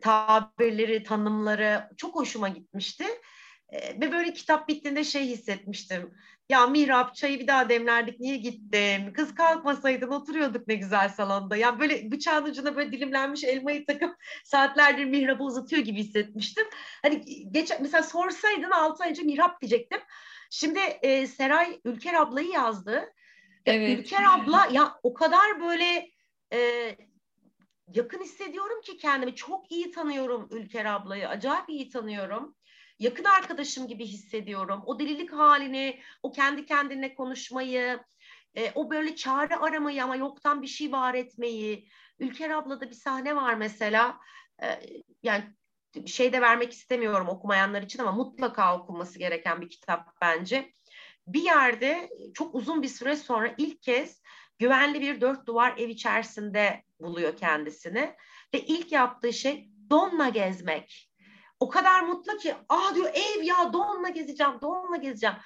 tabirleri, 0.00 1.02
tanımları 1.02 1.90
çok 1.96 2.14
hoşuma 2.14 2.48
gitmişti. 2.48 3.04
E, 3.68 4.00
ve 4.00 4.12
böyle 4.12 4.32
kitap 4.32 4.68
bittiğinde 4.68 5.04
şey 5.04 5.26
hissetmiştim. 5.26 6.14
Ya 6.48 6.66
Mihrap 6.66 7.14
çayı 7.14 7.40
bir 7.40 7.46
daha 7.46 7.68
demlerdik 7.68 8.20
niye 8.20 8.36
gittim? 8.36 9.12
Kız 9.12 9.34
kalkmasaydın 9.34 10.10
oturuyorduk 10.10 10.68
ne 10.68 10.74
güzel 10.74 11.08
salonda. 11.08 11.56
Ya 11.56 11.80
böyle 11.80 12.10
bıçağın 12.12 12.44
ucuna 12.44 12.76
böyle 12.76 12.92
dilimlenmiş 12.92 13.44
elmayı 13.44 13.86
takıp 13.86 14.16
saatlerdir 14.44 15.04
Mihrap'ı 15.04 15.44
uzatıyor 15.44 15.82
gibi 15.82 15.98
hissetmiştim. 15.98 16.64
Hani 17.02 17.24
geç, 17.52 17.72
mesela 17.80 18.02
sorsaydın 18.02 18.70
6 18.70 19.04
ay 19.04 19.10
önce 19.10 19.22
Mihrap 19.22 19.60
diyecektim. 19.60 20.00
Şimdi 20.50 20.78
e, 20.78 21.26
Seray 21.26 21.80
Ülker 21.84 22.14
ablayı 22.14 22.48
yazdı. 22.48 23.12
Evet. 23.66 23.98
Ülker 23.98 24.24
abla 24.24 24.68
ya 24.72 24.94
o 25.02 25.14
kadar 25.14 25.60
böyle 25.60 26.10
e, 26.52 26.90
yakın 27.94 28.22
hissediyorum 28.22 28.80
ki 28.80 28.96
kendimi. 28.96 29.34
Çok 29.34 29.72
iyi 29.72 29.90
tanıyorum 29.90 30.48
Ülker 30.50 30.84
ablayı. 30.84 31.28
Acayip 31.28 31.68
iyi 31.68 31.88
tanıyorum 31.88 32.55
yakın 32.98 33.24
arkadaşım 33.24 33.88
gibi 33.88 34.06
hissediyorum. 34.06 34.82
O 34.86 34.98
delilik 34.98 35.32
halini, 35.32 36.00
o 36.22 36.32
kendi 36.32 36.66
kendine 36.66 37.14
konuşmayı, 37.14 38.00
e, 38.54 38.72
o 38.74 38.90
böyle 38.90 39.16
çare 39.16 39.56
aramayı 39.56 40.04
ama 40.04 40.16
yoktan 40.16 40.62
bir 40.62 40.66
şey 40.66 40.92
var 40.92 41.14
etmeyi. 41.14 41.88
Ülker 42.18 42.50
ablada 42.50 42.90
bir 42.90 42.94
sahne 42.94 43.36
var 43.36 43.54
mesela. 43.54 44.18
E, 44.62 44.80
yani 45.22 45.44
şey 46.06 46.32
de 46.32 46.40
vermek 46.40 46.72
istemiyorum 46.72 47.28
okumayanlar 47.28 47.82
için 47.82 47.98
ama 47.98 48.12
mutlaka 48.12 48.78
okunması 48.78 49.18
gereken 49.18 49.60
bir 49.60 49.70
kitap 49.70 50.20
bence. 50.20 50.72
Bir 51.26 51.42
yerde 51.42 52.10
çok 52.34 52.54
uzun 52.54 52.82
bir 52.82 52.88
süre 52.88 53.16
sonra 53.16 53.54
ilk 53.58 53.82
kez 53.82 54.22
güvenli 54.58 55.00
bir 55.00 55.20
dört 55.20 55.46
duvar 55.46 55.74
ev 55.78 55.88
içerisinde 55.88 56.82
buluyor 57.00 57.36
kendisini 57.36 58.14
ve 58.54 58.60
ilk 58.60 58.92
yaptığı 58.92 59.32
şey 59.32 59.70
donla 59.90 60.28
gezmek 60.28 61.10
o 61.60 61.68
kadar 61.68 62.00
mutlu 62.00 62.36
ki 62.36 62.54
ah 62.68 62.94
diyor 62.94 63.10
ev 63.14 63.42
ya 63.42 63.72
donla 63.72 64.08
gezeceğim, 64.08 64.52
donla 64.62 64.96
gezeceğim. 64.96 65.36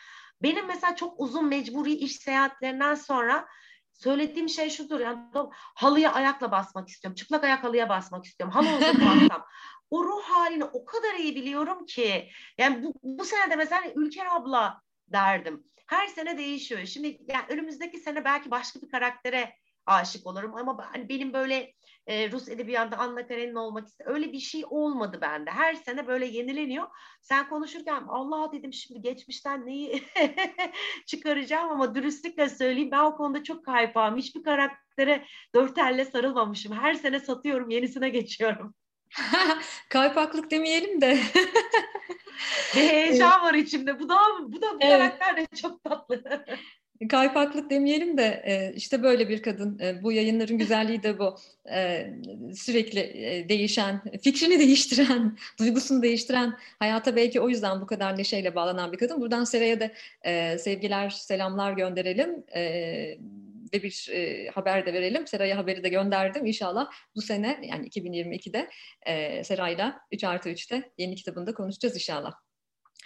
Benim 0.42 0.66
mesela 0.66 0.96
çok 0.96 1.20
uzun 1.20 1.48
mecburi 1.48 1.92
iş 1.92 2.16
seyahatlerinden 2.16 2.94
sonra 2.94 3.48
söylediğim 3.92 4.48
şey 4.48 4.70
şudur 4.70 5.00
yani 5.00 5.18
halıya 5.54 6.12
ayakla 6.12 6.50
basmak 6.50 6.88
istiyorum. 6.88 7.14
Çıplak 7.14 7.44
ayak 7.44 7.64
halıya 7.64 7.88
basmak 7.88 8.24
istiyorum. 8.24 8.54
Halı 8.54 8.76
uzatmazsam. 8.76 9.46
o 9.90 10.04
ruh 10.04 10.22
halini 10.22 10.64
o 10.64 10.84
kadar 10.84 11.14
iyi 11.14 11.36
biliyorum 11.36 11.86
ki. 11.86 12.30
Yani 12.58 12.84
bu, 12.84 12.94
bu 13.02 13.24
sene 13.24 13.50
de 13.50 13.56
mesela 13.56 13.82
Ülker 13.94 14.26
abla 14.26 14.80
derdim. 15.08 15.64
Her 15.86 16.06
sene 16.06 16.38
değişiyor. 16.38 16.86
Şimdi 16.86 17.18
yani 17.28 17.44
önümüzdeki 17.48 17.98
sene 17.98 18.24
belki 18.24 18.50
başka 18.50 18.82
bir 18.82 18.88
karaktere 18.88 19.54
aşık 19.86 20.26
olurum 20.26 20.54
ama 20.54 20.88
hani 20.92 21.08
benim 21.08 21.32
böyle 21.32 21.72
e, 22.06 22.30
Rus 22.30 22.48
edebiyatında 22.48 22.96
Anna 22.96 23.26
Karenina 23.26 23.60
olmak 23.60 23.88
iste 23.88 24.04
öyle 24.06 24.32
bir 24.32 24.38
şey 24.38 24.62
olmadı 24.70 25.18
bende. 25.20 25.50
Her 25.50 25.74
sene 25.74 26.06
böyle 26.06 26.26
yenileniyor. 26.26 26.86
Sen 27.22 27.48
konuşurken 27.48 28.04
Allah 28.08 28.52
dedim 28.52 28.72
şimdi 28.72 29.00
geçmişten 29.00 29.66
neyi 29.66 30.02
çıkaracağım 31.06 31.70
ama 31.70 31.94
dürüstlükle 31.94 32.48
söyleyeyim 32.48 32.90
ben 32.90 33.04
o 33.04 33.16
konuda 33.16 33.44
çok 33.44 33.64
kaypağım. 33.64 34.16
Hiçbir 34.16 34.42
karaktere 34.42 35.26
dört 35.54 35.78
elle 35.78 36.04
sarılmamışım. 36.04 36.72
Her 36.72 36.94
sene 36.94 37.20
satıyorum 37.20 37.70
yenisine 37.70 38.08
geçiyorum. 38.08 38.74
Kaypaklık 39.88 40.50
demeyelim 40.50 41.00
de. 41.00 41.18
heyecan 42.72 43.42
var 43.42 43.54
içimde. 43.54 44.00
Bu 44.00 44.08
da 44.08 44.16
bu 44.48 44.62
da 44.62 44.74
bu 44.74 44.78
evet. 44.80 45.18
karakter 45.18 45.36
de 45.36 45.56
çok 45.56 45.84
tatlı. 45.84 46.22
Kaypaklık 47.08 47.70
demeyelim 47.70 48.18
de 48.18 48.42
e, 48.44 48.72
işte 48.76 49.02
böyle 49.02 49.28
bir 49.28 49.42
kadın. 49.42 49.78
E, 49.78 50.02
bu 50.02 50.12
yayınların 50.12 50.58
güzelliği 50.58 51.02
de 51.02 51.18
bu. 51.18 51.36
E, 51.70 52.10
sürekli 52.54 52.98
değişen, 53.48 54.02
fikrini 54.22 54.58
değiştiren, 54.58 55.38
duygusunu 55.58 56.02
değiştiren, 56.02 56.56
hayata 56.78 57.16
belki 57.16 57.40
o 57.40 57.48
yüzden 57.48 57.80
bu 57.80 57.86
kadar 57.86 58.18
neşeyle 58.18 58.54
bağlanan 58.54 58.92
bir 58.92 58.98
kadın. 58.98 59.20
Buradan 59.20 59.44
Seray'a 59.44 59.80
da 59.80 59.90
sevgiler, 60.58 61.10
selamlar 61.10 61.72
gönderelim 61.72 62.44
ve 63.72 63.82
bir 63.82 64.10
haber 64.54 64.86
de 64.86 64.92
verelim. 64.92 65.26
Seray'a 65.26 65.56
haberi 65.56 65.82
de 65.82 65.88
gönderdim. 65.88 66.46
İnşallah 66.46 66.90
bu 67.16 67.22
sene 67.22 67.60
yani 67.62 67.88
2022'de 67.88 68.70
Seray'la 69.44 70.00
3 70.12 70.24
artı 70.24 70.50
3'te 70.50 70.90
yeni 70.98 71.14
kitabında 71.14 71.54
konuşacağız 71.54 71.94
inşallah. 71.94 72.49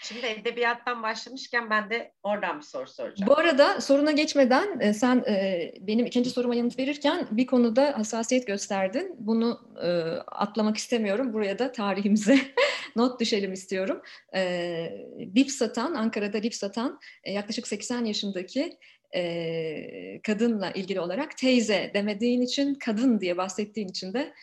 Şimdi 0.04 0.26
edebiyattan 0.26 1.02
başlamışken 1.02 1.70
ben 1.70 1.90
de 1.90 2.12
oradan 2.22 2.58
bir 2.58 2.64
soru 2.64 2.86
soracağım. 2.86 3.28
Bu 3.28 3.38
arada 3.38 3.80
soruna 3.80 4.10
geçmeden 4.10 4.80
e, 4.80 4.94
sen 4.94 5.24
e, 5.28 5.72
benim 5.80 6.06
ikinci 6.06 6.30
soruma 6.30 6.54
yanıt 6.54 6.78
verirken 6.78 7.26
bir 7.30 7.46
konuda 7.46 7.98
hassasiyet 7.98 8.46
gösterdin. 8.46 9.16
Bunu 9.18 9.60
e, 9.82 9.88
atlamak 10.26 10.76
istemiyorum. 10.76 11.32
Buraya 11.32 11.58
da 11.58 11.72
tarihimize 11.72 12.38
not 12.96 13.20
düşelim 13.20 13.52
istiyorum. 13.52 14.02
Lip 15.36 15.50
satan, 15.50 15.94
Ankara'da 15.94 16.38
lip 16.38 16.54
satan 16.54 17.00
yaklaşık 17.26 17.66
80 17.66 18.04
yaşındaki 18.04 18.78
kadınla 20.26 20.70
ilgili 20.70 21.00
olarak 21.00 21.36
teyze 21.38 21.90
demediğin 21.94 22.40
için, 22.42 22.74
kadın 22.74 23.20
diye 23.20 23.36
bahsettiğin 23.36 23.88
için 23.88 24.12
de 24.12 24.34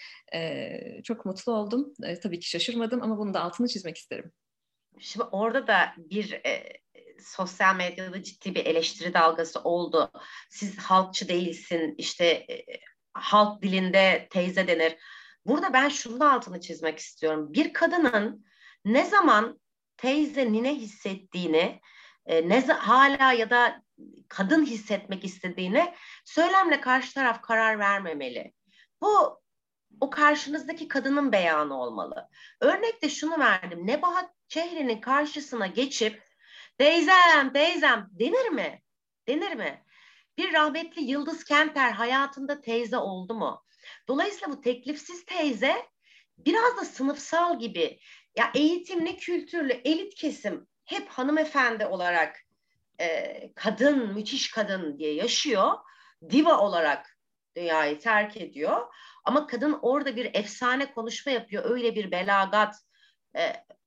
çok 1.03 1.26
mutlu 1.26 1.53
oldum. 1.53 1.93
tabii 2.24 2.39
ki 2.39 2.49
şaşırmadım 2.49 3.01
ama 3.01 3.18
bunu 3.18 3.34
da 3.34 3.41
altını 3.41 3.68
çizmek 3.68 3.97
isterim. 3.97 4.32
Şimdi 5.00 5.26
orada 5.32 5.68
da 5.68 5.94
bir 5.98 6.32
e, 6.46 6.82
sosyal 7.20 7.76
medyada 7.76 8.24
ciddi 8.24 8.56
bir 8.56 8.66
eleştiri 8.66 9.14
dalgası 9.14 9.60
oldu. 9.60 10.12
Siz 10.50 10.78
halkçı 10.78 11.30
değilsin, 11.30 11.96
işte 11.98 12.26
e, 12.26 12.66
halk 13.14 13.62
dilinde 13.62 14.28
teyze 14.32 14.68
denir. 14.68 14.98
Burada 15.46 15.74
ben 15.74 15.89
şunun 15.89 16.20
altını 16.20 16.62
çizmek 16.62 17.00
istiyorum. 17.00 17.54
Bir 17.54 17.74
kadının 17.74 18.46
ne 18.86 19.06
zaman 19.06 19.60
teyze 19.98 20.52
nine 20.52 20.76
hissettiğini, 20.76 21.82
e, 22.26 22.50
ne 22.50 22.62
hala 22.68 23.34
ya 23.34 23.50
da 23.50 23.84
kadın 24.28 24.66
hissetmek 24.66 25.26
istediğini 25.26 25.94
söylemle 26.26 26.82
karşı 26.82 27.14
taraf 27.14 27.42
karar 27.42 27.80
vermemeli. 27.80 28.54
Bu 29.02 29.42
o 30.02 30.10
karşınızdaki 30.10 30.88
kadının 30.88 31.32
beyanı 31.32 31.82
olmalı. 31.82 32.30
Örnekte 32.62 33.10
şunu 33.10 33.39
verdim. 33.39 33.88
Nebahat 33.88 34.30
Çehre'nin 34.52 35.02
karşısına 35.02 35.68
geçip 35.68 36.24
teyzem 36.78 37.54
teyzem 37.54 38.10
denir 38.12 38.49
mi? 38.49 38.82
Denir 39.28 39.56
mi? 39.56 39.84
Bir 40.38 40.54
rahmetli 40.54 41.02
Yıldız 41.02 41.43
Kenter 41.43 41.91
hayatında 41.91 42.62
teyze 42.62 42.97
oldu 42.97 43.34
mu? 43.34 43.64
Dolayısıyla 44.08 44.54
bu 44.54 44.62
teklifsiz 44.62 45.26
teyze 45.26 45.86
biraz 46.38 46.78
da 46.78 46.86
sınıfsal 46.86 47.60
gibi 47.60 47.99
ya 48.38 48.52
eğitimli, 48.56 49.18
kültürlü, 49.18 49.74
elit 49.74 50.16
kesim 50.16 50.68
hep 50.86 51.08
hanımefendi 51.10 51.86
olarak 51.86 52.38
e, 52.99 53.54
kadın, 53.56 54.14
müthiş 54.14 54.52
kadın 54.52 54.97
diye 54.97 55.14
yaşıyor. 55.14 55.74
Diva 56.30 56.58
olarak 56.58 57.18
dünyayı 57.56 57.99
terk 57.99 58.38
ediyor. 58.38 58.93
Ama 59.24 59.47
kadın 59.47 59.80
orada 59.82 60.16
bir 60.16 60.30
efsane 60.34 60.93
konuşma 60.93 61.32
yapıyor. 61.32 61.70
Öyle 61.70 61.95
bir 61.95 62.12
belagat, 62.12 62.76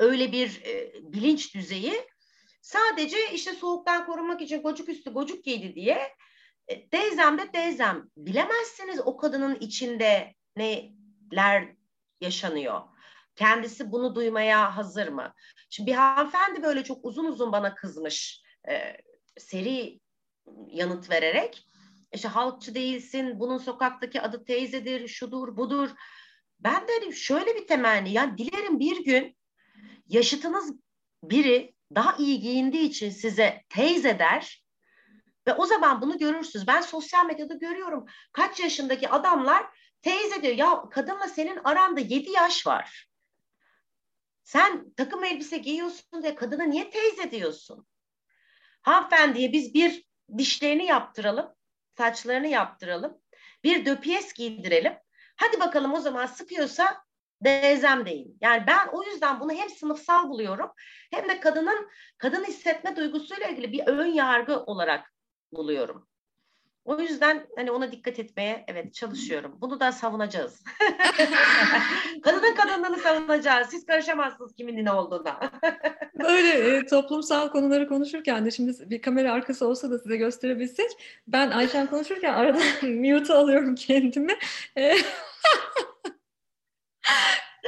öyle 0.01 0.33
bir 0.33 0.63
e, 0.65 0.93
bilinç 1.13 1.55
düzeyi. 1.55 1.95
Sadece 2.63 3.33
işte 3.33 3.53
soğuktan 3.53 4.07
korunmak 4.07 4.43
için 4.43 4.63
gocuk 4.63 4.89
üstü 4.89 5.13
gocuk 5.13 5.45
giydi 5.45 5.75
diye 5.75 6.15
e, 6.69 6.89
teyzem 6.89 7.39
de 7.39 7.51
teyzem. 7.51 8.11
Bilemezsiniz 8.17 9.01
o 9.05 9.17
kadının 9.17 9.55
içinde 9.55 10.35
neler 10.57 11.75
yaşanıyor. 12.21 12.81
Kendisi 13.37 13.93
bunu 13.93 14.15
duymaya 14.15 14.77
hazır 14.77 15.09
mı? 15.09 15.35
Şimdi 15.71 15.91
bir 15.91 15.97
hanımefendi 15.97 16.63
böyle 16.63 16.85
çok 16.85 17.05
uzun 17.05 17.25
uzun 17.25 17.53
bana 17.53 17.75
kızmış. 17.75 18.43
E, 18.69 18.97
seri 19.39 20.01
yanıt 20.67 21.11
vererek 21.11 21.69
işte 22.15 22.29
halkçı 22.29 22.75
değilsin, 22.75 23.41
bunun 23.41 23.59
sokaktaki 23.59 24.21
adı 24.21 24.45
teyzedir, 24.45 25.09
şudur, 25.09 25.57
budur. 25.57 25.91
Ben 26.61 26.89
de 26.89 26.93
hani 27.01 27.13
şöyle 27.13 27.57
bir 27.57 27.67
temenni, 27.67 28.13
yani 28.13 28.39
dilerim 28.39 28.81
bir 28.81 29.05
gün 29.05 29.37
yaşıtınız 30.09 30.75
biri 31.23 31.75
daha 31.95 32.17
iyi 32.17 32.41
giyindiği 32.41 32.89
için 32.89 33.11
size 33.11 33.65
teyze 33.69 34.19
der 34.19 34.65
ve 35.47 35.55
o 35.55 35.67
zaman 35.67 36.03
bunu 36.03 36.19
görürsünüz. 36.19 36.67
Ben 36.67 36.81
sosyal 36.81 37.27
medyada 37.27 37.55
görüyorum 37.55 38.07
kaç 38.33 38.61
yaşındaki 38.61 39.09
adamlar 39.09 39.67
teyze 40.03 40.43
diyor. 40.43 40.55
Ya 40.55 40.83
kadınla 40.91 41.29
senin 41.29 41.61
aranda 41.65 42.01
7 42.01 42.31
yaş 42.31 42.67
var. 42.67 43.09
Sen 44.45 44.95
takım 44.97 45.25
elbise 45.25 45.59
giyiyorsun 45.59 46.23
diye 46.23 46.35
kadına 46.35 46.65
niye 46.65 46.91
teyze 46.91 47.31
diyorsun? 47.31 47.87
Hanımefendiye 48.83 49.53
biz 49.53 49.75
bir 49.75 50.05
dişlerini 50.39 50.87
yaptıralım 50.87 51.55
saçlarını 51.99 52.47
yaptıralım. 52.47 53.21
Bir 53.65 53.87
döpiyes 53.87 54.33
giydirelim. 54.33 54.93
Hadi 55.37 55.61
bakalım 55.61 55.93
o 55.95 56.01
zaman 56.01 56.27
sıkıyorsa 56.27 57.05
Dezem 57.41 58.07
değil. 58.07 58.27
Yani 58.41 58.65
ben 58.67 58.89
o 58.93 59.03
yüzden 59.03 59.41
bunu 59.41 59.53
hem 59.53 59.69
sınıfsal 59.69 60.29
buluyorum 60.29 60.71
hem 61.11 61.29
de 61.29 61.41
kadının 61.41 61.91
kadın 62.19 62.45
hissetme 62.45 62.97
duygusuyla 62.97 63.49
ilgili 63.49 63.73
bir 63.73 63.87
ön 63.87 64.07
yargı 64.07 64.61
olarak 64.61 65.13
buluyorum. 65.53 66.09
O 66.85 67.01
yüzden 67.01 67.47
hani 67.57 67.71
ona 67.71 67.93
dikkat 67.93 68.19
etmeye 68.19 68.65
evet 68.69 68.95
çalışıyorum. 68.95 69.57
Bunu 69.61 69.81
da 69.81 69.93
savunacağız. 69.93 70.65
Kadının 72.23 72.55
kadınlığını 72.55 72.99
savunacağız. 72.99 73.69
Siz 73.69 73.87
karışamazsınız 73.87 74.55
kimin 74.55 74.85
ne 74.85 74.93
olduğuna. 74.93 75.41
Böyle 76.19 76.77
e, 76.77 76.87
toplumsal 76.87 77.49
konuları 77.49 77.89
konuşurken 77.89 78.47
de 78.47 78.51
şimdi 78.51 78.91
bir 78.91 79.03
kamera 79.03 79.33
arkası 79.33 79.69
olsa 79.69 79.91
da 79.91 79.99
size 79.99 80.17
gösterebilsek 80.17 80.91
ben 81.29 81.51
Ayşen 81.51 81.87
konuşurken 81.87 82.35
arada 82.35 82.59
mute 82.83 83.33
alıyorum 83.33 83.75
kendimi. 83.75 84.37
E, 84.77 84.97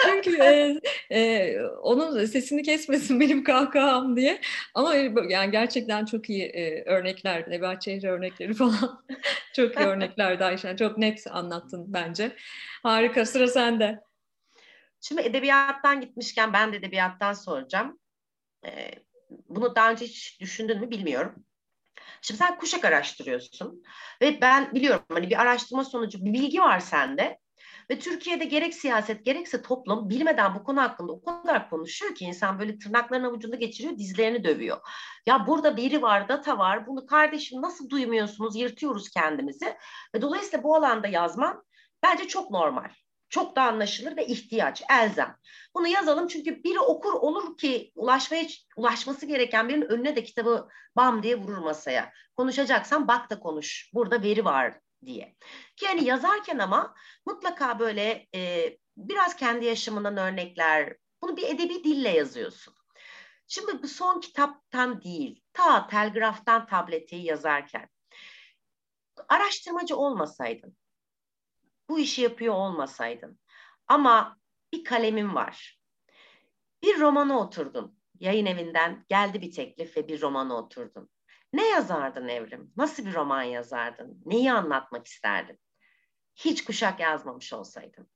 Çünkü 0.03 0.36
e, 0.42 0.80
e, 1.11 1.61
onun 1.82 2.24
sesini 2.24 2.62
kesmesin 2.62 3.20
benim 3.20 3.44
kahkaham 3.44 4.16
diye. 4.16 4.40
Ama 4.74 4.94
yani 5.28 5.51
gerçekten 5.51 6.05
çok 6.05 6.30
iyi 6.30 6.44
e, 6.44 6.84
örnekler, 6.84 7.51
Nebahat 7.51 7.82
Çehre 7.82 8.11
örnekleri 8.11 8.55
falan. 8.55 9.05
çok 9.57 9.76
iyi 9.76 9.86
örneklerdi 9.86 10.44
Ayşen. 10.44 10.76
Çok 10.76 10.99
net 10.99 11.26
anlattın 11.30 11.84
bence. 11.88 12.36
Harika, 12.82 13.26
sıra 13.26 13.49
sende. 13.49 14.01
Şimdi 15.01 15.22
edebiyattan 15.22 16.01
gitmişken 16.01 16.53
ben 16.53 16.72
de 16.72 16.76
edebiyattan 16.76 17.32
soracağım. 17.32 17.99
Ee, 18.66 18.90
bunu 19.49 19.76
daha 19.76 19.90
önce 19.90 20.05
hiç 20.05 20.40
düşündün 20.40 20.80
mü 20.80 20.90
bilmiyorum. 20.90 21.44
Şimdi 22.22 22.38
sen 22.38 22.59
kuşak 22.59 22.84
araştırıyorsun 22.84 23.82
ve 24.22 24.40
ben 24.40 24.74
biliyorum 24.74 25.05
hani 25.12 25.30
bir 25.30 25.40
araştırma 25.40 25.84
sonucu 25.84 26.24
bir 26.24 26.32
bilgi 26.32 26.61
var 26.61 26.80
sende 26.80 27.38
ve 27.91 27.99
Türkiye'de 27.99 28.45
gerek 28.45 28.74
siyaset 28.74 29.24
gerekse 29.24 29.62
toplum 29.62 30.09
bilmeden 30.09 30.55
bu 30.55 30.64
konu 30.64 30.80
hakkında 30.80 31.12
o 31.12 31.22
kadar 31.24 31.70
konuşuyor 31.70 32.14
ki 32.14 32.24
insan 32.24 32.59
böyle 32.59 32.78
tırnaklarının 32.78 33.28
avucunda 33.28 33.57
geçiriyor, 33.57 33.99
dizlerini 33.99 34.45
dövüyor. 34.45 34.76
Ya 35.26 35.47
burada 35.47 35.76
veri 35.76 36.03
var, 36.03 36.28
data 36.28 36.59
var. 36.59 36.87
Bunu 36.87 37.07
kardeşim 37.07 37.62
nasıl 37.62 37.91
duymuyorsunuz? 37.91 38.57
Yırtıyoruz 38.57 39.11
kendimizi. 39.11 39.76
Ve 40.14 40.22
dolayısıyla 40.22 40.62
bu 40.62 40.76
alanda 40.76 41.09
yazman 41.09 41.62
bence 42.03 42.28
çok 42.28 42.51
normal. 42.51 42.91
Çok 43.28 43.57
da 43.57 43.62
anlaşılır 43.62 44.16
ve 44.16 44.26
ihtiyaç, 44.26 44.82
elzem. 44.91 45.37
Bunu 45.74 45.89
yazalım 45.89 46.28
çünkü 46.28 46.64
biri 46.64 46.80
okur 46.80 47.12
olur 47.12 47.59
ki 47.59 47.93
ulaşmaya 47.95 48.45
ulaşması 48.76 49.26
gereken 49.26 49.68
birinin 49.68 49.91
önüne 49.91 50.16
de 50.16 50.24
kitabı 50.24 50.68
bam 50.97 51.22
diye 51.22 51.37
vurur 51.37 51.59
masaya. 51.59 52.12
Konuşacaksan 52.37 53.09
bak 53.09 53.30
da 53.30 53.39
konuş. 53.39 53.91
Burada 53.95 54.22
veri 54.22 54.45
var 54.45 54.74
diye. 55.05 55.36
Ki 55.76 55.86
hani 55.86 56.05
yazarken 56.05 56.59
ama 56.59 56.94
mutlaka 57.26 57.78
böyle 57.78 58.26
e, 58.34 58.70
biraz 58.97 59.36
kendi 59.36 59.64
yaşamından 59.64 60.16
örnekler, 60.16 60.97
bunu 61.22 61.36
bir 61.36 61.49
edebi 61.49 61.84
dille 61.84 62.09
yazıyorsun. 62.09 62.74
Şimdi 63.49 63.82
bu 63.82 63.88
son 63.88 64.20
kitaptan 64.20 65.03
değil, 65.03 65.42
ta 65.53 65.86
telgraftan 65.86 66.66
tableti 66.66 67.16
yazarken 67.16 67.88
araştırmacı 69.28 69.97
olmasaydın, 69.97 70.76
bu 71.88 71.99
işi 71.99 72.22
yapıyor 72.22 72.55
olmasaydın 72.55 73.40
ama 73.88 74.38
bir 74.72 74.84
kalemin 74.84 75.34
var. 75.34 75.80
Bir 76.82 77.01
romana 77.01 77.38
oturdun. 77.38 77.99
Yayın 78.20 78.47
evinden 78.47 79.05
geldi 79.09 79.42
bir 79.42 79.53
teklif 79.53 79.97
ve 79.97 80.09
bir 80.09 80.20
romana 80.20 80.55
oturdun. 80.55 81.11
Ne 81.57 81.68
yazardın 81.68 82.28
Evrim? 82.28 82.72
Nasıl 82.76 83.07
bir 83.07 83.14
roman 83.14 83.42
yazardın? 83.42 84.22
Neyi 84.26 84.52
anlatmak 84.52 85.07
isterdin? 85.07 85.59
Hiç 86.34 86.64
kuşak 86.64 87.00
yazmamış 87.00 87.52
olsaydın. 87.52 88.07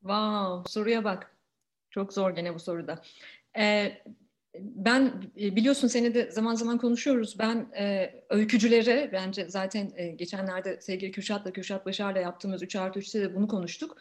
Wow, 0.00 0.72
soruya 0.72 1.04
bak. 1.04 1.36
Çok 1.90 2.12
zor 2.12 2.30
gene 2.30 2.54
bu 2.54 2.58
soruda. 2.58 3.02
Ee, 3.58 4.02
ben 4.54 5.22
e, 5.40 5.56
biliyorsun 5.56 5.88
seni 5.88 6.14
de 6.14 6.30
zaman 6.30 6.54
zaman 6.54 6.78
konuşuyoruz. 6.78 7.38
Ben 7.38 7.72
e, 7.78 8.14
öykücülere 8.28 9.10
bence 9.12 9.48
zaten 9.48 9.90
e, 9.96 10.08
geçenlerde 10.08 10.80
sevgili 10.80 11.12
Kürşat'la 11.12 11.52
Kürşat 11.52 11.86
Başar'la 11.86 12.20
yaptığımız 12.20 12.62
3 12.62 12.76
artı 12.76 12.98
3'te 12.98 13.20
de 13.20 13.34
bunu 13.34 13.48
konuştuk 13.48 13.96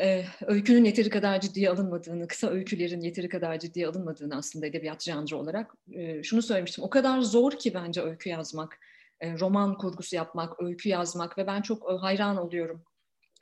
e, 0.00 0.24
öykünün 0.46 0.84
yeteri 0.84 1.10
kadar 1.10 1.40
ciddiye 1.40 1.70
alınmadığını, 1.70 2.28
kısa 2.28 2.50
öykülerin 2.50 3.00
yeteri 3.00 3.28
kadar 3.28 3.58
ciddiye 3.58 3.88
alınmadığını 3.88 4.36
aslında 4.36 4.66
edebiyat 4.66 5.02
janrı 5.02 5.36
olarak 5.36 5.74
e, 5.92 6.22
şunu 6.22 6.42
söylemiştim. 6.42 6.84
O 6.84 6.90
kadar 6.90 7.20
zor 7.20 7.52
ki 7.52 7.74
bence 7.74 8.02
öykü 8.02 8.28
yazmak, 8.28 8.78
e, 9.20 9.38
roman 9.38 9.78
kurgusu 9.78 10.16
yapmak, 10.16 10.62
öykü 10.62 10.88
yazmak 10.88 11.38
ve 11.38 11.46
ben 11.46 11.62
çok 11.62 11.90
e, 11.92 11.96
hayran 11.96 12.36
oluyorum. 12.36 12.84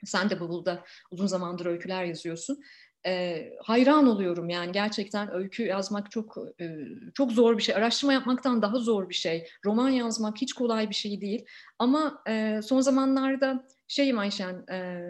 Sen 0.04 0.30
de 0.30 0.40
Bavul'da 0.40 0.84
uzun 1.10 1.26
zamandır 1.26 1.66
öyküler 1.66 2.04
yazıyorsun. 2.04 2.62
E, 3.06 3.44
hayran 3.62 4.06
oluyorum 4.06 4.48
yani 4.48 4.72
gerçekten 4.72 5.34
öykü 5.34 5.62
yazmak 5.62 6.10
çok 6.10 6.36
e, 6.60 6.76
çok 7.14 7.32
zor 7.32 7.58
bir 7.58 7.62
şey. 7.62 7.74
Araştırma 7.74 8.12
yapmaktan 8.12 8.62
daha 8.62 8.78
zor 8.78 9.08
bir 9.08 9.14
şey. 9.14 9.48
Roman 9.64 9.90
yazmak 9.90 10.36
hiç 10.36 10.52
kolay 10.52 10.90
bir 10.90 10.94
şey 10.94 11.20
değil. 11.20 11.44
Ama 11.78 12.22
e, 12.28 12.60
son 12.62 12.80
zamanlarda 12.80 13.66
şeyim 13.88 14.18
Ayşen, 14.18 14.64
e, 14.72 15.00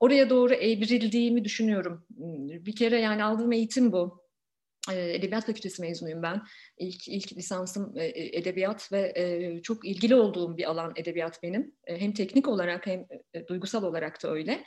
oraya 0.00 0.30
doğru 0.30 0.54
evrildiğimi 0.54 1.44
düşünüyorum. 1.44 2.06
Bir 2.66 2.76
kere 2.76 3.00
yani 3.00 3.24
aldığım 3.24 3.52
eğitim 3.52 3.92
bu. 3.92 4.26
Edebiyat 4.92 5.46
Fakültesi 5.46 5.82
mezunuyum 5.82 6.22
ben. 6.22 6.42
İlk, 6.78 7.08
ilk 7.08 7.32
lisansım 7.32 7.92
edebiyat 8.14 8.92
ve 8.92 9.60
çok 9.62 9.86
ilgili 9.86 10.14
olduğum 10.14 10.56
bir 10.56 10.70
alan 10.70 10.92
edebiyat 10.96 11.42
benim. 11.42 11.74
Hem 11.86 12.12
teknik 12.12 12.48
olarak 12.48 12.86
hem 12.86 13.06
duygusal 13.48 13.82
olarak 13.82 14.22
da 14.22 14.30
öyle. 14.32 14.64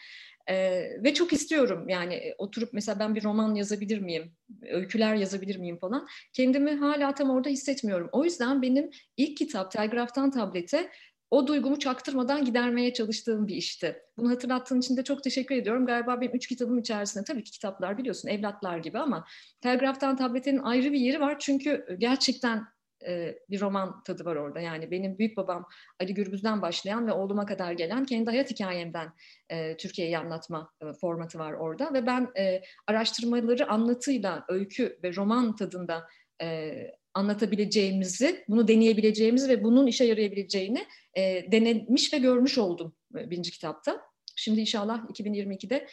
ve 1.03 1.13
çok 1.13 1.33
istiyorum 1.33 1.89
yani 1.89 2.33
oturup 2.37 2.73
mesela 2.73 2.99
ben 2.99 3.15
bir 3.15 3.23
roman 3.23 3.55
yazabilir 3.55 3.99
miyim, 3.99 4.31
öyküler 4.69 5.15
yazabilir 5.15 5.57
miyim 5.57 5.77
falan. 5.77 6.07
Kendimi 6.33 6.71
hala 6.71 7.13
tam 7.13 7.29
orada 7.29 7.49
hissetmiyorum. 7.49 8.09
O 8.11 8.23
yüzden 8.23 8.61
benim 8.61 8.89
ilk 9.17 9.37
kitap 9.37 9.71
Telgraftan 9.71 10.31
Tablete 10.31 10.89
o 11.31 11.47
duygumu 11.47 11.79
çaktırmadan 11.79 12.45
gidermeye 12.45 12.93
çalıştığım 12.93 13.47
bir 13.47 13.55
işti. 13.55 14.01
Bunu 14.17 14.31
hatırlattığın 14.31 14.79
için 14.79 14.97
de 14.97 15.03
çok 15.03 15.23
teşekkür 15.23 15.55
ediyorum. 15.55 15.85
Galiba 15.85 16.21
benim 16.21 16.35
üç 16.35 16.47
kitabım 16.47 16.79
içerisinde 16.79 17.23
tabii 17.23 17.43
ki 17.43 17.51
kitaplar 17.51 17.97
biliyorsun 17.97 18.29
evlatlar 18.29 18.77
gibi 18.77 18.99
ama 18.99 19.25
Telgraftan 19.61 20.17
Tablete'nin 20.17 20.59
ayrı 20.59 20.91
bir 20.91 20.99
yeri 20.99 21.19
var. 21.19 21.39
Çünkü 21.39 21.97
gerçekten 21.99 22.63
e, 23.07 23.39
bir 23.49 23.61
roman 23.61 24.03
tadı 24.03 24.25
var 24.25 24.35
orada. 24.35 24.59
Yani 24.59 24.91
benim 24.91 25.17
büyük 25.17 25.37
babam 25.37 25.65
Ali 26.01 26.13
Gürbüz'den 26.13 26.61
başlayan 26.61 27.07
ve 27.07 27.11
oğluma 27.11 27.45
kadar 27.45 27.71
gelen 27.71 28.05
kendi 28.05 28.29
hayat 28.29 28.51
hikayemden 28.51 29.13
e, 29.49 29.77
Türkiye'yi 29.77 30.17
anlatma 30.17 30.71
e, 30.81 30.93
formatı 30.93 31.39
var 31.39 31.53
orada. 31.53 31.93
Ve 31.93 32.05
ben 32.05 32.31
e, 32.37 32.61
araştırmaları 32.87 33.69
anlatıyla, 33.69 34.45
öykü 34.49 34.99
ve 35.03 35.15
roman 35.15 35.55
tadında 35.55 36.07
e, 36.41 36.71
anlatabileceğimizi, 37.13 38.43
bunu 38.47 38.67
deneyebileceğimizi 38.67 39.49
ve 39.49 39.63
bunun 39.63 39.87
işe 39.87 40.03
yarayabileceğini 40.03 40.85
e, 41.17 41.51
denemiş 41.51 42.13
ve 42.13 42.17
görmüş 42.17 42.57
oldum 42.57 42.95
e, 43.17 43.29
birinci 43.29 43.51
kitapta. 43.51 44.01
Şimdi 44.35 44.61
inşallah 44.61 45.09
2022'de 45.09 45.87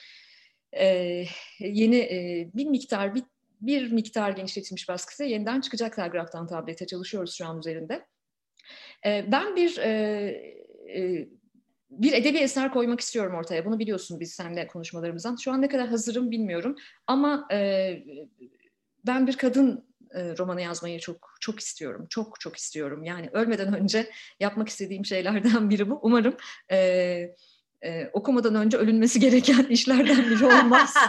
e, 0.78 1.24
yeni 1.60 1.96
e, 1.96 2.50
bir 2.54 2.66
miktar 2.66 3.14
bir, 3.14 3.22
bir 3.60 3.92
miktar 3.92 4.30
genişletilmiş 4.30 4.88
baskısı 4.88 5.24
yeniden 5.24 5.60
çıkacak 5.60 5.96
telgraftan 5.96 6.46
tablete 6.46 6.86
çalışıyoruz 6.86 7.34
şu 7.34 7.46
an 7.46 7.58
üzerinde. 7.58 8.06
E, 9.06 9.32
ben 9.32 9.56
bir 9.56 9.78
e, 9.78 9.90
e, 10.96 11.28
bir 11.90 12.12
edebi 12.12 12.38
eser 12.38 12.72
koymak 12.72 13.00
istiyorum 13.00 13.34
ortaya. 13.34 13.64
Bunu 13.64 13.78
biliyorsun 13.78 14.20
biz 14.20 14.32
seninle 14.32 14.66
konuşmalarımızdan. 14.66 15.36
Şu 15.36 15.52
an 15.52 15.62
ne 15.62 15.68
kadar 15.68 15.88
hazırım 15.88 16.30
bilmiyorum. 16.30 16.76
Ama 17.06 17.48
e, 17.52 17.92
ben 19.06 19.26
bir 19.26 19.36
kadın 19.36 19.85
e, 20.14 20.38
romanı 20.38 20.62
yazmayı 20.62 21.00
çok 21.00 21.34
çok 21.40 21.60
istiyorum. 21.60 22.06
Çok 22.10 22.40
çok 22.40 22.56
istiyorum. 22.56 23.04
Yani 23.04 23.30
ölmeden 23.32 23.74
önce 23.74 24.10
yapmak 24.40 24.68
istediğim 24.68 25.04
şeylerden 25.04 25.70
biri 25.70 25.90
bu. 25.90 25.98
Umarım 26.02 26.36
e, 26.70 26.78
e, 27.82 28.10
okumadan 28.12 28.54
önce 28.54 28.76
ölünmesi 28.76 29.20
gereken 29.20 29.62
işlerden 29.68 30.30
biri 30.30 30.46
olmaz. 30.46 30.94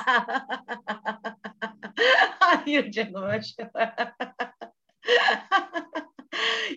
Hayır 2.40 2.92
canım 2.92 3.24
aşkım. 3.24 3.70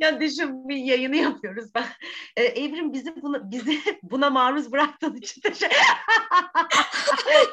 yani 0.00 0.20
düşün 0.20 0.68
bir 0.68 0.76
yayını 0.76 1.16
yapıyoruz 1.16 1.74
ben. 1.74 1.86
Ee, 2.36 2.44
Evrim 2.44 2.92
bizi 2.92 3.22
buna, 3.22 3.50
bizi 3.50 3.80
buna 4.02 4.30
maruz 4.30 4.72
bıraktığın 4.72 5.14
için 5.14 5.40
teşekkür 5.40 5.76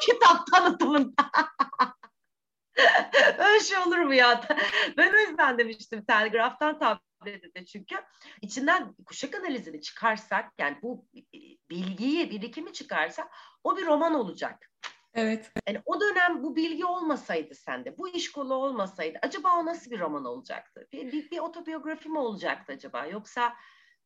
Kitap 0.02 0.48
tanıtımında. 0.52 1.32
Öyle 3.38 3.60
şey 3.60 3.78
olur 3.78 3.98
mu 3.98 4.14
ya? 4.14 4.42
Ben 4.98 5.14
o 5.14 5.18
yüzden 5.18 5.58
demiştim 5.58 6.06
telgraftan 6.06 6.80
tablete 6.80 7.54
de 7.54 7.66
çünkü 7.66 7.96
içinden 8.42 8.94
kuşak 9.06 9.36
analizini 9.36 9.82
çıkarsak 9.82 10.54
yani 10.58 10.78
bu 10.82 11.06
bilgiyi, 11.70 12.32
birikimi 12.32 12.74
çıkarsak 12.74 13.28
o 13.64 13.78
bir 13.78 13.86
roman 13.86 14.14
olacak. 14.14 14.70
Evet. 15.14 15.52
Yani 15.68 15.82
o 15.86 16.02
dönem 16.02 16.44
bu 16.44 16.56
bilgi 16.56 16.86
olmasaydı 16.86 17.56
sende, 17.56 17.98
bu 17.98 18.10
iş 18.10 18.32
kolu 18.32 18.54
olmasaydı 18.54 19.20
acaba 19.22 19.56
o 19.60 19.66
nasıl 19.66 19.92
bir 19.92 20.00
roman 20.00 20.26
olacaktı? 20.26 20.88
Bir, 20.94 21.12
bir, 21.12 21.32
bir 21.32 21.40
otobiyografi 21.40 22.10
mi 22.10 22.20
olacaktı 22.20 22.74
acaba? 22.74 23.06
Yoksa 23.06 23.54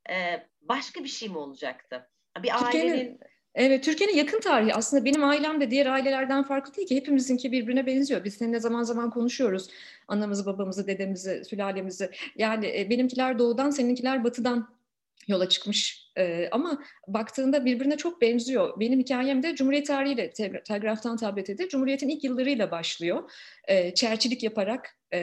e, 0.09 0.47
başka 0.61 1.03
bir 1.03 1.09
şey 1.09 1.29
mi 1.29 1.37
olacaktı? 1.37 2.09
Bir 2.43 2.65
ailenin 2.65 3.19
Evet, 3.55 3.83
Türkiye'nin 3.83 4.15
yakın 4.15 4.39
tarihi 4.39 4.73
aslında 4.73 5.05
benim 5.05 5.23
ailem 5.23 5.61
de 5.61 5.71
diğer 5.71 5.85
ailelerden 5.85 6.43
farklı 6.43 6.75
değil 6.75 6.87
ki 6.87 6.95
hepimizinki 6.95 7.51
birbirine 7.51 7.85
benziyor. 7.85 8.23
Biz 8.23 8.33
seninle 8.33 8.59
zaman 8.59 8.83
zaman 8.83 9.09
konuşuyoruz 9.09 9.67
anamızı, 10.07 10.45
babamızı, 10.45 10.87
dedemizi, 10.87 11.45
sülalemizi. 11.45 12.09
Yani 12.35 12.79
e, 12.79 12.89
benimkiler 12.89 13.39
doğudan, 13.39 13.69
seninkiler 13.69 14.23
batıdan 14.23 14.81
yola 15.27 15.49
çıkmış. 15.49 16.11
Ee, 16.17 16.49
ama 16.51 16.83
baktığında 17.07 17.65
birbirine 17.65 17.97
çok 17.97 18.21
benziyor. 18.21 18.79
Benim 18.79 18.99
hikayem 18.99 19.43
de 19.43 19.55
Cumhuriyet 19.55 19.87
tarihiyle 19.87 20.31
te- 20.31 20.63
telgraftan 20.63 21.17
tablete 21.17 21.69
Cumhuriyet'in 21.69 22.09
ilk 22.09 22.23
yıllarıyla 22.23 22.71
başlıyor. 22.71 23.31
Ee, 23.67 23.93
çerçilik 23.93 24.43
yaparak, 24.43 24.97
e, 25.13 25.19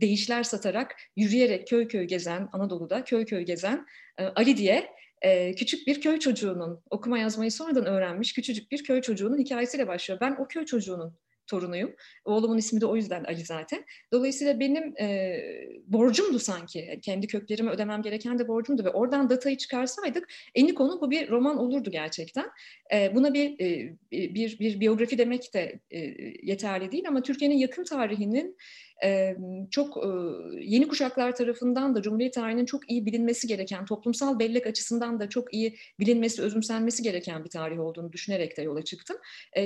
değişler 0.00 0.42
satarak, 0.42 0.96
yürüyerek 1.16 1.68
köy 1.68 1.88
köy 1.88 2.04
gezen, 2.04 2.48
Anadolu'da 2.52 3.04
köy 3.04 3.24
köy 3.24 3.42
gezen 3.42 3.86
e, 4.18 4.24
Ali 4.24 4.56
diye 4.56 4.99
e, 5.22 5.54
küçük 5.54 5.86
bir 5.86 6.00
köy 6.00 6.18
çocuğunun, 6.18 6.82
okuma 6.90 7.18
yazmayı 7.18 7.52
sonradan 7.52 7.86
öğrenmiş 7.86 8.32
küçücük 8.32 8.70
bir 8.70 8.84
köy 8.84 9.00
çocuğunun 9.00 9.38
hikayesiyle 9.38 9.88
başlıyor. 9.88 10.20
Ben 10.20 10.36
o 10.40 10.48
köy 10.48 10.64
çocuğunun 10.64 11.16
torunuyum. 11.50 11.94
Oğlumun 12.24 12.58
ismi 12.58 12.80
de 12.80 12.86
o 12.86 12.96
yüzden 12.96 13.24
Ali 13.24 13.44
zaten. 13.44 13.84
Dolayısıyla 14.12 14.60
benim 14.60 14.94
e, 15.00 15.36
borcumdu 15.86 16.38
sanki. 16.38 17.00
Kendi 17.02 17.26
köklerimi 17.26 17.70
ödemem 17.70 18.02
gereken 18.02 18.38
de 18.38 18.48
borcumdu 18.48 18.84
ve 18.84 18.90
oradan 18.90 19.30
datayı 19.30 19.56
çıkarsaydık 19.56 20.28
eni 20.54 20.74
konu 20.74 21.00
bu 21.00 21.10
bir 21.10 21.30
roman 21.30 21.58
olurdu 21.58 21.90
gerçekten. 21.90 22.50
E, 22.94 23.14
buna 23.14 23.34
bir, 23.34 23.60
e, 23.60 23.96
bir 24.12 24.58
bir 24.58 24.80
biyografi 24.80 25.18
demek 25.18 25.54
de 25.54 25.80
e, 25.90 25.98
yeterli 26.42 26.92
değil 26.92 27.08
ama 27.08 27.22
Türkiye'nin 27.22 27.56
yakın 27.56 27.84
tarihinin 27.84 28.56
çok 29.70 30.04
yeni 30.60 30.88
kuşaklar 30.88 31.36
tarafından 31.36 31.94
da 31.94 32.02
Cumhuriyet 32.02 32.34
tarihinin 32.34 32.64
çok 32.64 32.90
iyi 32.90 33.06
bilinmesi 33.06 33.46
gereken, 33.46 33.84
toplumsal 33.84 34.38
bellek 34.38 34.66
açısından 34.66 35.20
da 35.20 35.28
çok 35.28 35.54
iyi 35.54 35.76
bilinmesi, 36.00 36.42
özümsenmesi 36.42 37.02
gereken 37.02 37.44
bir 37.44 37.50
tarih 37.50 37.80
olduğunu 37.80 38.12
düşünerek 38.12 38.56
de 38.56 38.62
yola 38.62 38.82
çıktım. 38.82 39.16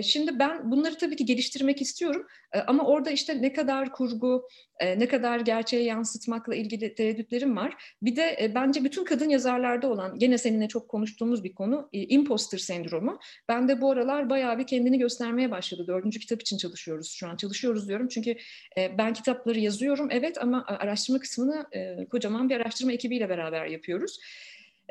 Şimdi 0.02 0.38
ben 0.38 0.70
bunları 0.70 0.98
tabii 0.98 1.16
ki 1.16 1.24
geliştirmek 1.24 1.82
istiyorum 1.82 2.26
ama 2.66 2.86
orada 2.86 3.10
işte 3.10 3.42
ne 3.42 3.52
kadar 3.52 3.92
kurgu, 3.92 4.48
ne 4.80 5.08
kadar 5.08 5.40
gerçeğe 5.40 5.82
yansıtmakla 5.82 6.54
ilgili 6.54 6.94
tereddütlerim 6.94 7.56
var. 7.56 7.94
Bir 8.02 8.16
de 8.16 8.52
bence 8.54 8.84
bütün 8.84 9.04
kadın 9.04 9.28
yazarlarda 9.28 9.88
olan, 9.88 10.18
gene 10.18 10.38
seninle 10.38 10.68
çok 10.68 10.88
konuştuğumuz 10.88 11.44
bir 11.44 11.54
konu, 11.54 11.88
imposter 11.92 12.58
sendromu. 12.58 13.18
Ben 13.48 13.68
de 13.68 13.80
bu 13.80 13.90
aralar 13.90 14.30
bayağı 14.30 14.58
bir 14.58 14.66
kendini 14.66 14.98
göstermeye 14.98 15.50
başladı. 15.50 15.84
Dördüncü 15.86 16.20
kitap 16.20 16.40
için 16.40 16.58
çalışıyoruz 16.58 17.10
şu 17.10 17.28
an. 17.28 17.36
Çalışıyoruz 17.36 17.88
diyorum 17.88 18.08
çünkü 18.08 18.36
ben 18.78 19.12
kitapları 19.24 19.58
yazıyorum 19.58 20.08
evet 20.10 20.42
ama 20.42 20.64
araştırma 20.66 21.18
kısmını 21.18 21.66
e, 21.72 22.08
kocaman 22.08 22.48
bir 22.48 22.56
araştırma 22.56 22.92
ekibiyle 22.92 23.28
beraber 23.28 23.66
yapıyoruz. 23.66 24.18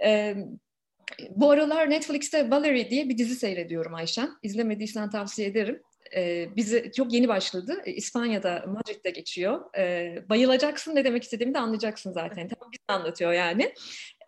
E, 0.04 0.36
bu 1.30 1.52
aralar 1.52 1.90
Netflix'te 1.90 2.50
Valerie 2.50 2.90
diye 2.90 3.10
bir 3.10 3.18
dizi 3.18 3.36
seyrediyorum 3.36 3.94
Ayşen. 3.94 4.30
İzlemediysen 4.44 5.10
tavsiye 5.10 5.48
ederim. 5.48 5.82
E, 6.16 6.50
bizi 6.56 6.92
çok 6.96 7.14
yeni 7.14 7.28
başladı. 7.28 7.82
E, 7.86 7.92
İspanya'da, 7.92 8.66
Madrid'de 8.68 9.10
geçiyor. 9.10 9.78
E, 9.78 10.16
bayılacaksın 10.30 10.96
ne 10.96 11.06
demek 11.06 11.24
istediğimi 11.24 11.54
de 11.54 11.60
anlayacaksın 11.60 12.12
zaten. 12.12 12.48
Tamam 12.48 12.72
bize 12.72 13.00
anlatıyor 13.00 13.34
yani. 13.34 13.74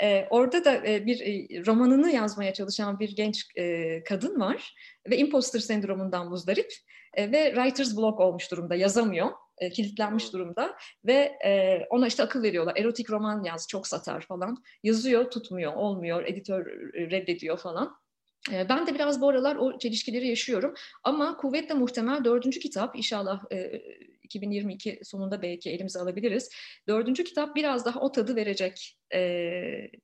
E, 0.01 0.25
orada 0.29 0.65
da 0.65 0.87
e, 0.87 1.05
bir 1.05 1.19
e, 1.19 1.65
romanını 1.65 2.11
yazmaya 2.11 2.53
çalışan 2.53 2.99
bir 2.99 3.15
genç 3.15 3.45
e, 3.55 4.03
kadın 4.03 4.39
var 4.39 4.75
ve 5.09 5.17
imposter 5.17 5.59
sendromundan 5.59 6.29
muzdarip 6.29 6.73
e, 7.13 7.31
ve 7.31 7.53
writer's 7.55 7.97
block 7.97 8.19
olmuş 8.19 8.51
durumda, 8.51 8.75
yazamıyor 8.75 9.31
e, 9.57 9.69
kilitlenmiş 9.69 10.33
durumda 10.33 10.75
ve 11.05 11.13
e, 11.45 11.81
ona 11.89 12.07
işte 12.07 12.23
akıl 12.23 12.43
veriyorlar. 12.43 12.75
Erotik 12.77 13.11
roman 13.11 13.43
yaz, 13.43 13.67
çok 13.67 13.87
satar 13.87 14.21
falan. 14.21 14.63
Yazıyor, 14.83 15.31
tutmuyor, 15.31 15.73
olmuyor, 15.73 16.23
editör 16.23 16.65
reddediyor 16.93 17.57
falan. 17.57 18.04
E, 18.51 18.69
ben 18.69 18.87
de 18.87 18.93
biraz 18.93 19.21
bu 19.21 19.29
aralar 19.29 19.55
o 19.55 19.79
çelişkileri 19.79 20.27
yaşıyorum. 20.27 20.73
Ama 21.03 21.37
kuvvetle 21.37 21.73
muhtemel 21.73 22.23
dördüncü 22.23 22.59
kitap 22.59 22.95
inşallah 22.95 23.43
e, 23.51 23.81
2022 24.25 24.99
sonunda 25.03 25.41
belki 25.41 25.69
elimize 25.69 25.99
alabiliriz. 25.99 26.49
Dördüncü 26.87 27.23
kitap 27.23 27.55
biraz 27.55 27.85
daha 27.85 27.99
o 27.99 28.11
tadı 28.11 28.35
verecek. 28.35 28.97
E, 29.13 29.19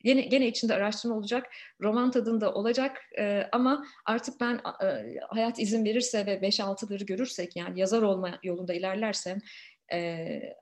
yine, 0.03 0.21
gene 0.21 0.47
içinde 0.47 0.73
araştırma 0.73 1.15
olacak, 1.15 1.47
roman 1.81 2.11
tadında 2.11 2.53
olacak 2.53 2.97
e, 3.19 3.47
ama 3.51 3.85
artık 4.05 4.41
ben 4.41 4.61
e, 4.83 5.19
hayat 5.29 5.59
izin 5.59 5.85
verirse 5.85 6.25
ve 6.25 6.33
5-6'ları 6.33 7.05
görürsek 7.05 7.55
yani 7.55 7.79
yazar 7.79 8.01
olma 8.01 8.39
yolunda 8.43 8.73
ilerlersem 8.73 9.39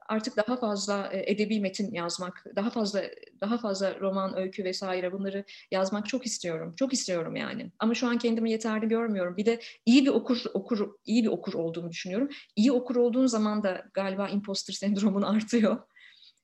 artık 0.08 0.38
daha 0.38 0.58
fazla 0.58 1.10
edebi 1.14 1.60
metin 1.60 1.94
yazmak, 1.94 2.46
daha 2.56 2.70
fazla 2.70 3.04
daha 3.42 3.58
fazla 3.58 4.00
roman, 4.00 4.38
öykü 4.38 4.64
vesaire 4.64 5.12
bunları 5.12 5.44
yazmak 5.72 6.08
çok 6.08 6.26
istiyorum. 6.26 6.74
Çok 6.76 6.94
istiyorum 6.94 7.36
yani. 7.36 7.72
Ama 7.80 7.96
şu 7.96 8.08
an 8.08 8.18
kendimi 8.18 8.52
yeterli 8.52 8.88
görmüyorum. 8.88 9.38
Bir 9.38 9.46
de 9.46 9.60
iyi 9.86 10.06
bir 10.06 10.10
okur 10.10 10.42
okur 10.54 10.90
iyi 11.06 11.24
bir 11.24 11.30
okur 11.30 11.54
olduğumu 11.54 11.92
düşünüyorum. 11.92 12.30
İyi 12.56 12.72
okur 12.72 12.96
olduğun 12.96 13.26
zaman 13.26 13.64
da 13.64 13.86
galiba 13.94 14.30
imposter 14.30 14.74
sendromun 14.74 15.22
artıyor. 15.36 15.78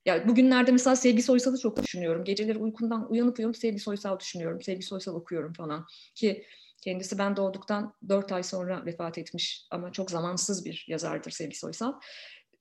Ya 0.06 0.28
bugünlerde 0.28 0.72
mesela 0.72 0.96
Sevgi 0.96 1.24
Soysal'ı 1.24 1.58
çok 1.60 1.84
düşünüyorum. 1.84 2.24
Geceleri 2.24 2.58
uykundan 2.58 3.12
uyanıp 3.12 3.40
uyanıp 3.40 3.58
Sevgi 3.58 3.80
Soysal 3.80 4.20
düşünüyorum. 4.20 4.62
Sevgi 4.62 4.84
Soysal 4.84 5.16
okuyorum 5.16 5.54
falan. 5.54 5.86
Ki 6.16 6.46
kendisi 6.82 7.18
ben 7.18 7.36
doğduktan 7.36 7.94
dört 8.10 8.32
ay 8.32 8.44
sonra 8.44 8.86
vefat 8.86 9.18
etmiş 9.18 9.68
ama 9.72 9.92
çok 9.92 10.12
zamansız 10.12 10.66
bir 10.66 10.86
yazardır 10.88 11.32
Sevgi 11.32 11.58
Soysal 11.58 11.94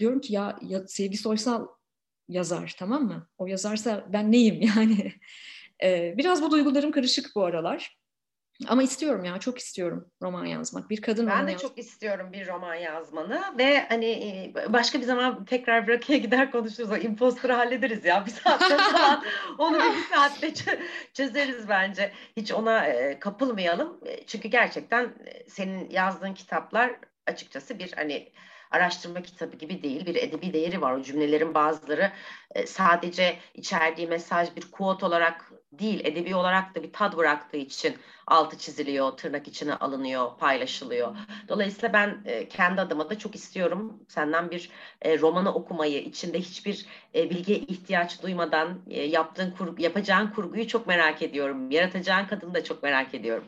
diyorum 0.05 0.21
ki 0.21 0.33
ya, 0.33 0.59
ya 0.63 0.87
Sevgi 0.87 1.17
Soysal 1.17 1.67
yazar 2.29 2.75
tamam 2.79 3.03
mı? 3.03 3.29
O 3.39 3.47
yazarsa 3.47 4.07
ben 4.13 4.33
neyim 4.33 4.61
yani? 4.77 5.13
ee, 5.83 6.15
biraz 6.17 6.43
bu 6.43 6.51
duygularım 6.51 6.93
karışık 6.93 7.27
bu 7.37 7.45
aralar. 7.45 7.97
Ama 8.69 8.83
istiyorum 8.83 9.25
ya 9.25 9.41
çok 9.41 9.59
istiyorum 9.59 10.11
roman 10.23 10.47
yazmak. 10.47 10.91
Bir 10.91 11.03
kadın 11.03 11.27
Ben 11.27 11.47
de 11.47 11.53
yazmak. 11.53 11.71
çok 11.71 11.79
istiyorum 11.79 12.33
bir 12.33 12.47
roman 12.47 12.75
yazmanı 12.75 13.43
ve 13.59 13.87
hani 13.89 14.07
e, 14.07 14.53
başka 14.73 15.01
bir 15.01 15.05
zaman 15.05 15.45
tekrar 15.45 15.87
bırakıya 15.87 16.19
gider 16.19 16.51
konuşuruz. 16.51 16.91
O 16.91 16.97
imposter'ı 16.97 17.53
hallederiz 17.53 18.05
ya. 18.05 18.27
Bir 18.27 18.31
saatte 18.31 18.77
falan 18.77 19.25
onu 19.59 19.79
bir 19.79 20.15
saatte 20.15 20.53
çözeriz 21.13 21.69
bence. 21.69 22.13
Hiç 22.37 22.53
ona 22.53 22.87
e, 22.87 23.19
kapılmayalım. 23.19 24.01
E, 24.07 24.27
çünkü 24.27 24.49
gerçekten 24.49 25.15
senin 25.49 25.91
yazdığın 25.91 26.35
kitaplar 26.35 26.97
açıkçası 27.27 27.79
bir 27.79 27.93
hani 27.93 28.33
araştırma 28.75 29.23
kitabı 29.23 29.57
gibi 29.57 29.83
değil. 29.83 30.07
Bir 30.07 30.15
edebi 30.15 30.53
değeri 30.53 30.81
var. 30.83 30.93
O 30.93 31.03
cümlelerin 31.03 31.55
bazıları 31.55 32.13
e, 32.55 32.67
sadece 32.67 33.37
içerdiği 33.55 34.07
mesaj 34.07 34.57
bir 34.57 34.71
quote 34.71 35.07
olarak 35.07 35.53
değil, 35.73 36.01
edebi 36.05 36.35
olarak 36.35 36.75
da 36.75 36.83
bir 36.83 36.93
tad 36.93 37.17
bıraktığı 37.17 37.57
için 37.57 37.97
altı 38.27 38.59
çiziliyor, 38.59 39.11
tırnak 39.11 39.49
içine 39.49 39.75
alınıyor, 39.75 40.39
paylaşılıyor. 40.39 41.17
Dolayısıyla 41.49 41.93
ben 41.93 42.23
e, 42.25 42.49
kendi 42.49 42.81
adıma 42.81 43.11
da 43.11 43.19
çok 43.19 43.35
istiyorum 43.35 44.01
senden 44.09 44.51
bir 44.51 44.71
e, 45.03 45.19
romanı 45.19 45.55
okumayı, 45.55 46.03
içinde 46.03 46.39
hiçbir 46.41 46.87
e, 47.15 47.31
bilgiye 47.31 47.59
ihtiyaç 47.59 48.23
duymadan 48.23 48.83
yaptığın 48.87 49.51
kurgu, 49.51 49.83
yapacağın 49.83 50.27
kurguyu 50.27 50.69
çok 50.69 50.87
merak 50.87 51.23
ediyorum. 51.23 51.71
Yaratacağın 51.71 52.27
kadını 52.27 52.55
da 52.55 52.65
çok 52.65 52.83
merak 52.83 53.15
ediyorum. 53.15 53.45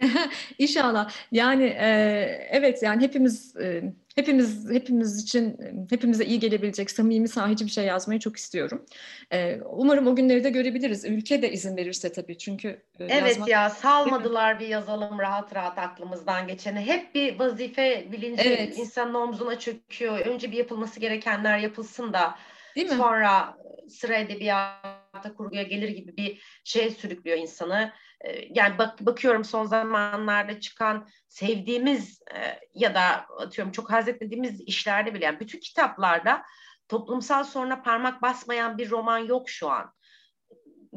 İnşallah. 0.58 1.10
Yani 1.32 1.64
e, 1.64 1.88
evet 2.50 2.82
yani 2.82 3.02
hepimiz 3.02 3.56
e, 3.56 3.94
hepimiz 4.14 4.70
hepimiz 4.70 5.22
için 5.22 5.58
hepimize 5.90 6.24
iyi 6.24 6.40
gelebilecek 6.40 6.90
samimi 6.90 7.28
sahici 7.28 7.64
bir 7.64 7.70
şey 7.70 7.84
yazmayı 7.84 8.20
çok 8.20 8.36
istiyorum. 8.36 8.86
E, 9.32 9.60
umarım 9.60 10.06
o 10.06 10.16
günleri 10.16 10.44
de 10.44 10.50
görebiliriz. 10.50 11.04
Ülke 11.04 11.42
de 11.42 11.52
izin 11.52 11.76
verirse 11.76 12.12
tabii 12.12 12.38
çünkü 12.38 12.68
e, 12.68 13.04
Evet 13.04 13.28
yazmak... 13.28 13.48
ya 13.48 13.70
salmadılar 13.70 14.60
bir 14.60 14.68
yazalım 14.68 15.18
rahat 15.18 15.54
rahat 15.54 15.78
aklımızdan 15.78 16.46
geçeni. 16.46 16.80
Hep 16.80 17.14
bir 17.14 17.38
vazife 17.38 18.12
bilinci 18.12 18.42
evet. 18.42 18.78
insanın 18.78 19.14
omzuna 19.14 19.58
çöküyor. 19.58 20.18
Önce 20.18 20.52
bir 20.52 20.56
yapılması 20.56 21.00
gerekenler 21.00 21.58
yapılsın 21.58 22.12
da 22.12 22.34
Değil 22.76 22.90
mi? 22.90 22.96
sonra 22.96 23.56
sıra 23.88 24.16
edebiyatta 24.16 25.34
kurguya 25.36 25.62
gelir 25.62 25.88
gibi 25.88 26.16
bir 26.16 26.60
şey 26.64 26.90
sürüklüyor 26.90 27.38
insanı. 27.38 27.92
Ee, 28.24 28.48
yani 28.50 28.78
bak, 28.78 29.00
bakıyorum 29.00 29.44
son 29.44 29.66
zamanlarda 29.66 30.60
çıkan 30.60 31.08
sevdiğimiz 31.28 32.22
e, 32.34 32.60
ya 32.74 32.94
da 32.94 33.26
atıyorum 33.38 33.72
çok 33.72 33.92
haz 33.92 34.08
etmediğimiz 34.08 34.60
işlerde 34.60 35.14
bile 35.14 35.24
yani 35.24 35.40
bütün 35.40 35.60
kitaplarda 35.60 36.42
toplumsal 36.88 37.44
soruna 37.44 37.82
parmak 37.82 38.22
basmayan 38.22 38.78
bir 38.78 38.90
roman 38.90 39.18
yok 39.18 39.48
şu 39.48 39.70
an. 39.70 39.92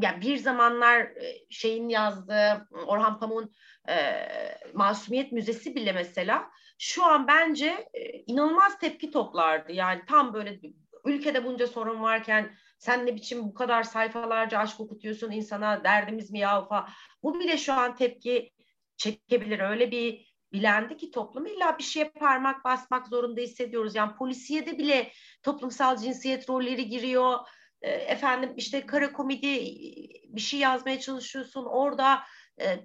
Yani 0.01 0.21
bir 0.21 0.37
zamanlar 0.37 1.01
e, 1.01 1.45
şeyin 1.49 1.89
yazdığı 1.89 2.67
Orhan 2.85 3.19
Pamuk'un 3.19 3.53
e, 3.89 4.27
Masumiyet 4.73 5.31
Müzesi 5.31 5.75
bile 5.75 5.91
mesela 5.91 6.49
şu 6.79 7.05
an 7.05 7.27
bence 7.27 7.87
e, 7.93 8.09
inanılmaz 8.09 8.79
tepki 8.79 9.11
toplardı. 9.11 9.71
Yani 9.71 10.01
tam 10.07 10.33
böyle 10.33 10.59
ülkede 11.05 11.45
bunca 11.45 11.67
sorun 11.67 12.01
varken 12.01 12.57
sen 12.77 13.05
ne 13.05 13.15
biçim 13.15 13.43
bu 13.43 13.53
kadar 13.53 13.83
sayfalarca 13.83 14.59
aşk 14.59 14.79
okutuyorsun 14.79 15.31
insana 15.31 15.83
derdimiz 15.83 16.31
mi 16.31 16.39
ya 16.39 16.65
falan. 16.65 16.87
Bu 17.23 17.39
bile 17.39 17.57
şu 17.57 17.73
an 17.73 17.95
tepki 17.95 18.51
çekebilir. 18.97 19.59
Öyle 19.59 19.91
bir 19.91 20.33
bilendi 20.53 20.97
ki 20.97 21.11
toplum 21.11 21.45
illa 21.45 21.77
bir 21.77 21.83
şeye 21.83 22.09
parmak 22.09 22.65
basmak 22.65 23.07
zorunda 23.07 23.41
hissediyoruz. 23.41 23.95
Yani 23.95 24.15
polisiyede 24.15 24.77
bile 24.77 25.11
toplumsal 25.43 25.97
cinsiyet 25.97 26.49
rolleri 26.49 26.87
giriyor. 26.87 27.39
E, 27.81 27.89
efendim 27.91 28.53
işte 28.55 28.85
kara 28.85 29.11
komedi 29.11 29.47
bir 30.29 30.41
şey 30.41 30.59
yazmaya 30.59 30.99
çalışıyorsun. 30.99 31.65
Orada 31.65 32.23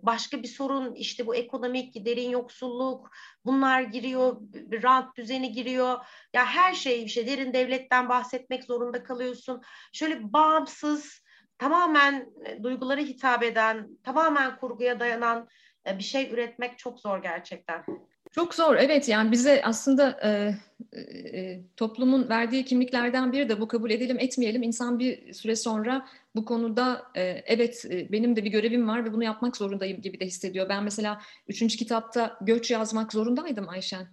başka 0.03 0.43
bir 0.43 0.49
sorun 0.49 0.95
işte 0.95 1.27
bu 1.27 1.35
ekonomik 1.35 2.07
derin 2.07 2.31
yoksulluk 2.31 3.11
bunlar 3.45 3.83
giriyor 3.83 4.37
rant 4.83 5.16
düzeni 5.16 5.53
giriyor. 5.53 5.99
Ya 6.33 6.47
her 6.47 6.75
şey 6.75 7.05
işte 7.05 7.27
derin 7.27 7.53
devletten 7.53 8.09
bahsetmek 8.09 8.64
zorunda 8.64 9.05
kalıyorsun. 9.05 9.62
Şöyle 9.93 10.33
bağımsız 10.33 11.23
tamamen 11.59 12.27
e, 12.45 12.62
duygulara 12.62 13.01
hitap 13.01 13.43
eden 13.43 13.89
tamamen 14.03 14.57
kurguya 14.57 15.01
dayanan 15.01 15.49
e, 15.87 15.99
bir 15.99 16.03
şey 16.05 16.33
üretmek 16.33 16.79
çok 16.79 17.01
zor 17.01 17.23
gerçekten. 17.23 17.85
Çok 18.35 18.55
zor 18.55 18.76
evet 18.76 19.09
yani 19.09 19.33
bize 19.33 19.62
aslında 19.64 20.20
e, 20.24 20.55
e, 20.99 21.61
toplumun 21.76 22.28
verdiği 22.28 22.64
kimliklerden 22.64 23.33
biri 23.33 23.49
de 23.49 23.61
bu 23.61 23.68
kabul 23.68 23.91
edelim 23.91 24.18
etmeyelim 24.20 24.62
insan 24.62 24.99
bir 24.99 25.33
süre 25.33 25.57
sonra 25.57 26.09
bu 26.35 26.45
konuda 26.45 27.03
e, 27.14 27.22
evet 27.47 27.85
e, 27.91 28.12
benim 28.12 28.37
de 28.37 28.45
bir 28.45 28.51
görevim 28.51 28.89
var 28.89 29.05
ve 29.05 29.12
bunu 29.12 29.24
yapmak 29.24 29.57
zorundayım 29.57 30.01
gibi 30.01 30.20
de 30.20 30.26
hissediyor. 30.26 30.68
Ben 30.68 30.85
mesela 30.85 31.20
üçüncü 31.49 31.76
kitapta 31.78 32.39
göç 32.41 32.70
yazmak 32.70 33.12
zorundaydım 33.12 33.68
Ayşen. 33.68 34.07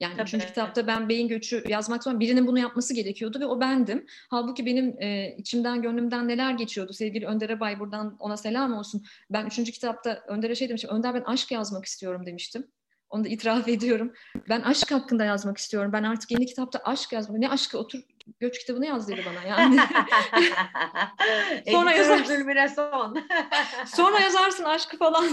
Yani 0.00 0.16
Tabii. 0.16 0.22
üçüncü 0.22 0.46
kitapta 0.46 0.86
ben 0.86 1.08
beyin 1.08 1.28
göçü 1.28 1.64
yazmak 1.68 2.02
zorunda 2.02 2.20
birinin 2.20 2.46
bunu 2.46 2.58
yapması 2.58 2.94
gerekiyordu 2.94 3.40
ve 3.40 3.46
o 3.46 3.60
bendim. 3.60 4.06
Halbuki 4.30 4.66
benim 4.66 5.02
e, 5.02 5.36
içimden 5.38 5.82
gönlümden 5.82 6.28
neler 6.28 6.52
geçiyordu 6.52 6.92
sevgili 6.92 7.26
Önder 7.26 7.60
Bay 7.60 7.80
buradan 7.80 8.16
ona 8.18 8.36
selam 8.36 8.72
olsun. 8.72 9.04
Ben 9.30 9.46
üçüncü 9.46 9.72
kitapta 9.72 10.22
Önder'e 10.28 10.54
şey 10.54 10.68
demiştim 10.68 10.90
Önder 10.90 11.14
ben 11.14 11.22
aşk 11.22 11.50
yazmak 11.50 11.84
istiyorum 11.84 12.26
demiştim. 12.26 12.66
Onu 13.12 13.24
da 13.24 13.28
itiraf 13.28 13.68
ediyorum. 13.68 14.12
Ben 14.48 14.60
aşk 14.60 14.90
hakkında 14.90 15.24
yazmak 15.24 15.58
istiyorum. 15.58 15.90
Ben 15.92 16.02
artık 16.02 16.30
yeni 16.30 16.46
kitapta 16.46 16.78
aşk 16.84 17.12
yazmak. 17.12 17.38
Ne 17.38 17.48
aşkı 17.48 17.78
otur 17.78 17.98
göç 18.40 18.58
kitabını 18.58 18.86
yaz 18.86 19.08
dedi 19.08 19.24
bana 19.26 19.48
yani. 19.48 19.80
Sonra 21.70 21.92
yazarsın. 21.92 22.66
son. 22.74 23.18
Sonra 23.86 24.20
yazarsın 24.20 24.64
aşkı 24.64 24.98
falan. 24.98 25.24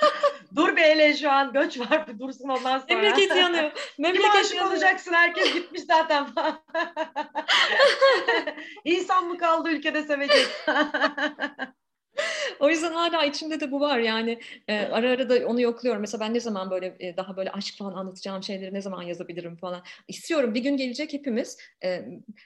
Dur 0.56 0.76
be 0.76 0.80
hele 0.80 1.16
şu 1.16 1.30
an 1.30 1.52
göç 1.52 1.80
var 1.80 2.06
bir 2.08 2.18
dursun 2.18 2.48
ondan 2.48 2.78
sonra. 2.78 2.94
Memleket 2.94 3.36
yanıyor. 3.36 3.72
Memleket 3.98 4.32
Kim 4.32 4.40
aşık 4.40 4.62
olacaksın 4.62 5.12
herkes 5.12 5.54
gitmiş 5.54 5.82
zaten. 5.82 6.26
İnsan 8.84 9.26
mı 9.26 9.38
kaldı 9.38 9.70
ülkede 9.70 10.02
sevecek? 10.02 10.46
o 12.60 12.70
yüzden 12.70 12.92
hala 12.92 13.24
içimde 13.24 13.60
de 13.60 13.72
bu 13.72 13.80
var 13.80 13.98
yani 13.98 14.40
e, 14.68 14.78
ara 14.78 15.10
ara 15.10 15.28
da 15.28 15.46
onu 15.46 15.60
yokluyorum. 15.60 16.00
Mesela 16.00 16.24
ben 16.24 16.34
ne 16.34 16.40
zaman 16.40 16.70
böyle 16.70 16.96
e, 17.00 17.16
daha 17.16 17.36
böyle 17.36 17.50
aşk 17.50 17.78
falan 17.78 17.94
anlatacağım 17.94 18.42
şeyleri 18.42 18.74
ne 18.74 18.80
zaman 18.82 19.02
yazabilirim 19.02 19.56
falan. 19.56 19.82
İstiyorum 20.08 20.54
bir 20.54 20.60
gün 20.60 20.76
gelecek 20.76 21.12
hepimiz 21.12 21.58
e, 21.84 22.04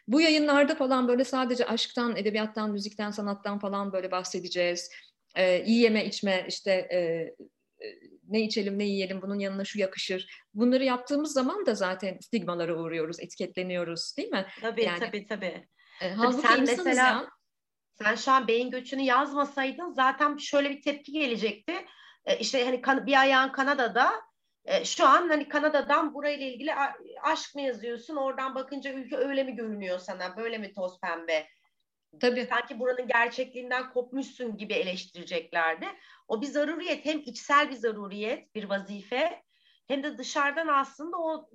bu 0.09 0.21
yayınlarda 0.21 0.75
falan 0.75 1.09
böyle 1.09 1.25
sadece 1.25 1.67
aşktan, 1.67 2.17
edebiyattan, 2.17 2.71
müzikten, 2.71 3.11
sanattan 3.11 3.59
falan 3.59 3.93
böyle 3.93 4.11
bahsedeceğiz. 4.11 4.91
E, 5.37 5.65
iyi 5.65 5.83
yeme 5.83 6.05
içme 6.05 6.45
işte 6.49 6.73
e, 6.73 6.99
e, 7.87 7.99
ne 8.29 8.41
içelim 8.41 8.79
ne 8.79 8.85
yiyelim 8.85 9.23
bunun 9.23 9.39
yanına 9.39 9.65
şu 9.65 9.79
yakışır. 9.79 10.45
Bunları 10.55 10.85
yaptığımız 10.85 11.33
zaman 11.33 11.67
da 11.67 11.75
zaten 11.75 12.19
stigmalara 12.21 12.77
uğruyoruz, 12.77 13.21
etiketleniyoruz 13.21 14.15
değil 14.17 14.29
mi? 14.29 14.47
Tabii 14.61 14.85
yani, 14.85 15.01
tabii 15.01 15.27
tabii. 15.27 15.67
E, 16.01 16.15
tabii 16.15 16.43
sen 16.43 16.61
mesela 16.61 17.07
ya, 17.07 17.31
sen 18.03 18.15
şu 18.15 18.33
an 18.33 18.49
beyin 18.49 18.71
göçünü 18.71 19.03
yazmasaydın 19.03 19.91
zaten 19.91 20.37
şöyle 20.37 20.71
bir 20.71 20.83
tepki 20.83 21.13
gelecekti. 21.13 21.73
E, 22.25 22.39
işte 22.39 22.65
hani 22.65 22.81
kan, 22.81 23.07
bir 23.07 23.21
ayağın 23.21 23.53
Kanada'da 23.53 24.13
e, 24.65 24.85
şu 24.85 25.07
an 25.07 25.29
hani 25.29 25.49
Kanada'dan 25.49 26.15
burayla 26.15 26.47
ilgili 26.47 26.75
aşk 27.23 27.55
mı 27.55 27.61
yazıyorsun? 27.61 28.17
Oradan 28.17 28.55
bakınca 28.55 28.93
ülke 28.93 29.17
öyle 29.17 29.45
mi 29.45 29.57
görünüyor 29.57 29.99
sana? 29.99 30.37
Böyle 30.37 30.59
mi 30.59 30.73
toz 30.73 31.01
pembe? 31.01 31.47
Tabii. 32.21 32.47
Sanki 32.51 32.79
buranın 32.79 33.07
gerçekliğinden 33.07 33.91
kopmuşsun 33.91 34.57
gibi 34.57 34.73
eleştireceklerdi. 34.75 35.87
O 36.29 36.43
bir 36.43 36.47
zaruriyet. 36.47 37.05
Hem 37.05 37.19
içsel 37.19 37.71
bir 37.71 37.77
zaruriyet, 37.77 38.55
bir 38.55 38.65
vazife 38.65 39.43
hem 39.91 40.03
de 40.03 40.19
dışarıdan 40.19 40.69
aslında 40.69 41.17
o 41.19 41.51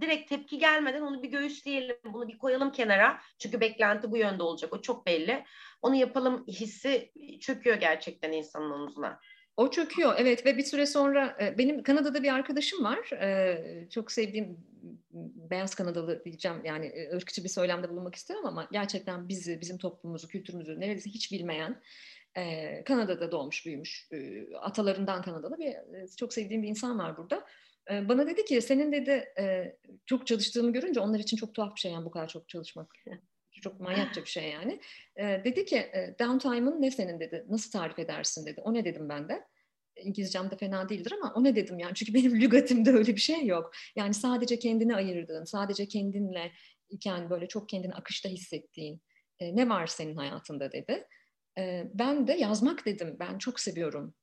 direkt 0.00 0.28
tepki 0.28 0.58
gelmeden 0.58 1.00
onu 1.00 1.22
bir 1.22 1.30
göğüsleyelim, 1.30 1.96
bunu 2.04 2.28
bir 2.28 2.38
koyalım 2.38 2.72
kenara. 2.72 3.20
Çünkü 3.38 3.60
beklenti 3.60 4.10
bu 4.10 4.16
yönde 4.16 4.42
olacak. 4.42 4.72
O 4.72 4.80
çok 4.80 5.06
belli. 5.06 5.44
Onu 5.82 5.94
yapalım 5.94 6.46
hissi 6.46 7.12
çöküyor 7.40 7.76
gerçekten 7.76 8.32
insanın 8.32 8.70
omzuna. 8.70 9.20
O 9.56 9.70
çöküyor 9.70 10.14
evet 10.18 10.46
ve 10.46 10.56
bir 10.56 10.62
süre 10.62 10.86
sonra 10.86 11.36
e, 11.40 11.58
benim 11.58 11.82
Kanada'da 11.82 12.22
bir 12.22 12.34
arkadaşım 12.34 12.84
var. 12.84 13.10
E, 13.12 13.88
çok 13.90 14.12
sevdiğim 14.12 14.58
beyaz 15.50 15.74
Kanadalı 15.74 16.24
diyeceğim 16.24 16.60
yani 16.64 16.86
e, 16.86 17.16
ırkçı 17.16 17.44
bir 17.44 17.48
söylemde 17.48 17.88
bulunmak 17.88 18.14
istiyorum 18.14 18.46
ama 18.46 18.68
gerçekten 18.72 19.28
bizi, 19.28 19.60
bizim 19.60 19.78
toplumumuzu, 19.78 20.28
kültürümüzü 20.28 20.80
neredeyse 20.80 21.10
hiç 21.10 21.32
bilmeyen 21.32 21.82
Kanada'da 22.84 23.32
doğmuş 23.32 23.66
büyümüş 23.66 24.08
atalarından 24.60 25.22
Kanadalı 25.22 25.58
bir 25.58 25.76
çok 26.16 26.32
sevdiğim 26.32 26.62
bir 26.62 26.68
insan 26.68 26.98
var 26.98 27.16
burada. 27.16 27.46
Bana 27.90 28.26
dedi 28.26 28.44
ki 28.44 28.62
senin 28.62 28.92
dedi 28.92 29.34
çok 30.06 30.26
çalıştığımı 30.26 30.72
görünce 30.72 31.00
onlar 31.00 31.18
için 31.18 31.36
çok 31.36 31.54
tuhaf 31.54 31.74
bir 31.74 31.80
şey 31.80 31.92
yani 31.92 32.04
bu 32.04 32.10
kadar 32.10 32.28
çok 32.28 32.48
çalışmak. 32.48 32.92
Çok 33.62 33.80
manyakça 33.80 34.20
bir 34.20 34.28
şey 34.28 34.50
yani. 34.50 34.80
Dedi 35.18 35.64
ki 35.64 35.86
downtime'ın 36.20 36.82
ne 36.82 36.90
senin 36.90 37.20
dedi. 37.20 37.46
Nasıl 37.48 37.70
tarif 37.70 37.98
edersin 37.98 38.46
dedi. 38.46 38.60
O 38.60 38.74
ne 38.74 38.84
dedim 38.84 39.08
ben 39.08 39.28
de. 39.28 39.44
İngilizcem 39.96 40.50
de 40.50 40.56
fena 40.56 40.88
değildir 40.88 41.12
ama 41.20 41.32
o 41.36 41.44
ne 41.44 41.56
dedim 41.56 41.78
yani. 41.78 41.94
Çünkü 41.94 42.14
benim 42.14 42.40
lügatimde 42.40 42.90
öyle 42.90 43.14
bir 43.14 43.20
şey 43.20 43.46
yok. 43.46 43.72
Yani 43.96 44.14
sadece 44.14 44.58
kendini 44.58 44.96
ayırdığın, 44.96 45.44
sadece 45.44 45.88
kendinle 45.88 46.52
iken 46.90 47.30
böyle 47.30 47.48
çok 47.48 47.68
kendini 47.68 47.94
akışta 47.94 48.28
hissettiğin 48.28 49.02
ne 49.40 49.68
var 49.68 49.86
senin 49.86 50.16
hayatında 50.16 50.72
dedi. 50.72 51.06
Ben 51.94 52.26
de 52.26 52.32
yazmak 52.32 52.86
dedim. 52.86 53.16
Ben 53.20 53.38
çok 53.38 53.60
seviyorum. 53.60 54.14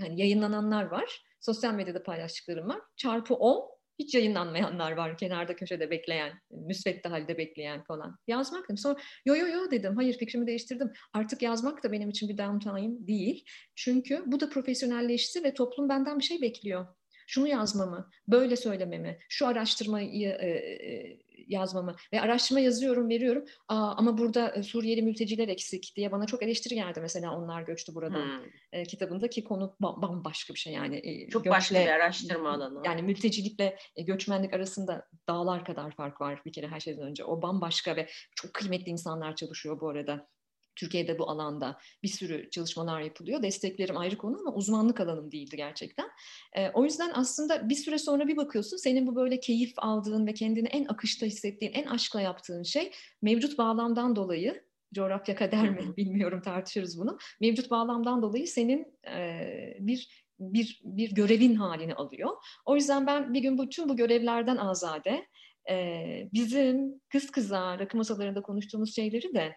Hani 0.00 0.20
yayınlananlar 0.20 0.84
var 0.84 1.25
sosyal 1.40 1.74
medyada 1.74 2.02
paylaştıklarım 2.02 2.68
var. 2.68 2.80
Çarpı 2.96 3.34
10 3.34 3.76
hiç 3.98 4.14
yayınlanmayanlar 4.14 4.92
var 4.92 5.18
kenarda 5.18 5.56
köşede 5.56 5.90
bekleyen, 5.90 6.32
müsvedde 6.50 7.08
halde 7.08 7.38
bekleyen 7.38 7.84
falan. 7.84 8.18
Yazmak 8.26 8.64
dedim. 8.64 8.78
Sonra 8.78 8.96
yo 9.24 9.36
yo 9.36 9.46
yo 9.48 9.70
dedim. 9.70 9.96
Hayır 9.96 10.18
fikrimi 10.18 10.46
değiştirdim. 10.46 10.92
Artık 11.12 11.42
yazmak 11.42 11.84
da 11.84 11.92
benim 11.92 12.10
için 12.10 12.28
bir 12.28 12.38
downtime 12.38 13.06
değil. 13.06 13.44
Çünkü 13.74 14.22
bu 14.26 14.40
da 14.40 14.48
profesyonelleşti 14.48 15.44
ve 15.44 15.54
toplum 15.54 15.88
benden 15.88 16.18
bir 16.18 16.24
şey 16.24 16.42
bekliyor. 16.42 16.86
Şunu 17.26 17.48
yazmamı, 17.48 18.10
böyle 18.28 18.56
söylememi, 18.56 19.18
şu 19.28 19.46
araştırmayı 19.46 20.28
e, 20.28 20.48
e, 20.48 21.18
yazmamı 21.46 21.96
ve 22.12 22.20
araştırma 22.20 22.60
yazıyorum, 22.60 23.08
veriyorum. 23.08 23.44
Aa, 23.68 23.92
ama 23.96 24.18
burada 24.18 24.50
e, 24.50 24.62
Suriyeli 24.62 25.02
mülteciler 25.02 25.48
eksik 25.48 25.92
diye 25.96 26.12
bana 26.12 26.26
çok 26.26 26.42
eleştiri 26.42 26.74
geldi 26.74 27.00
mesela 27.00 27.36
onlar 27.36 27.62
göçtü 27.62 27.94
buradan 27.94 28.24
hmm. 28.24 28.50
e, 28.72 28.82
kitabındaki 28.82 29.44
konu 29.44 29.76
bambaşka 29.80 30.54
bir 30.54 30.58
şey 30.58 30.72
yani. 30.72 30.96
E, 31.04 31.28
çok 31.28 31.44
göçle, 31.44 31.56
başka 31.56 31.74
bir 31.74 31.86
araştırma 31.86 32.50
alanı. 32.50 32.82
Yani 32.84 33.02
mültecilikle 33.02 33.78
e, 33.96 34.02
göçmenlik 34.02 34.54
arasında 34.54 35.08
dağlar 35.28 35.64
kadar 35.64 35.96
fark 35.96 36.20
var 36.20 36.42
bir 36.46 36.52
kere 36.52 36.68
her 36.68 36.80
şeyden 36.80 37.06
önce. 37.06 37.24
O 37.24 37.42
bambaşka 37.42 37.96
ve 37.96 38.08
çok 38.36 38.54
kıymetli 38.54 38.90
insanlar 38.90 39.36
çalışıyor 39.36 39.80
bu 39.80 39.88
arada. 39.88 40.28
Türkiye'de 40.76 41.18
bu 41.18 41.30
alanda 41.30 41.78
bir 42.02 42.08
sürü 42.08 42.50
çalışmalar 42.50 43.00
yapılıyor. 43.00 43.42
Desteklerim 43.42 43.96
ayrı 43.96 44.16
konu 44.16 44.38
ama 44.40 44.54
uzmanlık 44.54 45.00
alanım 45.00 45.32
değildi 45.32 45.56
gerçekten. 45.56 46.08
E, 46.52 46.70
o 46.70 46.84
yüzden 46.84 47.10
aslında 47.14 47.68
bir 47.68 47.74
süre 47.74 47.98
sonra 47.98 48.28
bir 48.28 48.36
bakıyorsun 48.36 48.76
senin 48.76 49.06
bu 49.06 49.16
böyle 49.16 49.40
keyif 49.40 49.72
aldığın 49.76 50.26
ve 50.26 50.34
kendini 50.34 50.68
en 50.68 50.84
akışta 50.84 51.26
hissettiğin, 51.26 51.72
en 51.72 51.86
aşkla 51.86 52.20
yaptığın 52.20 52.62
şey 52.62 52.92
mevcut 53.22 53.58
bağlamdan 53.58 54.16
dolayı 54.16 54.66
coğrafya 54.94 55.34
kader 55.34 55.70
mi 55.70 55.96
bilmiyorum 55.96 56.40
tartışırız 56.40 57.00
bunu. 57.00 57.18
Mevcut 57.40 57.70
bağlamdan 57.70 58.22
dolayı 58.22 58.48
senin 58.48 58.98
e, 59.08 59.76
bir 59.80 60.26
bir 60.40 60.80
bir 60.84 61.14
görevin 61.14 61.54
halini 61.54 61.94
alıyor. 61.94 62.30
O 62.64 62.74
yüzden 62.74 63.06
ben 63.06 63.34
bir 63.34 63.40
gün 63.40 63.58
bütün 63.58 63.88
bu 63.88 63.96
görevlerden 63.96 64.56
azade 64.56 65.26
e, 65.70 66.28
bizim 66.32 67.00
kız 67.12 67.30
kıza 67.30 67.78
rakı 67.78 67.96
masalarında 67.96 68.42
konuştuğumuz 68.42 68.94
şeyleri 68.94 69.34
de 69.34 69.54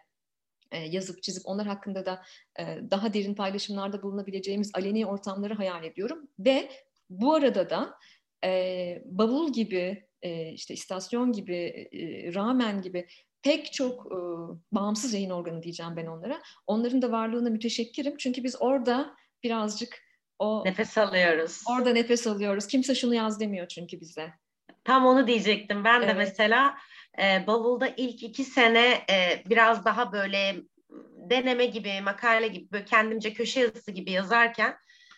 yazıp 0.78 1.24
çizip 1.24 1.44
onlar 1.46 1.68
hakkında 1.68 2.06
da 2.06 2.22
e, 2.60 2.64
daha 2.92 3.14
derin 3.14 3.36
paylaşımlarda 3.36 4.04
bulunabileceğimiz 4.04 4.72
aleni 4.76 5.06
ortamları 5.06 5.54
hayal 5.54 5.84
ediyorum. 5.84 6.28
Ve 6.40 6.70
bu 7.10 7.34
arada 7.34 7.70
da 7.70 7.96
e, 8.46 9.02
bavul 9.06 9.54
gibi, 9.54 10.08
e, 10.22 10.52
işte 10.52 10.74
istasyon 10.74 11.32
gibi, 11.32 11.88
e, 11.92 12.34
ramen 12.34 12.82
gibi 12.82 13.08
pek 13.42 13.74
çok 13.74 14.06
e, 14.06 14.18
bağımsız 14.72 15.14
yayın 15.14 15.30
organı 15.30 15.64
diyeceğim 15.64 15.96
ben 15.98 16.06
onlara. 16.06 16.42
Onların 16.68 17.02
da 17.02 17.12
varlığına 17.12 17.50
müteşekkirim. 17.50 18.18
Çünkü 18.18 18.44
biz 18.44 18.62
orada 18.62 19.16
birazcık 19.44 20.02
o... 20.40 20.66
Nefes 20.66 20.98
alıyoruz. 20.98 21.62
Orada 21.70 21.94
nefes 21.94 22.28
alıyoruz. 22.28 22.68
Kimse 22.68 22.96
şunu 22.96 23.16
yaz 23.16 23.40
demiyor 23.40 23.68
çünkü 23.68 24.00
bize. 24.02 24.34
Tam 24.84 25.06
onu 25.06 25.28
diyecektim. 25.28 25.84
Ben 25.84 26.00
evet. 26.00 26.10
de 26.10 26.14
mesela 26.14 26.78
e, 27.18 27.48
bavulda 27.48 27.94
ilk 27.98 28.24
iki 28.24 28.44
sene 28.44 29.06
e, 29.10 29.44
biraz 29.50 29.86
daha 29.86 30.12
böyle 30.12 30.56
deneme 31.30 31.66
gibi, 31.66 32.02
makale 32.02 32.48
gibi, 32.48 32.72
böyle 32.72 32.86
kendimce 32.86 33.34
köşe 33.34 33.60
yazısı 33.60 33.92
gibi 33.92 34.12
yazarken 34.12 34.78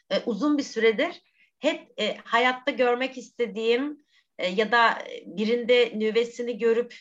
e, 0.10 0.20
uzun 0.26 0.58
bir 0.58 0.64
süredir 0.64 1.22
hep 1.60 1.94
e, 2.00 2.18
hayatta 2.18 2.72
görmek 2.72 3.18
istediğim 3.18 4.06
e, 4.38 4.48
ya 4.48 4.72
da 4.72 4.98
birinde 5.26 5.92
nüvesini 5.96 6.58
görüp 6.58 6.96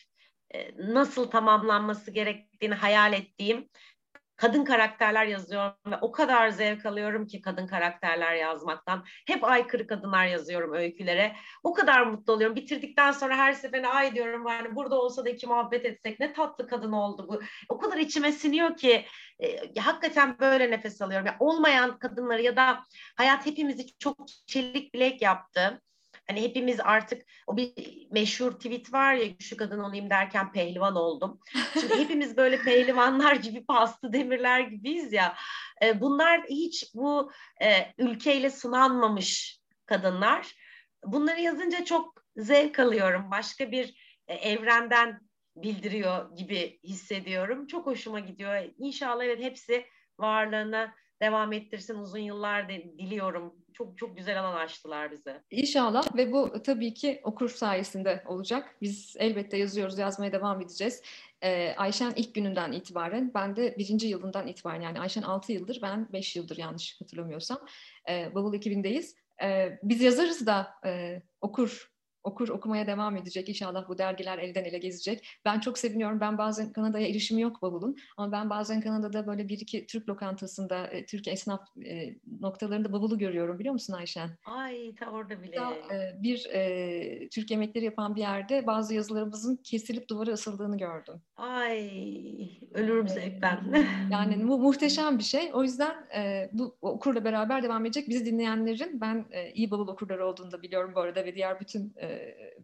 e, 0.53 0.71
nasıl 0.77 1.31
tamamlanması 1.31 2.11
gerektiğini 2.11 2.73
hayal 2.73 3.13
ettiğim 3.13 3.69
kadın 4.41 4.63
karakterler 4.65 5.25
yazıyorum 5.25 5.73
ve 5.91 5.95
o 6.01 6.11
kadar 6.11 6.49
zevk 6.49 6.85
alıyorum 6.85 7.27
ki 7.27 7.41
kadın 7.41 7.67
karakterler 7.67 8.33
yazmaktan. 8.33 9.05
Hep 9.27 9.43
aykırı 9.43 9.87
kadınlar 9.87 10.25
yazıyorum 10.25 10.73
öykülere. 10.73 11.35
O 11.63 11.73
kadar 11.73 12.01
mutlu 12.01 12.33
oluyorum. 12.33 12.55
Bitirdikten 12.55 13.11
sonra 13.11 13.37
her 13.37 13.53
seferinde 13.53 13.87
ay 13.87 14.15
diyorum 14.15 14.47
yani 14.47 14.75
burada 14.75 15.01
olsa 15.01 15.25
da 15.25 15.29
iki 15.29 15.47
muhabbet 15.47 15.85
etsek 15.85 16.19
ne 16.19 16.33
tatlı 16.33 16.67
kadın 16.67 16.91
oldu 16.91 17.27
bu. 17.29 17.41
O 17.69 17.77
kadar 17.77 17.97
içime 17.97 18.31
siniyor 18.31 18.77
ki 18.77 19.05
e, 19.39 19.79
hakikaten 19.79 20.39
böyle 20.39 20.71
nefes 20.71 21.01
alıyorum. 21.01 21.25
Yani 21.25 21.37
olmayan 21.39 21.99
kadınları 21.99 22.41
ya 22.41 22.55
da 22.55 22.83
hayat 23.17 23.45
hepimizi 23.45 23.97
çok 23.99 24.17
çelik 24.47 24.93
bilek 24.93 25.21
yaptı. 25.21 25.81
Hani 26.31 26.41
hepimiz 26.41 26.79
artık 26.79 27.21
o 27.47 27.57
bir 27.57 27.73
meşhur 28.11 28.51
tweet 28.51 28.93
var 28.93 29.13
ya 29.13 29.25
şu 29.39 29.57
kadın 29.57 29.79
olayım 29.79 30.09
derken 30.09 30.51
pehlivan 30.51 30.95
oldum. 30.95 31.39
Şimdi 31.73 31.95
hepimiz 31.95 32.37
böyle 32.37 32.57
pehlivanlar 32.63 33.35
gibi 33.35 33.65
pastı 33.65 34.13
demirler 34.13 34.59
gibiyiz 34.59 35.13
ya. 35.13 35.35
E, 35.83 36.01
bunlar 36.01 36.41
hiç 36.49 36.91
bu 36.95 37.31
e, 37.61 37.93
ülkeyle 37.97 38.49
sınanmamış 38.49 39.59
kadınlar. 39.85 40.55
Bunları 41.05 41.41
yazınca 41.41 41.85
çok 41.85 42.23
zevk 42.35 42.79
alıyorum. 42.79 43.31
Başka 43.31 43.71
bir 43.71 43.95
e, 44.27 44.33
evrenden 44.33 45.21
bildiriyor 45.55 46.35
gibi 46.35 46.79
hissediyorum. 46.83 47.67
Çok 47.67 47.85
hoşuma 47.85 48.19
gidiyor. 48.19 48.63
İnşallah 48.77 49.23
evet 49.23 49.41
hepsi 49.41 49.85
varlığını 50.19 50.91
devam 51.21 51.53
ettirsin 51.53 51.95
uzun 51.95 52.19
yıllar 52.19 52.69
diliyorum. 52.69 53.60
Çok 53.73 53.97
çok 53.97 54.17
güzel 54.17 54.39
alan 54.39 54.55
açtılar 54.55 55.11
bize. 55.11 55.43
İnşallah 55.51 56.15
ve 56.15 56.31
bu 56.31 56.63
tabii 56.63 56.93
ki 56.93 57.21
okur 57.23 57.49
sayesinde 57.49 58.23
olacak. 58.25 58.75
Biz 58.81 59.15
elbette 59.19 59.57
yazıyoruz, 59.57 59.97
yazmaya 59.97 60.31
devam 60.31 60.61
edeceğiz. 60.61 61.01
Ee, 61.43 61.73
Ayşen 61.77 62.13
ilk 62.15 62.35
gününden 62.35 62.71
itibaren, 62.71 63.31
ben 63.33 63.55
de 63.55 63.75
birinci 63.77 64.07
yılından 64.07 64.47
itibaren 64.47 64.81
yani 64.81 64.99
Ayşen 64.99 65.21
altı 65.21 65.51
yıldır, 65.51 65.79
ben 65.81 66.07
beş 66.13 66.35
yıldır 66.35 66.57
yanlış 66.57 67.01
hatırlamıyorsam 67.01 67.59
e, 68.09 68.35
Bavul 68.35 68.53
ekibindeyiz. 68.53 69.15
E, 69.43 69.79
biz 69.83 70.01
yazarız 70.01 70.45
da 70.45 70.73
e, 70.85 71.21
okur 71.41 71.90
okur 72.23 72.49
okumaya 72.49 72.87
devam 72.87 73.17
edecek. 73.17 73.49
İnşallah 73.49 73.89
bu 73.89 73.97
dergiler 73.97 74.37
elden 74.37 74.63
ele 74.63 74.77
gezecek. 74.77 75.27
Ben 75.45 75.59
çok 75.59 75.77
seviniyorum. 75.77 76.19
Ben 76.19 76.37
bazen 76.37 76.71
Kanada'ya 76.73 77.07
erişim 77.07 77.37
yok 77.37 77.61
bavulun. 77.61 77.97
Ama 78.17 78.31
ben 78.31 78.49
bazen 78.49 78.81
Kanada'da 78.81 79.27
böyle 79.27 79.49
bir 79.49 79.59
iki 79.59 79.87
Türk 79.87 80.09
lokantasında, 80.09 80.87
e, 80.87 81.05
Türk 81.05 81.27
esnaf 81.27 81.77
e, 81.85 82.15
noktalarında 82.39 82.93
bavulu 82.93 83.17
görüyorum 83.17 83.59
biliyor 83.59 83.73
musun 83.73 83.93
Ayşen? 83.93 84.29
Ay 84.45 84.95
ta 84.95 85.11
orada 85.11 85.43
bile. 85.43 85.55
Da, 85.55 85.73
e, 85.95 86.23
bir 86.23 86.45
e, 86.53 87.29
Türk 87.29 87.51
yemekleri 87.51 87.85
yapan 87.85 88.15
bir 88.15 88.21
yerde 88.21 88.67
bazı 88.67 88.93
yazılarımızın 88.93 89.55
kesilip 89.63 90.09
duvara 90.09 90.31
asıldığını 90.31 90.77
gördüm. 90.77 91.21
Ay 91.37 91.89
ölürüm 92.73 93.07
zevkten. 93.07 93.85
yani 94.11 94.47
bu 94.47 94.59
muhteşem 94.59 95.17
bir 95.17 95.23
şey. 95.23 95.51
O 95.53 95.63
yüzden 95.63 95.95
e, 96.15 96.49
bu 96.53 96.77
okurla 96.81 97.23
beraber 97.23 97.63
devam 97.63 97.85
edecek. 97.85 98.09
Bizi 98.09 98.25
dinleyenlerin 98.25 99.01
ben 99.01 99.25
e, 99.31 99.51
iyi 99.51 99.71
bavul 99.71 99.87
okurları 99.87 100.25
olduğunu 100.25 100.51
da 100.51 100.61
biliyorum 100.61 100.91
bu 100.95 100.99
arada 100.99 101.25
ve 101.25 101.35
diğer 101.35 101.59
bütün 101.59 101.93
e, 101.97 102.10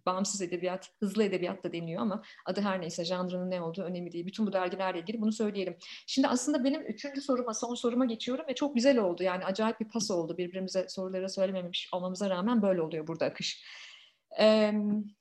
bağımsız 0.05 0.41
edebiyat, 0.41 0.89
hızlı 0.99 1.23
edebiyat 1.23 1.63
da 1.63 1.73
deniyor 1.73 2.01
ama 2.01 2.23
adı 2.45 2.61
her 2.61 2.81
neyse 2.81 3.05
janrının 3.05 3.51
ne 3.51 3.61
olduğu 3.61 3.81
önemli 3.81 4.11
değil. 4.11 4.25
Bütün 4.25 4.47
bu 4.47 4.53
dergilerle 4.53 4.99
ilgili 4.99 5.21
bunu 5.21 5.31
söyleyelim. 5.31 5.77
Şimdi 6.07 6.27
aslında 6.27 6.63
benim 6.63 6.81
üçüncü 6.81 7.21
soruma, 7.21 7.53
son 7.53 7.75
soruma 7.75 8.05
geçiyorum 8.05 8.45
ve 8.47 8.55
çok 8.55 8.75
güzel 8.75 8.97
oldu. 8.97 9.23
Yani 9.23 9.45
acayip 9.45 9.79
bir 9.79 9.89
pas 9.89 10.11
oldu. 10.11 10.37
Birbirimize 10.37 10.89
soruları 10.89 11.29
söylememiş 11.29 11.89
olmamıza 11.93 12.29
rağmen 12.29 12.61
böyle 12.61 12.81
oluyor 12.81 13.07
burada 13.07 13.25
akış. 13.25 13.63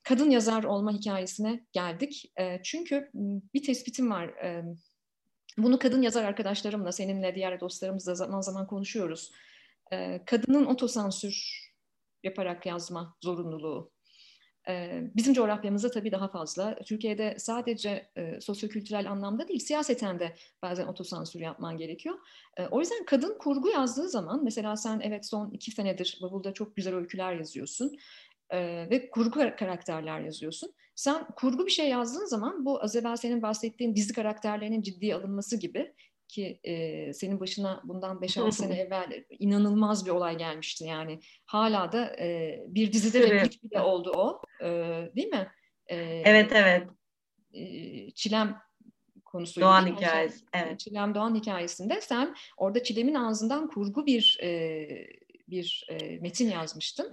Kadın 0.02 0.30
yazar 0.30 0.64
olma 0.64 0.92
hikayesine 0.92 1.66
geldik. 1.72 2.32
Çünkü 2.62 3.10
bir 3.54 3.62
tespitim 3.62 4.10
var. 4.10 4.34
Bunu 5.58 5.78
kadın 5.78 6.02
yazar 6.02 6.24
arkadaşlarımla, 6.24 6.92
seninle, 6.92 7.34
diğer 7.34 7.60
dostlarımızla 7.60 8.14
zaman 8.14 8.40
zaman 8.40 8.66
konuşuyoruz. 8.66 9.32
Kadının 10.26 10.66
otosansür 10.66 11.66
yaparak 12.24 12.66
yazma 12.66 13.16
zorunluluğu 13.22 13.95
Bizim 15.16 15.34
coğrafyamızda 15.34 15.90
tabii 15.90 16.12
daha 16.12 16.28
fazla. 16.28 16.76
Türkiye'de 16.86 17.34
sadece 17.38 18.10
sosyokültürel 18.40 19.10
anlamda 19.10 19.48
değil, 19.48 19.60
siyaseten 19.60 20.20
de 20.20 20.34
bazen 20.62 20.86
otosansür 20.86 21.40
yapman 21.40 21.76
gerekiyor. 21.76 22.18
O 22.70 22.80
yüzden 22.80 23.04
kadın 23.04 23.38
kurgu 23.38 23.68
yazdığı 23.68 24.08
zaman, 24.08 24.44
mesela 24.44 24.76
sen 24.76 25.00
evet 25.00 25.26
son 25.26 25.50
iki 25.50 25.70
senedir 25.70 26.18
Bavul'da 26.22 26.52
çok 26.52 26.76
güzel 26.76 26.94
öyküler 26.94 27.32
yazıyorsun 27.32 27.96
ve 28.90 29.10
kurgu 29.10 29.30
karakterler 29.58 30.20
yazıyorsun. 30.20 30.72
Sen 30.94 31.26
kurgu 31.36 31.66
bir 31.66 31.70
şey 31.70 31.88
yazdığın 31.88 32.26
zaman 32.26 32.64
bu 32.64 32.82
az 32.82 32.96
evvel 32.96 33.16
senin 33.16 33.42
bahsettiğin 33.42 33.96
dizi 33.96 34.12
karakterlerinin 34.12 34.82
ciddiye 34.82 35.14
alınması 35.14 35.56
gibi 35.60 35.94
ki 36.28 36.60
e, 36.64 37.12
senin 37.12 37.40
başına 37.40 37.80
bundan 37.84 38.16
5-6 38.16 38.52
sene 38.52 38.76
evvel 38.76 39.24
inanılmaz 39.30 40.06
bir 40.06 40.10
olay 40.10 40.38
gelmişti 40.38 40.84
yani. 40.84 41.20
Hala 41.44 41.92
da 41.92 42.16
e, 42.20 42.60
bir 42.68 42.92
dizide 42.92 43.18
evet. 43.18 43.32
replik 43.32 43.64
bile 43.64 43.80
oldu 43.80 44.12
o. 44.16 44.40
E, 44.60 44.68
değil 45.16 45.28
mi? 45.28 45.52
E, 45.86 45.96
evet 46.24 46.52
evet. 46.52 46.88
E, 47.52 48.10
Çilem 48.10 48.56
konusu. 49.24 49.60
Doğan 49.60 49.86
hikayesi. 49.86 50.44
Evet. 50.52 50.80
Çilem 50.80 51.14
Doğan 51.14 51.34
hikayesinde 51.34 52.00
sen 52.00 52.34
orada 52.56 52.82
Çilem'in 52.82 53.14
ağzından 53.14 53.68
kurgu 53.68 54.06
bir 54.06 54.38
e, 54.42 54.88
bir 55.48 55.86
e, 55.88 56.18
metin 56.18 56.50
yazmıştın. 56.50 57.12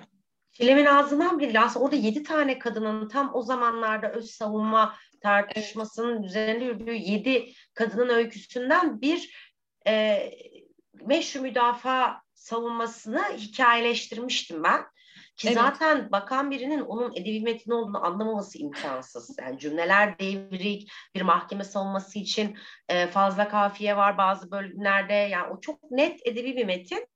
Çilem'in 0.51 0.85
ağzından 0.85 1.39
bir 1.39 1.63
aslında 1.63 1.85
orada 1.85 1.95
yedi 1.95 2.23
tane 2.23 2.59
kadının 2.59 3.07
tam 3.07 3.31
o 3.35 3.41
zamanlarda 3.41 4.11
öz 4.11 4.31
savunma 4.31 4.95
tartışmasının 5.23 6.15
evet. 6.15 6.25
üzerinde 6.25 6.65
yürüdüğü 6.65 6.93
yedi 6.93 7.53
kadının 7.73 8.09
öyküsünden 8.09 9.01
bir 9.01 9.51
e, 9.87 10.23
meşru 10.93 11.41
müdafaa 11.41 12.21
savunmasını 12.33 13.23
hikayeleştirmiştim 13.37 14.63
ben. 14.63 14.81
Ki 15.37 15.47
evet. 15.47 15.57
zaten 15.57 16.11
bakan 16.11 16.51
birinin 16.51 16.79
onun 16.81 17.15
edebi 17.15 17.41
metni 17.41 17.73
olduğunu 17.73 18.05
anlamaması 18.05 18.57
imkansız. 18.57 19.37
Yani 19.39 19.59
cümleler 19.59 20.19
devrik, 20.19 20.91
bir 21.15 21.21
mahkeme 21.21 21.63
savunması 21.63 22.19
için 22.19 22.57
e, 22.89 23.07
fazla 23.07 23.47
kafiye 23.47 23.97
var 23.97 24.17
bazı 24.17 24.51
bölümlerde. 24.51 25.13
Yani 25.13 25.53
o 25.53 25.59
çok 25.61 25.91
net 25.91 26.27
edebi 26.27 26.55
bir 26.55 26.65
metin. 26.65 27.07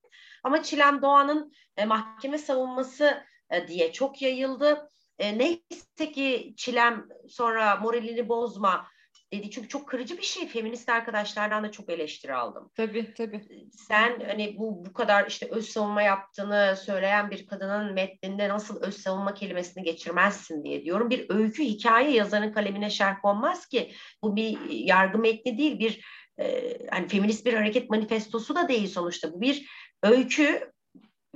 Ama 0.43 0.63
Çilem 0.63 1.01
Doğan'ın 1.01 1.51
e, 1.77 1.85
mahkeme 1.85 2.37
savunması 2.37 3.23
e, 3.49 3.67
diye 3.67 3.93
çok 3.93 4.21
yayıldı. 4.21 4.89
E, 5.19 5.37
neyse 5.37 6.11
ki 6.11 6.53
Çilem 6.57 7.07
sonra 7.27 7.75
moralini 7.75 8.29
bozma 8.29 8.87
dedi. 9.33 9.51
Çünkü 9.51 9.67
çok 9.67 9.89
kırıcı 9.89 10.17
bir 10.17 10.23
şey. 10.23 10.47
Feminist 10.47 10.89
arkadaşlardan 10.89 11.63
da 11.63 11.71
çok 11.71 11.89
eleştiri 11.89 12.35
aldım. 12.35 12.71
Tabii 12.75 13.13
tabii. 13.13 13.69
Sen 13.71 14.19
hani 14.27 14.55
bu 14.57 14.85
bu 14.85 14.93
kadar 14.93 15.27
işte 15.27 15.47
öz 15.51 15.69
savunma 15.69 16.01
yaptığını 16.01 16.75
söyleyen 16.85 17.31
bir 17.31 17.47
kadının 17.47 17.93
metninde 17.93 18.49
nasıl 18.49 18.81
öz 18.81 18.97
savunma 18.97 19.33
kelimesini 19.33 19.83
geçirmezsin 19.83 20.63
diye 20.63 20.83
diyorum. 20.83 21.09
Bir 21.09 21.25
öykü 21.29 21.63
hikaye 21.63 22.11
yazarın 22.11 22.51
kalemine 22.51 22.89
şerh 22.89 23.25
olmaz 23.25 23.67
ki. 23.67 23.91
Bu 24.23 24.35
bir 24.35 24.69
yargı 24.69 25.17
metni 25.17 25.57
değil, 25.57 25.79
bir 25.79 26.05
e, 26.39 26.77
hani 26.91 27.07
feminist 27.07 27.45
bir 27.45 27.53
hareket 27.53 27.89
manifestosu 27.89 28.55
da 28.55 28.67
değil 28.67 28.87
sonuçta. 28.87 29.33
Bu 29.33 29.41
bir 29.41 29.69
öykü 30.03 30.71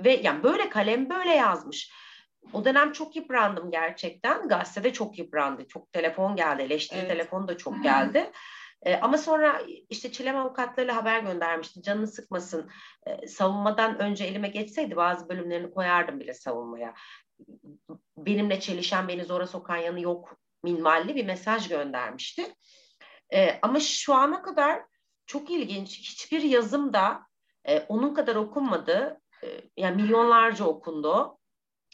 ve 0.00 0.20
yani 0.22 0.42
böyle 0.42 0.68
kalem 0.68 1.10
böyle 1.10 1.30
yazmış. 1.30 1.92
O 2.52 2.64
dönem 2.64 2.92
çok 2.92 3.16
yıprandım 3.16 3.70
gerçekten. 3.70 4.48
Gazetede 4.48 4.92
çok 4.92 5.18
yıprandı. 5.18 5.68
Çok 5.68 5.92
telefon 5.92 6.36
geldi. 6.36 6.62
Eleştiri 6.62 6.98
evet. 6.98 7.10
telefonu 7.10 7.48
da 7.48 7.56
çok 7.56 7.82
geldi. 7.82 8.30
Ee, 8.82 8.96
ama 8.96 9.18
sonra 9.18 9.62
işte 9.90 10.12
Çilem 10.12 10.36
avukatlarıyla 10.36 10.96
haber 10.96 11.20
göndermişti. 11.20 11.82
Canını 11.82 12.06
sıkmasın. 12.06 12.70
Ee, 13.06 13.26
savunmadan 13.26 13.98
önce 13.98 14.24
elime 14.24 14.48
geçseydi 14.48 14.96
bazı 14.96 15.28
bölümlerini 15.28 15.74
koyardım 15.74 16.20
bile 16.20 16.34
savunmaya. 16.34 16.94
Benimle 18.16 18.60
çelişen, 18.60 19.08
beni 19.08 19.24
zora 19.24 19.46
sokan 19.46 19.76
yanı 19.76 20.00
yok 20.00 20.36
minvalli 20.62 21.14
bir 21.14 21.26
mesaj 21.26 21.68
göndermişti. 21.68 22.54
Ee, 23.32 23.58
ama 23.62 23.80
şu 23.80 24.14
ana 24.14 24.42
kadar 24.42 24.82
çok 25.26 25.50
ilginç. 25.50 25.98
Hiçbir 25.98 26.42
yazımda 26.42 27.22
e, 27.64 27.80
onun 27.80 28.14
kadar 28.14 28.36
okunmadı. 28.36 29.20
E, 29.44 29.46
yani 29.76 30.02
milyonlarca 30.02 30.64
okundu. 30.64 31.38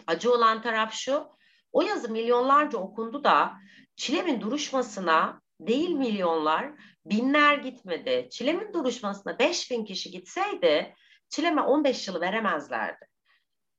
Acı 0.07 0.33
olan 0.33 0.63
taraf 0.63 0.93
şu, 0.93 1.29
o 1.73 1.83
yazı 1.83 2.09
milyonlarca 2.09 2.79
okundu 2.79 3.25
da 3.25 3.53
Çilem'in 3.97 4.41
duruşmasına 4.41 5.41
değil 5.61 5.91
milyonlar, 5.91 6.73
binler 7.07 7.59
gitmedi. 7.59 8.29
Çilem'in 8.31 8.73
duruşmasına 8.73 9.39
5000 9.39 9.85
kişi 9.85 10.11
gitseydi 10.11 10.95
Çilem'e 11.29 11.61
15 11.61 12.09
yılı 12.09 12.21
veremezlerdi. 12.21 13.07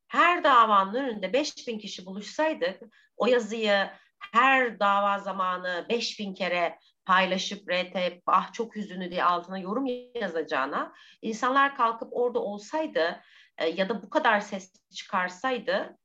Her 0.08 0.44
davanın 0.44 0.94
önünde 0.94 1.34
5000 1.34 1.80
kişi 1.80 2.06
buluşsaydı 2.06 2.80
o 3.18 3.28
yazıyı 3.28 3.90
her 4.20 4.80
dava 4.80 5.20
zamanı 5.20 5.86
5000 5.90 6.34
kere 6.34 6.80
paylaşıp 7.06 7.72
RT 7.72 8.22
ah 8.28 8.54
çok 8.54 8.76
hüzünlü 8.76 9.12
diye 9.12 9.24
altına 9.24 9.60
yorum 9.60 9.86
yazacağına 10.16 10.94
insanlar 11.22 11.76
kalkıp 11.76 12.10
orada 12.12 12.40
olsaydı 12.40 13.22
e, 13.58 13.70
ya 13.70 13.90
da 13.90 14.04
bu 14.04 14.10
kadar 14.10 14.40
ses 14.40 14.74
çıkarsaydı 14.96 15.98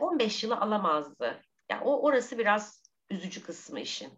15 0.00 0.44
e, 0.44 0.46
yılı 0.46 0.56
alamazdı. 0.56 1.40
Yani 1.70 1.84
o 1.84 2.02
orası 2.02 2.38
biraz 2.38 2.82
üzücü 3.10 3.42
kısmı 3.42 3.80
işin. 3.80 4.12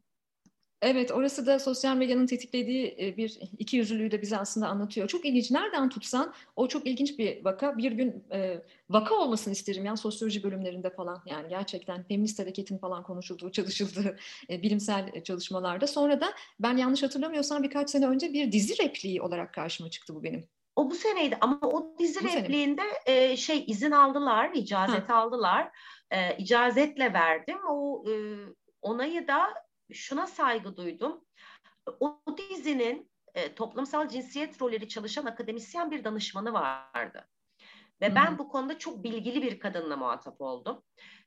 Evet, 0.82 1.10
orası 1.12 1.46
da 1.46 1.58
sosyal 1.58 1.96
medyanın 1.96 2.26
tetiklediği 2.26 2.96
e, 3.00 3.16
bir 3.16 3.38
iki 3.58 3.76
yüzlülüğü 3.76 4.10
de 4.10 4.22
bize 4.22 4.38
aslında 4.38 4.68
anlatıyor. 4.68 5.08
Çok 5.08 5.24
ilginç. 5.24 5.50
Nereden 5.50 5.88
tutsan 5.88 6.34
o 6.56 6.68
çok 6.68 6.86
ilginç 6.86 7.18
bir 7.18 7.44
vaka. 7.44 7.78
Bir 7.78 7.92
gün 7.92 8.24
e, 8.32 8.62
vaka 8.90 9.14
olmasını 9.14 9.52
isterim 9.52 9.84
ya 9.84 9.96
sosyoloji 9.96 10.42
bölümlerinde 10.42 10.90
falan. 10.90 11.22
Yani 11.26 11.48
gerçekten 11.48 12.02
feminist 12.02 12.38
hareketin 12.38 12.78
falan 12.78 13.02
konuşulduğu, 13.02 13.52
çalışıldığı 13.52 14.16
e, 14.50 14.62
bilimsel 14.62 15.22
çalışmalarda. 15.24 15.86
Sonra 15.86 16.20
da 16.20 16.26
ben 16.60 16.76
yanlış 16.76 17.02
hatırlamıyorsam 17.02 17.62
birkaç 17.62 17.90
sene 17.90 18.06
önce 18.06 18.32
bir 18.32 18.52
dizi 18.52 18.82
repliği 18.82 19.22
olarak 19.22 19.54
karşıma 19.54 19.90
çıktı 19.90 20.14
bu 20.14 20.24
benim. 20.24 20.48
O 20.78 20.90
bu 20.90 20.94
seneydi 20.94 21.38
ama 21.40 21.58
o 21.62 21.98
dizi 21.98 22.24
bu 22.24 22.28
repliğinde 22.28 22.82
e, 23.06 23.36
şey 23.36 23.64
izin 23.66 23.90
aldılar, 23.90 24.50
icazet 24.54 25.08
ha. 25.08 25.14
aldılar. 25.14 25.70
E, 26.10 26.36
icazetle 26.36 27.12
verdim. 27.12 27.58
O 27.68 28.04
e, 28.10 28.12
onayı 28.82 29.28
da 29.28 29.54
şuna 29.92 30.26
saygı 30.26 30.76
duydum. 30.76 31.24
O 32.00 32.20
dizinin 32.36 33.10
e, 33.34 33.54
toplumsal 33.54 34.08
cinsiyet 34.08 34.62
rolleri 34.62 34.88
çalışan 34.88 35.26
akademisyen 35.26 35.90
bir 35.90 36.04
danışmanı 36.04 36.52
vardı. 36.52 37.28
Ve 38.00 38.14
ben 38.14 38.38
bu 38.38 38.48
konuda 38.48 38.78
çok 38.78 39.04
bilgili 39.04 39.42
bir 39.42 39.60
kadınla 39.60 39.96
muhatap 39.96 40.40
oldum. 40.40 40.82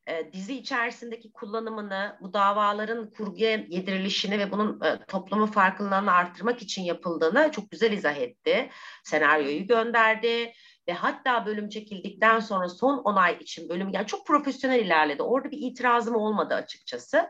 E, 0.08 0.34
dizi 0.34 0.58
içerisindeki 0.58 1.32
kullanımını, 1.32 2.18
bu 2.22 2.34
davaların 2.34 3.12
kurguya 3.12 3.52
yedirilişini 3.52 4.39
ve 4.39 4.52
bunun 4.52 4.82
e, 4.82 5.06
toplumun 5.08 5.45
farkındalığını 5.45 6.12
arttırmak 6.12 6.62
için 6.62 6.84
yapıldığını 6.84 7.52
çok 7.52 7.72
güzel 7.72 7.91
izah 7.91 8.16
etti. 8.16 8.70
Senaryoyu 9.04 9.68
gönderdi 9.68 10.54
ve 10.88 10.93
hatta 10.93 11.45
bölüm 11.45 11.70
çekildikten 11.70 12.39
sonra 12.39 12.70
son 12.70 12.97
onay 12.97 13.38
için 13.39 13.70
bölüm 13.70 13.89
yani 13.89 14.08
çok 14.08 14.28
profesyonel 14.28 14.80
ilerledi. 14.80 15.24
Orada 15.24 15.52
bir 15.52 15.58
itirazım 15.58 16.16
olmadı 16.16 16.54
açıkçası. 16.54 17.30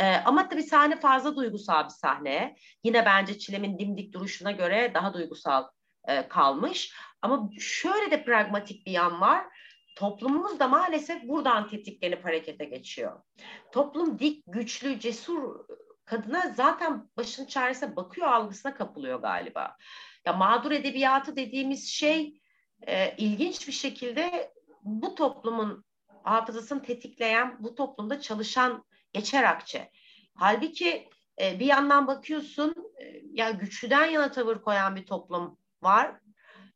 Ee, 0.00 0.16
ama 0.24 0.48
tabii 0.48 0.62
sahne 0.62 1.00
fazla 1.00 1.36
duygusal 1.36 1.84
bir 1.84 1.90
sahne. 1.90 2.56
Yine 2.84 3.06
bence 3.06 3.38
Çilem'in 3.38 3.78
dimdik 3.78 4.12
duruşuna 4.12 4.50
göre 4.50 4.90
daha 4.94 5.14
duygusal 5.14 5.64
e, 6.08 6.28
kalmış. 6.28 6.92
Ama 7.22 7.50
şöyle 7.58 8.10
de 8.10 8.24
pragmatik 8.24 8.86
bir 8.86 8.92
yan 8.92 9.20
var. 9.20 9.44
Toplumumuz 9.96 10.60
da 10.60 10.68
maalesef 10.68 11.22
buradan 11.22 11.68
tetiklenip 11.68 12.24
harekete 12.24 12.64
geçiyor. 12.64 13.22
Toplum 13.72 14.18
dik, 14.18 14.44
güçlü, 14.46 15.00
cesur 15.00 15.66
kadına 16.04 16.52
zaten 16.56 17.08
başın 17.16 17.46
çaresine 17.46 17.96
bakıyor 17.96 18.26
algısına 18.26 18.74
kapılıyor 18.74 19.20
galiba. 19.20 19.76
Ya 20.24 20.32
mağdur 20.32 20.70
edebiyatı 20.70 21.36
dediğimiz 21.36 21.88
şey 21.88 22.40
e, 22.86 23.16
ilginç 23.16 23.68
bir 23.68 23.72
şekilde 23.72 24.52
bu 24.82 25.14
toplumun 25.14 25.84
hafızasını 26.24 26.82
tetikleyen, 26.82 27.56
bu 27.60 27.74
toplumda 27.74 28.20
çalışan 28.20 28.84
geçer 29.12 29.42
akçe. 29.42 29.90
Halbuki 30.34 31.08
e, 31.40 31.60
bir 31.60 31.66
yandan 31.66 32.06
bakıyorsun 32.06 32.74
e, 33.00 33.22
ya 33.32 33.50
güçlüden 33.50 34.06
yana 34.06 34.30
tavır 34.30 34.62
koyan 34.62 34.96
bir 34.96 35.06
toplum 35.06 35.58
var. 35.82 36.20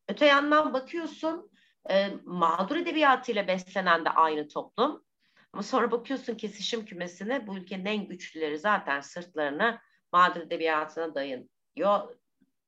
Öte 0.08 0.26
yandan 0.26 0.72
bakıyorsun 0.72 1.50
e, 1.90 2.10
mağdur 2.24 2.76
edebiyatıyla 2.76 3.48
beslenen 3.48 4.04
de 4.04 4.10
aynı 4.10 4.48
toplum. 4.48 5.04
Ama 5.52 5.62
sonra 5.62 5.90
bakıyorsun 5.90 6.34
kesişim 6.34 6.84
kümesine 6.84 7.46
bu 7.46 7.56
ülkenin 7.56 7.84
en 7.84 8.08
güçlüleri 8.08 8.58
zaten 8.58 9.00
sırtlarını 9.00 9.78
mağdur 10.12 10.40
edebiyatına 10.40 11.14
dayıyor. 11.14 12.16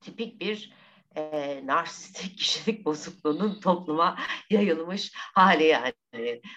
Tipik 0.01 0.41
bir 0.41 0.73
e, 1.17 1.61
narsistik 1.67 2.39
kişilik 2.39 2.85
bozukluğunun 2.85 3.61
topluma 3.61 4.19
yayılmış 4.51 5.13
hali 5.15 5.65
yani. 5.65 5.93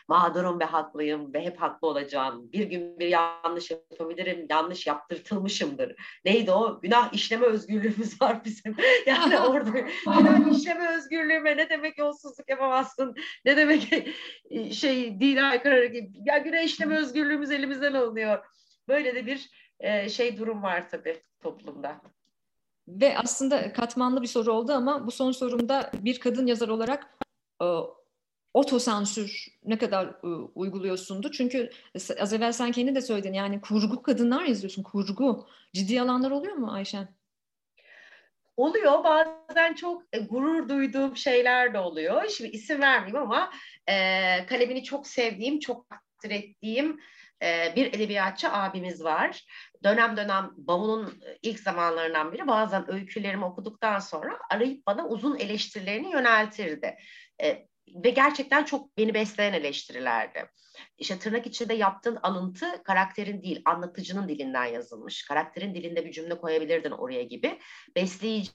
Mağdurum 0.08 0.60
ve 0.60 0.66
haklıyım 0.66 1.34
ve 1.34 1.42
hep 1.42 1.62
haklı 1.62 1.88
olacağım. 1.88 2.52
Bir 2.52 2.66
gün 2.66 3.00
bir 3.00 3.08
yanlış 3.08 3.72
yapabilirim, 3.72 4.46
yanlış 4.50 4.88
yaptırtılmışımdır. 4.88 5.96
Neydi 6.26 6.52
o? 6.52 6.82
Günah 6.82 7.14
işleme 7.14 7.46
özgürlüğümüz 7.46 8.22
var 8.22 8.46
bizim. 8.46 8.76
Yani 9.06 9.40
orada 9.40 9.70
günah 10.06 10.58
işleme 10.58 10.98
özgürlüğüme 10.98 11.58
ne 11.58 11.70
demek 11.70 11.98
yolsuzluk 11.98 12.50
yapamazsın, 12.50 13.16
ne 13.46 13.58
demek 13.58 13.82
şey 14.74 15.20
değil 15.20 15.50
aykırı 15.50 15.92
Ya 16.26 16.38
günah 16.38 16.64
işleme 16.64 16.98
özgürlüğümüz 16.98 17.52
elimizden 17.52 17.94
alınıyor. 17.94 18.46
Böyle 18.88 19.16
de 19.16 19.26
bir 19.26 19.50
e, 19.80 20.10
şey 20.10 20.38
durum 20.38 20.64
var 20.64 20.90
tabii 20.90 21.22
toplumda. 21.42 22.02
Ve 22.88 23.18
aslında 23.18 23.74
katmanlı 23.74 24.22
bir 24.22 24.28
soru 24.28 24.54
oldu 24.54 24.74
ama 24.74 25.08
bu 25.08 25.12
son 25.12 25.32
sorumda 25.32 25.92
bir 25.94 26.20
kadın 26.20 26.48
yazar 26.48 26.68
olarak 26.68 27.18
e, 27.62 27.66
otosansür 28.54 29.48
ne 29.64 29.78
kadar 29.78 30.06
e, 30.06 30.28
uyguluyorsundu? 30.56 31.32
Çünkü 31.32 31.70
az 32.20 32.34
evvel 32.34 32.52
sen 32.52 32.72
kendi 32.72 32.96
de 32.96 33.02
söyledin 33.02 33.34
yani 33.34 33.62
kurgu 33.62 34.02
kadınlar 34.02 34.44
yazıyorsun, 34.44 34.84
kurgu. 34.84 35.48
Ciddi 35.74 36.02
alanlar 36.02 36.32
oluyor 36.32 36.56
mu 36.56 36.72
Ayşen? 36.72 37.16
Oluyor 38.58 39.04
bazen 39.04 39.74
çok 39.74 40.04
e, 40.14 40.20
gurur 40.20 40.70
duyduğum 40.70 41.18
şeyler 41.18 41.74
de 41.74 41.80
oluyor. 41.80 42.30
Şimdi 42.30 42.50
isim 42.50 42.82
vermeyeyim 42.82 43.18
ama 43.18 43.52
e, 43.88 43.96
kalemini 44.46 44.84
çok 44.84 45.08
sevdiğim, 45.08 45.60
çok 45.60 45.90
takdir 45.90 46.32
ettiğim 46.32 47.00
bir 47.76 47.94
edebiyatçı 47.94 48.52
abimiz 48.52 49.04
var. 49.04 49.46
Dönem 49.84 50.18
dönem 50.18 50.52
bavulun 50.58 51.22
ilk 51.42 51.60
zamanlarından 51.60 52.34
biri 52.34 52.48
bazen 52.48 52.92
öykülerimi 52.92 53.46
okuduktan 53.46 54.00
sonra 54.00 54.40
arayıp 54.52 54.88
bana 54.88 55.08
uzun 55.08 55.38
eleştirilerini 55.38 56.12
yöneltirdi. 56.12 56.98
E, 57.44 57.68
ve 57.88 58.10
gerçekten 58.10 58.64
çok 58.64 58.98
beni 58.98 59.14
besleyen 59.14 59.54
eleştirilerdi. 59.54 60.46
İşte 60.98 61.20
tırnak 61.20 61.48
içinde 61.48 61.74
yaptığın 61.74 62.16
alıntı 62.16 62.84
karakterin 62.84 63.44
değil, 63.44 63.62
anlatıcının 63.66 64.28
dilinden 64.28 64.66
yazılmış. 64.66 65.26
Karakterin 65.26 65.76
dilinde 65.76 66.06
bir 66.06 66.12
cümle 66.12 66.38
koyabilirdin 66.38 66.92
oraya 66.92 67.24
gibi. 67.24 67.60
Besleyici 67.96 68.52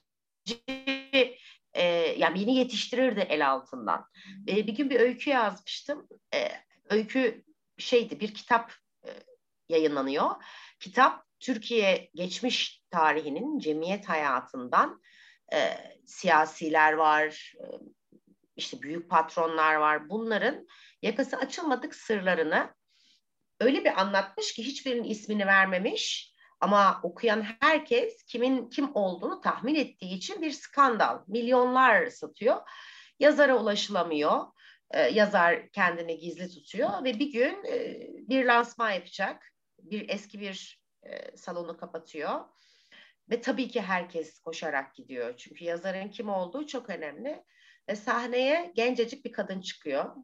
e, 1.73 1.83
yani 2.17 2.39
beni 2.39 2.55
yetiştirirdi 2.55 3.19
el 3.19 3.51
altından. 3.51 4.05
E, 4.47 4.67
bir 4.67 4.75
gün 4.75 4.89
bir 4.89 4.99
öykü 4.99 5.29
yazmıştım. 5.29 6.07
E, 6.33 6.51
öykü 6.89 7.43
şeydi 7.81 8.19
bir 8.19 8.33
kitap 8.33 8.73
e, 9.05 9.09
yayınlanıyor. 9.69 10.29
Kitap 10.79 11.25
Türkiye 11.39 12.09
geçmiş 12.15 12.83
tarihinin 12.91 13.59
cemiyet 13.59 14.09
hayatından 14.09 15.01
e, 15.53 15.57
siyasiler 16.05 16.93
var, 16.93 17.53
e, 17.59 17.65
işte 18.55 18.81
büyük 18.81 19.09
patronlar 19.09 19.75
var. 19.75 20.09
Bunların 20.09 20.67
yakası 21.01 21.37
açılmadık 21.37 21.95
sırlarını 21.95 22.73
öyle 23.59 23.83
bir 23.83 24.01
anlatmış 24.01 24.53
ki 24.53 24.63
hiçbirinin 24.63 25.03
ismini 25.03 25.45
vermemiş 25.45 26.33
ama 26.59 26.99
okuyan 27.03 27.45
herkes 27.59 28.23
kimin 28.23 28.69
kim 28.69 28.95
olduğunu 28.95 29.41
tahmin 29.41 29.75
ettiği 29.75 30.13
için 30.13 30.41
bir 30.41 30.51
skandal. 30.51 31.19
Milyonlar 31.27 32.07
satıyor. 32.07 32.57
Yazara 33.19 33.57
ulaşılamıyor. 33.57 34.41
Ee, 34.93 35.01
yazar 35.01 35.69
kendini 35.69 36.17
gizli 36.17 36.49
tutuyor 36.49 37.03
ve 37.03 37.19
bir 37.19 37.31
gün 37.31 37.63
e, 37.65 38.07
bir 38.29 38.45
lansman 38.45 38.91
yapacak. 38.91 39.53
Bir 39.79 40.09
eski 40.09 40.39
bir 40.39 40.81
e, 41.03 41.37
salonu 41.37 41.77
kapatıyor. 41.77 42.39
Ve 43.29 43.41
tabii 43.41 43.67
ki 43.67 43.81
herkes 43.81 44.39
koşarak 44.39 44.95
gidiyor. 44.95 45.37
Çünkü 45.37 45.65
yazarın 45.65 46.09
kim 46.09 46.29
olduğu 46.29 46.67
çok 46.67 46.89
önemli. 46.89 47.43
Ve 47.89 47.95
sahneye 47.95 48.71
gencecik 48.75 49.25
bir 49.25 49.31
kadın 49.31 49.61
çıkıyor. 49.61 50.15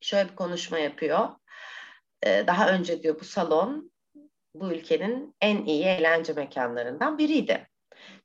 Şöyle 0.00 0.28
bir 0.30 0.36
konuşma 0.36 0.78
yapıyor. 0.78 1.28
E, 2.22 2.46
daha 2.46 2.70
önce 2.72 3.02
diyor 3.02 3.20
bu 3.20 3.24
salon 3.24 3.92
bu 4.54 4.72
ülkenin 4.72 5.36
en 5.40 5.64
iyi 5.64 5.84
eğlence 5.84 6.32
mekanlarından 6.32 7.18
biriydi. 7.18 7.68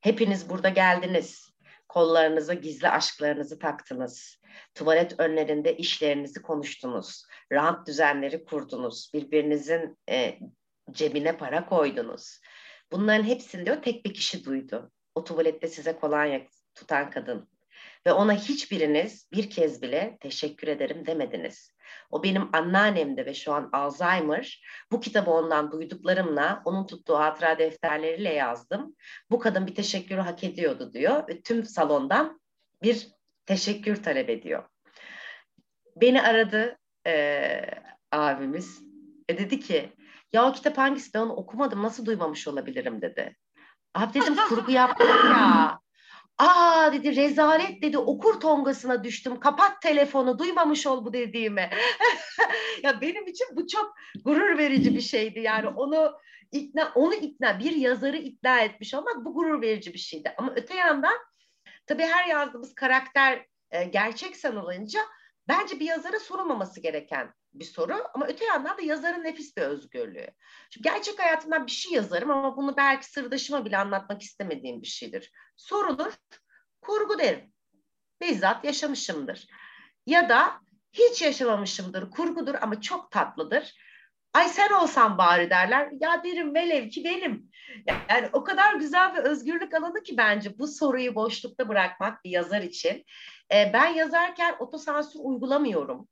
Hepiniz 0.01 0.49
burada 0.49 0.69
geldiniz. 0.69 1.50
Kollarınıza 1.91 2.53
gizli 2.53 2.89
aşklarınızı 2.89 3.59
taktınız. 3.59 4.39
Tuvalet 4.75 5.19
önlerinde 5.19 5.77
işlerinizi 5.77 6.41
konuştunuz. 6.41 7.25
Rant 7.51 7.87
düzenleri 7.87 8.45
kurdunuz. 8.45 9.11
Birbirinizin 9.13 9.97
e, 10.09 10.39
cebine 10.91 11.37
para 11.37 11.65
koydunuz. 11.65 12.39
Bunların 12.91 13.23
hepsini 13.23 13.65
diyor 13.65 13.81
tek 13.81 14.05
bir 14.05 14.13
kişi 14.13 14.45
duydu. 14.45 14.91
O 15.15 15.23
tuvalette 15.23 15.67
size 15.67 15.95
kolonya 15.95 16.41
tutan 16.75 17.09
kadın. 17.09 17.49
Ve 18.07 18.13
ona 18.13 18.33
hiçbiriniz 18.33 19.27
bir 19.31 19.49
kez 19.49 19.81
bile 19.81 20.17
teşekkür 20.21 20.67
ederim 20.67 21.05
demediniz. 21.05 21.71
O 22.11 22.23
benim 22.23 22.55
anneannemdi 22.55 23.25
ve 23.25 23.33
şu 23.33 23.53
an 23.53 23.69
Alzheimer. 23.73 24.63
Bu 24.91 24.99
kitabı 24.99 25.31
ondan 25.31 25.71
duyduklarımla, 25.71 26.61
onun 26.65 26.87
tuttuğu 26.87 27.19
hatıra 27.19 27.59
defterleriyle 27.59 28.33
yazdım. 28.33 28.95
Bu 29.31 29.39
kadın 29.39 29.67
bir 29.67 29.75
teşekkürü 29.75 30.19
hak 30.21 30.43
ediyordu 30.43 30.93
diyor 30.93 31.27
ve 31.27 31.41
tüm 31.41 31.65
salondan 31.65 32.41
bir 32.83 33.07
teşekkür 33.45 34.03
talep 34.03 34.29
ediyor. 34.29 34.63
Beni 35.95 36.21
aradı 36.21 36.77
e, 37.07 37.61
abimiz 38.11 38.81
ve 39.29 39.37
dedi 39.37 39.59
ki 39.59 39.93
ya 40.33 40.49
o 40.49 40.53
kitap 40.53 40.77
hangisi 40.77 41.13
ben 41.13 41.19
onu 41.19 41.33
okumadım 41.33 41.83
nasıl 41.83 42.05
duymamış 42.05 42.47
olabilirim 42.47 43.01
dedi. 43.01 43.35
Abi 43.93 44.13
dedim 44.13 44.35
kurgu 44.49 44.71
yaptım 44.71 45.07
ya. 45.07 45.79
Aa 46.41 46.93
dedi 46.93 47.15
rezalet 47.15 47.81
dedi 47.81 47.97
okur 47.97 48.39
tongasına 48.39 49.03
düştüm. 49.03 49.39
Kapat 49.39 49.81
telefonu 49.81 50.39
duymamış 50.39 50.87
ol 50.87 51.05
bu 51.05 51.13
dediğimi. 51.13 51.69
ya 52.83 53.01
benim 53.01 53.27
için 53.27 53.47
bu 53.55 53.67
çok 53.67 53.93
gurur 54.25 54.57
verici 54.57 54.95
bir 54.95 55.01
şeydi. 55.01 55.39
Yani 55.39 55.67
onu 55.67 56.11
ikna 56.51 56.91
onu 56.95 57.13
ikna 57.13 57.59
bir 57.59 57.75
yazarı 57.75 58.17
ikna 58.17 58.59
etmiş 58.59 58.93
olmak 58.93 59.25
bu 59.25 59.33
gurur 59.33 59.61
verici 59.61 59.93
bir 59.93 59.99
şeydi. 59.99 60.33
Ama 60.37 60.53
öte 60.55 60.75
yandan 60.75 61.17
tabii 61.87 62.03
her 62.03 62.27
yazdığımız 62.27 62.75
karakter 62.75 63.45
e, 63.71 63.83
gerçek 63.83 64.35
sanılınca 64.35 64.99
bence 65.47 65.79
bir 65.79 65.85
yazara 65.85 66.19
sorulmaması 66.19 66.81
gereken 66.81 67.33
bir 67.53 67.65
soru 67.65 68.03
ama 68.13 68.27
öte 68.27 68.45
yandan 68.45 68.77
da 68.77 68.81
yazarın 68.81 69.23
nefis 69.23 69.57
bir 69.57 69.61
özgürlüğü. 69.61 70.27
Şimdi 70.69 70.89
gerçek 70.89 71.19
hayatımdan 71.19 71.65
bir 71.65 71.71
şey 71.71 71.91
yazarım 71.91 72.31
ama 72.31 72.57
bunu 72.57 72.77
belki 72.77 73.11
sırdaşıma 73.11 73.65
bile 73.65 73.77
anlatmak 73.77 74.21
istemediğim 74.21 74.81
bir 74.81 74.87
şeydir. 74.87 75.31
Sorulur, 75.57 76.13
kurgu 76.81 77.19
derim. 77.19 77.53
Bizzat 78.21 78.65
yaşamışımdır. 78.65 79.47
Ya 80.05 80.29
da 80.29 80.59
hiç 80.93 81.21
yaşamamışımdır, 81.21 82.11
kurgudur 82.11 82.55
ama 82.61 82.81
çok 82.81 83.11
tatlıdır. 83.11 83.73
Ay 84.33 84.49
sen 84.49 84.69
olsan 84.69 85.17
bari 85.17 85.49
derler. 85.49 85.89
Ya 85.99 86.23
derim 86.23 86.55
velev 86.55 86.89
ki 86.89 87.03
benim. 87.03 87.51
Yani 88.09 88.29
o 88.33 88.43
kadar 88.43 88.73
güzel 88.75 89.15
bir 89.15 89.19
özgürlük 89.19 89.73
alanı 89.73 90.03
ki 90.03 90.17
bence 90.17 90.59
bu 90.59 90.67
soruyu 90.67 91.15
boşlukta 91.15 91.69
bırakmak 91.69 92.23
bir 92.25 92.29
yazar 92.29 92.61
için. 92.61 93.05
Ee, 93.53 93.71
ben 93.73 93.87
yazarken 93.87 94.55
otosansür 94.59 95.19
uygulamıyorum 95.23 96.07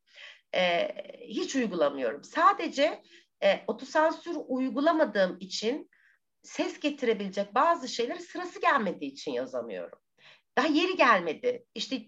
e, 0.56 0.88
hiç 1.28 1.56
uygulamıyorum. 1.56 2.24
Sadece 2.24 3.04
e, 3.44 3.64
otosansür 3.68 4.38
uygulamadığım 4.48 5.38
için 5.40 5.90
ses 6.44 6.80
getirebilecek 6.80 7.56
bazı 7.56 7.88
şeyleri 7.88 8.20
sırası 8.20 8.62
gelmediği 8.62 9.12
için 9.12 9.32
yazamıyorum. 9.32 10.00
Daha 10.58 10.68
yeri 10.68 10.96
gelmedi. 10.96 11.66
İşte 11.76 12.06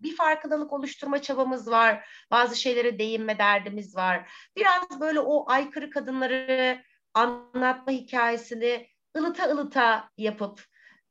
bir 0.00 0.16
farkındalık 0.16 0.72
oluşturma 0.72 1.22
çabamız 1.22 1.70
var. 1.70 2.08
Bazı 2.30 2.56
şeylere 2.56 2.98
değinme 2.98 3.38
derdimiz 3.38 3.96
var. 3.96 4.30
Biraz 4.56 5.00
böyle 5.00 5.20
o 5.20 5.50
aykırı 5.50 5.90
kadınları 5.90 6.82
anlatma 7.14 7.92
hikayesini 7.92 8.88
ılıta 9.18 9.50
ılıta 9.50 10.10
yapıp 10.18 10.64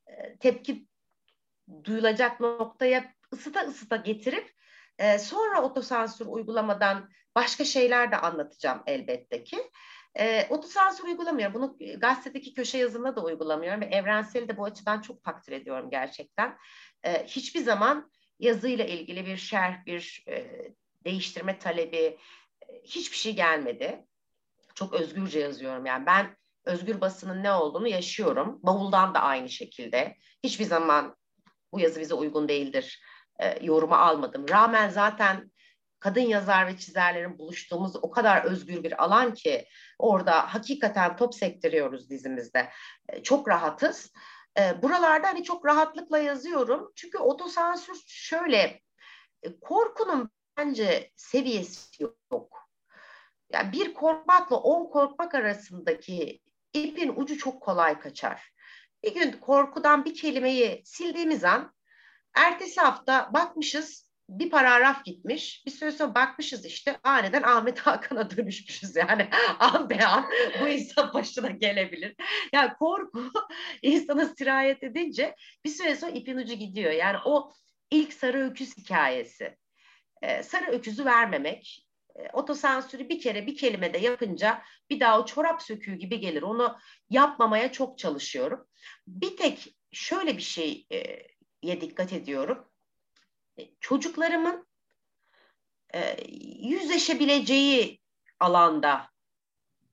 e, 0.08 0.38
tepki 0.38 0.88
duyulacak 1.84 2.40
noktaya 2.40 3.14
ısıta 3.34 3.62
ısıta 3.62 3.96
getirip 3.96 4.54
e, 5.00 5.20
sonra 5.20 5.62
otosansür 5.62 6.26
uygulamadan 6.26 7.10
başka 7.36 7.66
şeyler 7.66 8.12
de 8.12 8.18
anlatacağım 8.18 8.84
elbette 8.86 9.44
ki. 9.44 9.72
E, 10.20 10.48
otosansür 10.50 11.04
uygulamıyorum. 11.04 11.54
Bunu 11.54 11.78
gazetedeki 12.00 12.54
köşe 12.54 12.78
yazımında 12.78 13.16
da 13.16 13.24
uygulamıyorum 13.24 13.82
ve 13.82 13.86
evrenseli 13.86 14.50
de 14.50 14.58
bu 14.58 14.66
açıdan 14.66 15.02
çok 15.02 15.24
takdir 15.24 15.52
ediyorum 15.52 15.90
gerçekten. 15.90 16.58
E, 17.04 17.26
hiçbir 17.26 17.60
zaman 17.60 18.12
yazıyla 18.40 18.86
ilgili 18.86 19.26
bir 19.26 19.38
şerh, 19.38 19.86
bir 19.86 20.24
e, 20.28 20.48
değiştirme 21.06 21.60
talebi 21.60 21.98
e, 21.98 22.18
hiçbir 22.84 23.18
şey 23.18 23.36
gelmedi. 23.36 24.06
Çok 24.76 24.94
özgürce 24.94 25.40
yazıyorum 25.40 25.86
yani 25.86 26.06
ben 26.06 26.38
özgür 26.66 27.02
basının 27.02 27.44
ne 27.44 27.52
olduğunu 27.52 27.88
yaşıyorum. 27.88 28.60
Bavuldan 28.64 29.14
da 29.14 29.20
aynı 29.20 29.50
şekilde. 29.50 30.16
Hiçbir 30.44 30.66
zaman 30.66 31.16
bu 31.72 31.80
yazı 31.80 32.00
bize 32.00 32.14
uygun 32.14 32.48
değildir 32.48 33.02
e, 33.40 33.66
yorumu 33.66 33.96
almadım. 33.96 34.46
Rağmen 34.50 34.90
zaten 34.90 35.52
kadın 36.00 36.22
yazar 36.22 36.68
ve 36.68 36.78
çizerlerin 36.78 37.38
buluştuğumuz 37.38 37.96
o 37.96 38.12
kadar 38.12 38.44
özgür 38.44 38.84
bir 38.84 39.04
alan 39.04 39.34
ki 39.34 39.68
orada 40.00 40.54
hakikaten 40.54 41.16
top 41.16 41.36
sektiriyoruz 41.36 42.10
dizimizde. 42.10 42.70
E, 43.10 43.24
çok 43.24 43.50
rahatız. 43.50 44.12
E, 44.60 44.82
buralarda 44.82 45.28
hani 45.28 45.44
çok 45.44 45.66
rahatlıkla 45.66 46.18
yazıyorum. 46.20 46.92
Çünkü 46.96 47.18
otosansür 47.18 48.04
şöyle 48.08 48.82
e, 49.44 49.60
korkunun 49.60 50.30
bence 50.58 51.12
seviyesi 51.16 52.04
yok. 52.32 52.70
Yani 53.52 53.72
bir 53.72 53.94
korkmakla 53.94 54.56
on 54.56 54.90
korkmak 54.90 55.36
arasındaki 55.36 56.40
ipin 56.74 57.14
ucu 57.16 57.38
çok 57.38 57.62
kolay 57.62 58.00
kaçar. 58.00 58.54
Bir 59.04 59.14
gün 59.14 59.32
korkudan 59.32 60.06
bir 60.06 60.16
kelimeyi 60.16 60.82
sildiğimiz 60.86 61.44
an 61.44 61.75
Ertesi 62.36 62.82
hafta 62.82 63.30
bakmışız 63.34 64.06
bir 64.30 64.50
paragraf 64.50 65.06
gitmiş. 65.06 65.64
Bir 65.66 65.72
süre 65.72 65.92
sonra 65.92 66.16
bakmışız 66.16 66.66
işte 66.66 67.00
aniden 67.04 67.44
Ahmet 67.44 67.80
Hakan'a 67.80 68.30
dönüşmüşüz 68.38 68.96
yani. 68.96 69.30
an 69.60 69.90
be 69.90 70.06
an 70.06 70.26
bu 70.62 70.68
insan 70.68 71.14
başına 71.14 71.50
gelebilir. 71.50 72.16
Yani 72.54 72.74
korku 72.80 73.32
insana 73.82 74.26
sirayet 74.26 74.84
edince 74.84 75.36
bir 75.66 75.70
süre 75.70 75.96
sonra 75.96 76.12
ipin 76.12 76.38
ucu 76.38 76.54
gidiyor. 76.54 76.92
Yani 76.92 77.18
o 77.26 77.52
ilk 77.92 78.14
sarı 78.14 78.50
öküz 78.50 78.78
hikayesi. 78.78 79.58
Ee, 80.22 80.44
sarı 80.44 80.72
öküzü 80.72 81.06
vermemek. 81.06 81.88
Ee, 82.16 82.30
otosansürü 82.34 83.10
bir 83.10 83.22
kere 83.22 83.48
bir 83.48 83.58
kelimede 83.58 83.98
yapınca 83.98 84.62
bir 84.90 85.00
daha 85.00 85.22
o 85.22 85.26
çorap 85.26 85.62
söküğü 85.62 85.96
gibi 85.96 86.20
gelir. 86.20 86.42
Onu 86.42 86.78
yapmamaya 87.10 87.72
çok 87.72 87.98
çalışıyorum. 87.98 88.68
Bir 89.08 89.38
tek 89.38 89.76
şöyle 89.92 90.38
bir 90.38 90.42
şey 90.42 90.86
e, 90.92 91.22
dikkat 91.82 92.14
ediyorum. 92.14 92.66
E, 93.60 93.70
çocuklarımın 93.80 94.68
e, 95.94 96.18
yüzleşebileceği 96.68 98.02
alanda 98.40 99.10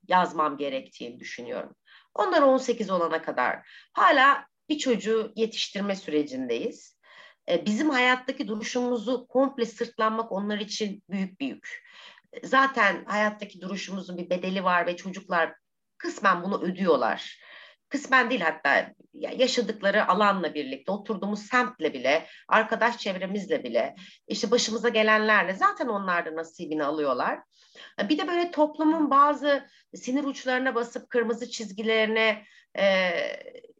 yazmam 0.07 0.57
gerektiğini 0.57 1.19
düşünüyorum. 1.19 1.75
Onlar 2.13 2.41
18 2.41 2.89
olana 2.89 3.21
kadar 3.21 3.69
hala 3.93 4.47
bir 4.69 4.77
çocuğu 4.77 5.33
yetiştirme 5.35 5.95
sürecindeyiz. 5.95 6.97
E, 7.49 7.65
bizim 7.65 7.89
hayattaki 7.89 8.47
duruşumuzu 8.47 9.27
komple 9.27 9.65
sırtlanmak 9.65 10.31
onlar 10.31 10.59
için 10.59 11.03
büyük 11.09 11.39
bir 11.39 11.47
yük. 11.47 11.83
Zaten 12.43 13.05
hayattaki 13.05 13.61
duruşumuzun 13.61 14.17
bir 14.17 14.29
bedeli 14.29 14.63
var 14.63 14.85
ve 14.85 14.95
çocuklar 14.95 15.55
kısmen 15.97 16.43
bunu 16.43 16.61
ödüyorlar 16.61 17.39
kısmen 17.93 18.29
değil 18.29 18.41
hatta 18.41 18.93
yaşadıkları 19.13 20.07
alanla 20.07 20.53
birlikte, 20.53 20.91
oturduğumuz 20.91 21.39
semtle 21.45 21.93
bile, 21.93 22.27
arkadaş 22.47 22.97
çevremizle 22.97 23.63
bile, 23.63 23.95
işte 24.27 24.51
başımıza 24.51 24.89
gelenlerle 24.89 25.53
zaten 25.53 25.87
onlar 25.87 26.25
da 26.25 26.35
nasibini 26.35 26.83
alıyorlar. 26.83 27.39
Bir 28.09 28.17
de 28.17 28.27
böyle 28.27 28.51
toplumun 28.51 29.11
bazı 29.11 29.67
sinir 29.95 30.23
uçlarına 30.23 30.75
basıp 30.75 31.09
kırmızı 31.09 31.51
çizgilerine 31.51 32.43
e, 32.77 33.11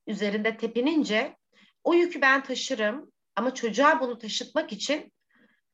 üzerinde 0.08 0.58
tepinince 0.58 1.38
o 1.84 1.94
yükü 1.94 2.22
ben 2.22 2.44
taşırım 2.44 3.12
ama 3.36 3.54
çocuğa 3.54 4.00
bunu 4.00 4.18
taşıtmak 4.18 4.74
için 4.74 5.14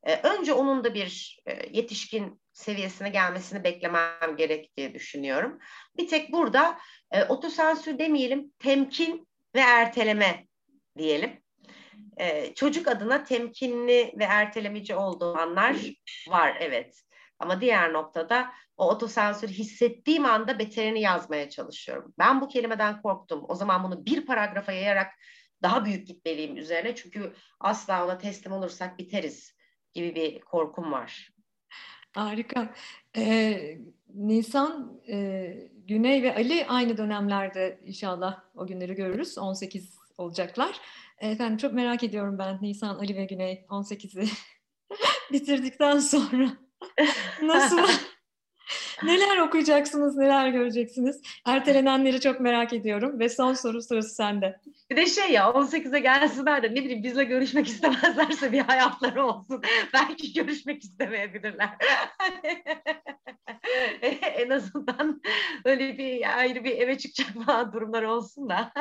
e, 0.03 0.15
önce 0.15 0.53
onun 0.53 0.83
da 0.83 0.93
bir 0.93 1.39
e, 1.45 1.77
yetişkin 1.77 2.41
seviyesine 2.53 3.09
gelmesini 3.09 3.63
beklemem 3.63 4.37
gerek 4.37 4.77
diye 4.77 4.93
düşünüyorum. 4.93 5.59
Bir 5.97 6.07
tek 6.07 6.33
burada 6.33 6.79
e, 7.11 7.23
otosansür 7.23 7.99
demeyelim, 7.99 8.51
temkin 8.59 9.27
ve 9.55 9.59
erteleme 9.59 10.47
diyelim. 10.97 11.41
E, 12.17 12.53
çocuk 12.53 12.87
adına 12.87 13.23
temkinli 13.23 14.13
ve 14.17 14.23
ertelemeci 14.23 14.95
olduğum 14.95 15.37
anlar 15.37 15.75
var 16.29 16.57
evet. 16.59 17.01
Ama 17.39 17.61
diğer 17.61 17.93
noktada 17.93 18.51
o 18.77 18.89
otosansür 18.89 19.47
hissettiğim 19.47 20.25
anda 20.25 20.59
beterini 20.59 21.01
yazmaya 21.01 21.49
çalışıyorum. 21.49 22.13
Ben 22.19 22.41
bu 22.41 22.47
kelimeden 22.47 23.01
korktum. 23.01 23.45
O 23.47 23.55
zaman 23.55 23.83
bunu 23.83 24.05
bir 24.05 24.25
paragrafa 24.25 24.71
yayarak 24.71 25.11
daha 25.61 25.85
büyük 25.85 26.07
gitmeliyim 26.07 26.57
üzerine. 26.57 26.95
Çünkü 26.95 27.33
asla 27.59 28.05
ona 28.05 28.17
teslim 28.17 28.51
olursak 28.51 28.99
biteriz 28.99 29.58
gibi 29.93 30.15
bir 30.15 30.39
korkum 30.39 30.91
var. 30.91 31.33
Harika. 32.15 32.73
Ee, 33.17 33.77
Nisan, 34.13 35.01
e, 35.09 35.69
Güney 35.87 36.23
ve 36.23 36.35
Ali 36.35 36.65
aynı 36.67 36.97
dönemlerde 36.97 37.79
inşallah 37.85 38.43
o 38.55 38.67
günleri 38.67 38.95
görürüz. 38.95 39.37
18 39.37 39.97
olacaklar. 40.17 40.79
Efendim 41.19 41.57
çok 41.57 41.73
merak 41.73 42.03
ediyorum 42.03 42.37
ben 42.39 42.57
Nisan, 42.61 42.95
Ali 42.95 43.15
ve 43.15 43.25
Güney 43.25 43.65
18'i 43.69 44.29
bitirdikten 45.31 45.99
sonra 45.99 46.49
nasıl 47.43 47.77
neler 49.03 49.37
okuyacaksınız, 49.37 50.17
neler 50.17 50.47
göreceksiniz? 50.47 51.21
Ertelenenleri 51.45 52.21
çok 52.21 52.39
merak 52.39 52.73
ediyorum 52.73 53.19
ve 53.19 53.29
son 53.29 53.53
soru 53.53 53.81
sırası 53.81 54.15
sende. 54.15 54.59
Bir 54.89 54.95
de 54.95 55.05
şey 55.05 55.31
ya 55.31 55.43
18'e 55.43 55.99
gelsinler 55.99 56.63
de 56.63 56.71
ne 56.71 56.75
bileyim 56.75 57.03
bizle 57.03 57.23
görüşmek 57.23 57.67
istemezlerse 57.67 58.51
bir 58.51 58.59
hayatları 58.59 59.25
olsun. 59.25 59.61
Belki 59.93 60.33
görüşmek 60.33 60.83
istemeyebilirler. 60.83 61.69
en 64.21 64.49
azından 64.49 65.21
öyle 65.65 65.97
bir 65.97 66.37
ayrı 66.37 66.63
bir 66.63 66.77
eve 66.77 66.97
çıkacak 66.97 67.45
falan 67.45 67.73
durumlar 67.73 68.03
olsun 68.03 68.49
da. 68.49 68.73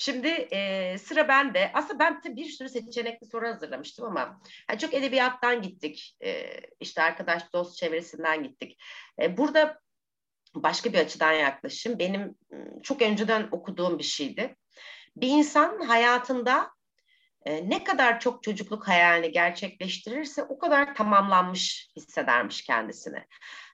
Şimdi 0.00 0.28
e, 0.28 0.98
sıra 0.98 1.28
bende. 1.28 1.70
Aslında 1.74 1.98
ben 1.98 2.36
bir 2.36 2.44
sürü 2.44 2.68
seçenekli 2.68 3.26
soru 3.26 3.48
hazırlamıştım 3.48 4.06
ama 4.06 4.40
yani 4.70 4.78
çok 4.78 4.94
edebiyattan 4.94 5.62
gittik. 5.62 6.16
E, 6.24 6.60
işte 6.80 7.02
arkadaş 7.02 7.52
dost 7.52 7.76
çevresinden 7.76 8.42
gittik. 8.42 8.80
E, 9.22 9.36
burada 9.36 9.80
başka 10.54 10.92
bir 10.92 10.98
açıdan 10.98 11.32
yaklaşım. 11.32 11.98
Benim 11.98 12.34
çok 12.82 13.02
önceden 13.02 13.48
okuduğum 13.50 13.98
bir 13.98 14.04
şeydi. 14.04 14.56
Bir 15.16 15.28
insan 15.28 15.80
hayatında 15.80 16.70
e, 17.44 17.70
ne 17.70 17.84
kadar 17.84 18.20
çok 18.20 18.42
çocukluk 18.42 18.88
hayalini 18.88 19.32
gerçekleştirirse 19.32 20.42
o 20.42 20.58
kadar 20.58 20.94
tamamlanmış 20.94 21.90
hissedermiş 21.96 22.62
kendisini. 22.62 23.24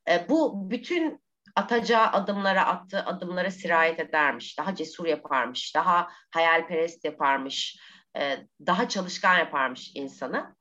E, 0.09 0.28
bu 0.28 0.70
bütün 0.70 1.26
atacağı 1.56 2.06
adımlara, 2.06 2.66
attığı 2.66 3.04
adımlara 3.04 3.50
sirayet 3.50 4.00
edermiş, 4.00 4.58
daha 4.58 4.74
cesur 4.74 5.06
yaparmış, 5.06 5.74
daha 5.74 6.08
hayalperest 6.30 7.04
yaparmış, 7.04 7.80
e, 8.16 8.36
daha 8.66 8.88
çalışkan 8.88 9.38
yaparmış 9.38 9.90
insanı. 9.94 10.56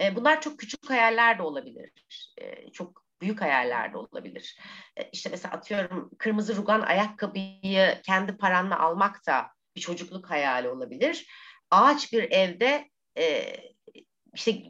E, 0.00 0.16
bunlar 0.16 0.40
çok 0.40 0.58
küçük 0.58 0.90
hayaller 0.90 1.38
de 1.38 1.42
olabilir, 1.42 1.90
e, 2.38 2.70
çok 2.72 3.04
büyük 3.20 3.40
hayaller 3.40 3.92
de 3.92 3.98
olabilir. 3.98 4.58
E, 4.96 5.10
işte 5.12 5.30
mesela 5.30 5.54
atıyorum 5.54 6.10
kırmızı 6.18 6.56
rugan 6.56 6.80
ayakkabıyı 6.80 8.00
kendi 8.02 8.36
paranla 8.36 8.78
almak 8.78 9.26
da 9.26 9.46
bir 9.76 9.80
çocukluk 9.80 10.30
hayali 10.30 10.68
olabilir. 10.68 11.26
Ağaç 11.70 12.12
bir 12.12 12.30
evde 12.30 12.90
e, 13.18 13.56
işte 14.34 14.62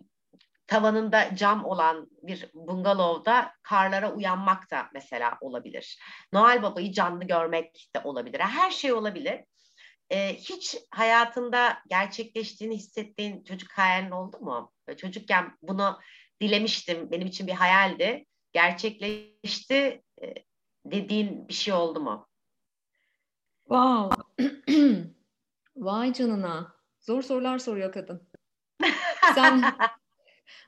tavanında 0.68 1.36
cam 1.36 1.64
olan 1.64 2.10
bir 2.22 2.50
bungalovda 2.54 3.52
karlara 3.62 4.12
uyanmak 4.12 4.70
da 4.70 4.88
mesela 4.94 5.38
olabilir. 5.40 5.98
Noel 6.32 6.62
Baba'yı 6.62 6.92
canlı 6.92 7.24
görmek 7.24 7.90
de 7.96 8.00
olabilir. 8.04 8.40
Her 8.40 8.70
şey 8.70 8.92
olabilir. 8.92 9.44
Ee, 10.10 10.34
hiç 10.34 10.76
hayatında 10.90 11.78
gerçekleştiğini 11.88 12.76
hissettiğin 12.76 13.44
çocuk 13.44 13.72
hayalin 13.72 14.10
oldu 14.10 14.38
mu? 14.40 14.72
çocukken 14.96 15.58
bunu 15.62 15.98
dilemiştim, 16.40 17.10
benim 17.10 17.26
için 17.26 17.46
bir 17.46 17.52
hayaldi. 17.52 18.26
Gerçekleşti 18.52 20.02
e, 20.22 20.34
dediğin 20.86 21.48
bir 21.48 21.54
şey 21.54 21.74
oldu 21.74 22.00
mu? 22.00 22.28
Wow. 23.58 24.22
Vay 25.76 26.12
canına. 26.12 26.72
Zor 27.00 27.22
sorular 27.22 27.58
soruyor 27.58 27.92
kadın. 27.92 28.28
Sen 29.34 29.64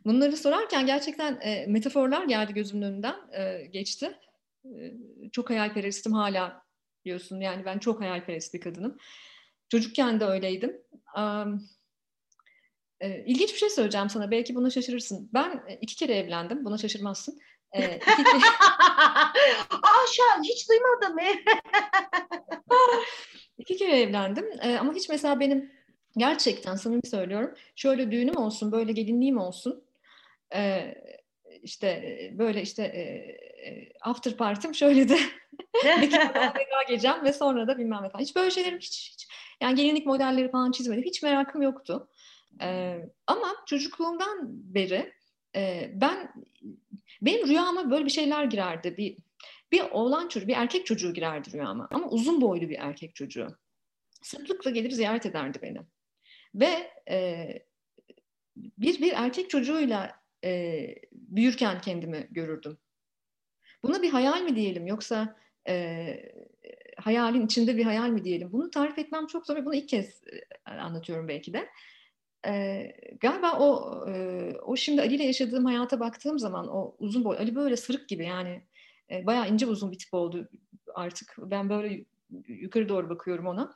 Bunları 0.04 0.36
sorarken 0.36 0.86
gerçekten 0.86 1.40
e, 1.40 1.66
metaforlar 1.66 2.24
geldi 2.24 2.54
gözümün 2.54 2.82
önünden 2.82 3.16
e, 3.32 3.66
geçti. 3.66 4.18
E, 4.64 4.92
çok 5.32 5.50
hayalperestim 5.50 6.12
hala 6.12 6.62
diyorsun. 7.04 7.40
Yani 7.40 7.64
ben 7.64 7.78
çok 7.78 8.00
hayalperest 8.00 8.54
bir 8.54 8.60
kadınım. 8.60 8.96
Çocukken 9.68 10.20
de 10.20 10.24
öyleydim. 10.24 10.82
Um, 11.16 11.68
e, 13.00 13.24
ilginç 13.24 13.52
bir 13.52 13.58
şey 13.58 13.70
söyleyeceğim 13.70 14.10
sana. 14.10 14.30
Belki 14.30 14.54
buna 14.54 14.70
şaşırırsın. 14.70 15.30
Ben 15.34 15.64
e, 15.68 15.74
iki 15.80 15.96
kere 15.96 16.16
evlendim. 16.16 16.64
Buna 16.64 16.78
şaşırmazsın. 16.78 17.38
E, 17.72 17.96
iki 17.96 18.06
kere... 18.24 18.50
Aa 19.70 20.06
şu 20.12 20.22
an 20.32 20.42
hiç 20.42 20.68
duymadım. 20.68 21.40
İki 23.58 23.76
kere 23.76 24.00
evlendim. 24.00 24.46
E, 24.62 24.78
ama 24.78 24.94
hiç 24.94 25.08
mesela 25.08 25.40
benim 25.40 25.72
gerçekten 26.16 26.76
samimi 26.76 27.06
söylüyorum. 27.06 27.54
Şöyle 27.76 28.10
düğünüm 28.10 28.36
olsun, 28.36 28.72
böyle 28.72 28.92
gelinliğim 28.92 29.38
olsun 29.38 29.84
e, 30.54 30.94
işte 31.62 32.30
böyle 32.38 32.62
işte 32.62 32.82
e, 32.82 33.02
after 34.00 34.36
partim 34.36 34.74
şöyle 34.74 35.08
de 35.08 35.18
veda 36.54 36.82
gecem 36.88 37.24
ve 37.24 37.32
sonra 37.32 37.68
da 37.68 37.78
bilmem 37.78 38.02
ne 38.02 38.08
falan. 38.08 38.22
Hiç 38.22 38.36
böyle 38.36 38.50
şeylerim 38.50 38.78
hiç, 38.78 39.12
hiç 39.12 39.28
yani 39.60 39.74
gelinlik 39.74 40.06
modelleri 40.06 40.50
falan 40.50 40.72
çizmedim. 40.72 41.04
Hiç 41.04 41.22
merakım 41.22 41.62
yoktu. 41.62 42.08
E, 42.62 42.98
ama 43.26 43.48
çocukluğumdan 43.66 44.38
beri 44.74 45.12
e, 45.56 45.90
ben 45.94 46.32
benim 47.22 47.48
rüyama 47.48 47.90
böyle 47.90 48.04
bir 48.04 48.10
şeyler 48.10 48.44
girerdi. 48.44 48.96
Bir 48.96 49.16
bir 49.72 49.82
oğlan 49.90 50.28
çocuğu, 50.28 50.48
bir 50.48 50.56
erkek 50.56 50.86
çocuğu 50.86 51.14
girerdi 51.14 51.52
rüyama. 51.52 51.88
Ama 51.90 52.08
uzun 52.08 52.40
boylu 52.40 52.68
bir 52.68 52.78
erkek 52.78 53.14
çocuğu. 53.14 53.56
Sıklıkla 54.22 54.70
gelir 54.70 54.90
ziyaret 54.90 55.26
ederdi 55.26 55.58
beni. 55.62 55.78
Ve 56.54 56.90
e, 57.10 57.48
bir 58.56 59.00
bir 59.00 59.12
erkek 59.16 59.50
çocuğuyla 59.50 60.20
e, 60.44 60.86
büyürken 61.12 61.80
kendimi 61.80 62.28
görürdüm. 62.30 62.78
Buna 63.82 64.02
bir 64.02 64.10
hayal 64.10 64.42
mi 64.42 64.56
diyelim 64.56 64.86
yoksa 64.86 65.36
e, 65.68 66.16
hayalin 66.96 67.46
içinde 67.46 67.76
bir 67.76 67.84
hayal 67.84 68.08
mi 68.08 68.24
diyelim? 68.24 68.52
Bunu 68.52 68.70
tarif 68.70 68.98
etmem 68.98 69.26
çok 69.26 69.46
zor 69.46 69.64
bunu 69.64 69.74
ilk 69.74 69.88
kez 69.88 70.22
e, 70.66 70.70
anlatıyorum 70.70 71.28
belki 71.28 71.52
de. 71.52 71.68
E, 72.46 72.86
galiba 73.20 73.58
o 73.58 74.00
e, 74.10 74.52
o 74.62 74.76
şimdi 74.76 75.02
Ali 75.02 75.14
ile 75.14 75.24
yaşadığım 75.24 75.64
hayata 75.64 76.00
baktığım 76.00 76.38
zaman 76.38 76.68
o 76.68 76.96
uzun 76.98 77.24
boy 77.24 77.36
Ali 77.38 77.54
böyle 77.54 77.76
sırık 77.76 78.08
gibi 78.08 78.24
yani 78.24 78.62
e, 79.10 79.26
bayağı 79.26 79.48
ince 79.48 79.66
uzun 79.66 79.92
bir 79.92 79.98
tip 79.98 80.14
oldu 80.14 80.48
artık. 80.94 81.36
Ben 81.38 81.70
böyle 81.70 82.04
yukarı 82.48 82.88
doğru 82.88 83.10
bakıyorum 83.10 83.46
ona. 83.46 83.74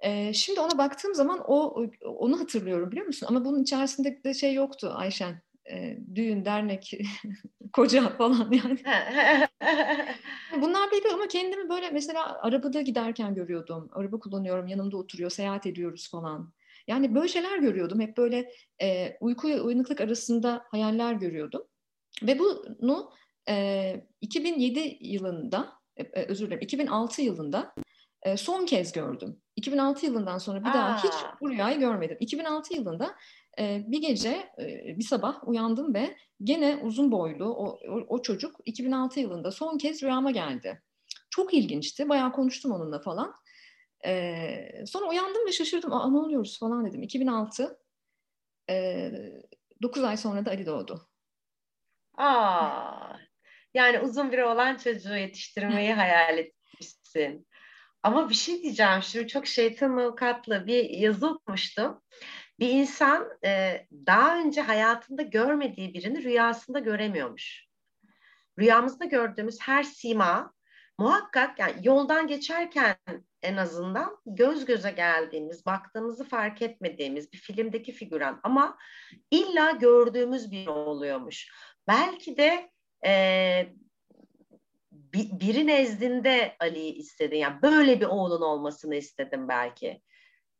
E, 0.00 0.32
şimdi 0.32 0.60
ona 0.60 0.78
baktığım 0.78 1.14
zaman 1.14 1.40
o 1.46 1.86
onu 2.04 2.40
hatırlıyorum 2.40 2.90
biliyor 2.90 3.06
musun? 3.06 3.26
Ama 3.30 3.44
bunun 3.44 3.62
içerisinde 3.62 4.24
de 4.24 4.34
şey 4.34 4.54
yoktu 4.54 4.92
Ayşen 4.94 5.42
e, 5.70 5.98
düğün, 6.14 6.44
dernek, 6.44 6.98
koca 7.72 8.08
falan 8.08 8.52
yani. 8.52 8.78
Bunlar 10.62 10.90
değil 10.90 11.04
ama 11.14 11.28
kendimi 11.28 11.68
böyle 11.68 11.90
mesela 11.90 12.42
arabada 12.42 12.80
giderken 12.80 13.34
görüyordum. 13.34 13.88
Araba 13.92 14.18
kullanıyorum, 14.18 14.66
yanımda 14.66 14.96
oturuyor, 14.96 15.30
seyahat 15.30 15.66
ediyoruz 15.66 16.10
falan. 16.10 16.52
Yani 16.86 17.14
böyle 17.14 17.28
şeyler 17.28 17.58
görüyordum. 17.58 18.00
Hep 18.00 18.16
böyle 18.16 18.52
e, 18.82 19.16
uyku 19.20 19.48
ve 19.48 19.60
uyanıklık 19.60 20.00
arasında 20.00 20.64
hayaller 20.70 21.12
görüyordum. 21.12 21.62
Ve 22.22 22.38
bunu 22.38 23.12
e, 23.48 24.06
2007 24.20 24.98
yılında, 25.00 25.72
e, 25.96 26.02
e 26.02 26.24
özür 26.26 26.46
dilerim, 26.46 26.62
2006 26.62 27.22
yılında 27.22 27.74
e, 28.28 28.36
son 28.36 28.66
kez 28.66 28.92
gördüm. 28.92 29.42
2006 29.56 30.06
yılından 30.06 30.38
sonra 30.38 30.60
bir 30.60 30.70
Aa. 30.70 30.74
daha 30.74 31.04
hiç 31.04 31.14
bu 31.40 31.50
rüyayı 31.50 31.78
görmedim. 31.78 32.16
2006 32.20 32.74
yılında 32.74 33.14
e, 33.58 33.84
bir 33.86 34.00
gece, 34.00 34.52
e, 34.58 34.96
bir 34.98 35.04
sabah 35.04 35.48
uyandım 35.48 35.94
ve 35.94 36.16
gene 36.42 36.76
uzun 36.76 37.12
boylu 37.12 37.44
o, 37.44 37.78
o, 37.88 38.04
o 38.08 38.22
çocuk 38.22 38.56
2006 38.64 39.20
yılında 39.20 39.50
son 39.50 39.78
kez 39.78 40.02
rüyama 40.02 40.30
geldi. 40.30 40.82
Çok 41.30 41.54
ilginçti. 41.54 42.08
Bayağı 42.08 42.32
konuştum 42.32 42.72
onunla 42.72 42.98
falan. 42.98 43.34
E, 44.06 44.84
sonra 44.86 45.08
uyandım 45.08 45.46
ve 45.46 45.52
şaşırdım. 45.52 45.92
Aa, 45.92 46.10
ne 46.10 46.18
oluyoruz 46.18 46.58
falan 46.58 46.86
dedim. 46.86 47.02
2006 47.02 47.78
e, 48.70 49.10
9 49.82 50.04
ay 50.04 50.16
sonra 50.16 50.46
da 50.46 50.50
Ali 50.50 50.66
doğdu. 50.66 51.08
Aa, 52.16 53.16
yani 53.74 54.00
uzun 54.00 54.32
bir 54.32 54.38
olan 54.38 54.76
çocuğu 54.76 55.16
yetiştirmeyi 55.16 55.92
hayal 55.92 56.38
etmişsin. 56.38 57.47
Ama 58.02 58.30
bir 58.30 58.34
şey 58.34 58.62
diyeceğim. 58.62 59.02
Şimdi 59.02 59.28
çok 59.28 59.46
şeytan 59.46 59.96
avukatlı 59.96 60.66
bir 60.66 60.90
yazı 60.90 61.28
okumuştum 61.28 62.00
bir 62.58 62.68
insan 62.68 63.28
e, 63.44 63.86
daha 64.06 64.38
önce 64.40 64.60
hayatında 64.60 65.22
görmediği 65.22 65.94
birini 65.94 66.24
rüyasında 66.24 66.78
göremiyormuş. 66.78 67.66
Rüyamızda 68.58 69.04
gördüğümüz 69.04 69.60
her 69.60 69.82
sima 69.82 70.52
muhakkak 70.98 71.58
yani 71.58 71.74
yoldan 71.82 72.26
geçerken 72.26 72.96
en 73.42 73.56
azından 73.56 74.18
göz 74.26 74.64
göze 74.64 74.90
geldiğimiz, 74.90 75.66
baktığımızı 75.66 76.24
fark 76.24 76.62
etmediğimiz 76.62 77.32
bir 77.32 77.38
filmdeki 77.38 77.92
figüran 77.92 78.40
ama 78.42 78.78
illa 79.30 79.70
gördüğümüz 79.70 80.50
biri 80.50 80.70
oluyormuş. 80.70 81.52
Belki 81.88 82.36
de 82.36 82.70
e, 83.06 83.12
biri 85.12 85.66
nezdinde 85.66 86.56
Ali'yi 86.60 86.94
istedin. 86.94 87.36
Yani 87.36 87.62
böyle 87.62 88.00
bir 88.00 88.06
oğlun 88.06 88.42
olmasını 88.42 88.94
istedim 88.94 89.48
belki 89.48 90.02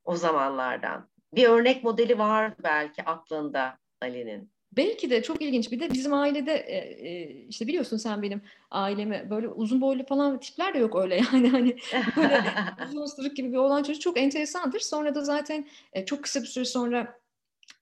o 0.05 0.17
zamanlardan 0.17 1.09
bir 1.35 1.49
örnek 1.49 1.85
modeli 1.85 2.19
var 2.19 2.55
belki 2.63 3.03
aklında 3.03 3.79
Ali'nin. 4.03 4.51
Belki 4.73 5.11
de 5.11 5.23
çok 5.23 5.43
ilginç. 5.43 5.73
Bir 5.73 5.81
de 5.81 5.91
bizim 5.91 6.15
ailede 6.15 6.53
e, 6.53 6.77
e, 7.09 7.31
işte 7.49 7.67
biliyorsun 7.67 7.97
sen 7.97 8.23
benim 8.23 8.43
ailemi 8.71 9.31
böyle 9.31 9.49
uzun 9.49 9.81
boylu 9.81 10.07
falan 10.07 10.41
tipler 10.41 10.75
de 10.75 10.79
yok 10.79 10.97
öyle 10.97 11.17
yani 11.33 11.49
hani 11.49 11.77
böyle 12.17 12.45
uzun 12.89 13.03
ısırık 13.03 13.37
gibi 13.37 13.53
bir 13.53 13.57
olan 13.57 13.83
çocuk 13.83 14.03
çok 14.03 14.19
enteresandır. 14.19 14.81
Sonra 14.81 15.15
da 15.15 15.25
zaten 15.25 15.69
e, 15.93 16.05
çok 16.05 16.23
kısa 16.23 16.43
bir 16.43 16.47
süre 16.47 16.65
sonra 16.65 17.19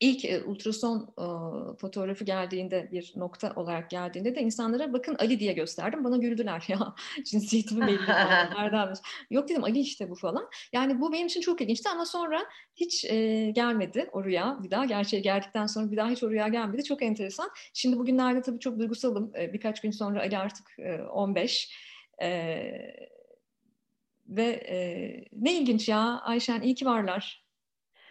ilk 0.01 0.25
e, 0.25 0.45
ultrason 0.45 1.15
e, 1.19 1.27
fotoğrafı 1.77 2.25
geldiğinde 2.25 2.89
bir 2.93 3.13
nokta 3.17 3.53
olarak 3.57 3.91
geldiğinde 3.91 4.35
de 4.35 4.41
insanlara 4.41 4.93
bakın 4.93 5.17
Ali 5.19 5.41
diye 5.41 5.53
gösterdim. 5.53 6.05
Bana 6.05 6.17
güldüler 6.17 6.65
ya 6.69 6.95
cinsiyetimi 7.25 7.87
belli 7.87 8.07
falan. 8.07 8.95
Yok 9.31 9.49
dedim 9.49 9.65
Ali 9.65 9.81
işte 9.81 10.11
bu 10.11 10.15
falan. 10.15 10.49
Yani 10.73 11.01
bu 11.01 11.13
benim 11.13 11.27
için 11.27 11.41
çok 11.41 11.61
ilginçti 11.61 11.89
ama 11.89 12.07
sonra 12.07 12.47
hiç 12.75 13.05
e, 13.05 13.51
gelmedi 13.51 14.11
o 14.13 14.25
rüya 14.25 14.59
bir 14.63 14.71
daha. 14.71 14.85
Gerçeğe 14.85 15.21
geldikten 15.21 15.67
sonra 15.67 15.91
bir 15.91 15.97
daha 15.97 16.11
hiç 16.11 16.23
o 16.23 16.31
rüya 16.31 16.49
gelmedi. 16.49 16.85
Çok 16.85 17.03
enteresan. 17.03 17.51
Şimdi 17.75 17.99
bugünlerde 17.99 18.43
tabii 18.43 18.59
çok 18.59 18.79
duygusalım. 18.79 19.33
E, 19.39 19.53
birkaç 19.53 19.81
gün 19.81 19.91
sonra 19.91 20.21
Ali 20.21 20.39
artık 20.39 20.79
e, 20.79 21.03
15. 21.03 21.73
E, 22.23 22.29
ve 24.29 24.45
e, 24.45 24.77
ne 25.33 25.59
ilginç 25.59 25.89
ya 25.89 26.21
Ayşen 26.21 26.61
iyi 26.63 26.75
ki 26.75 26.87
varlar. 26.87 27.46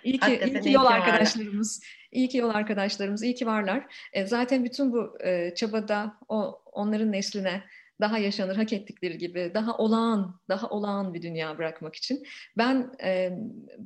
İyi 0.05 0.19
ki, 0.19 0.41
iyi 0.45 0.61
ki 0.61 0.71
yol 0.71 0.85
arkadaşlarımız, 0.85 1.81
iyi 2.11 2.29
ki 2.29 2.37
yol 2.37 2.49
arkadaşlarımız, 2.49 3.23
iyi 3.23 3.35
ki 3.35 3.45
varlar. 3.45 3.85
E, 4.13 4.25
zaten 4.25 4.63
bütün 4.63 4.93
bu 4.93 5.17
e, 5.23 5.55
çabada 5.55 6.17
o 6.29 6.61
onların 6.71 7.11
nesline 7.11 7.63
daha 8.01 8.17
yaşanır, 8.17 8.55
hak 8.55 8.73
ettikleri 8.73 9.17
gibi, 9.17 9.51
daha 9.53 9.77
olağan, 9.77 10.39
daha 10.49 10.69
olağan 10.69 11.13
bir 11.13 11.21
dünya 11.21 11.57
bırakmak 11.57 11.95
için. 11.95 12.23
Ben 12.57 12.91
e, 13.03 13.31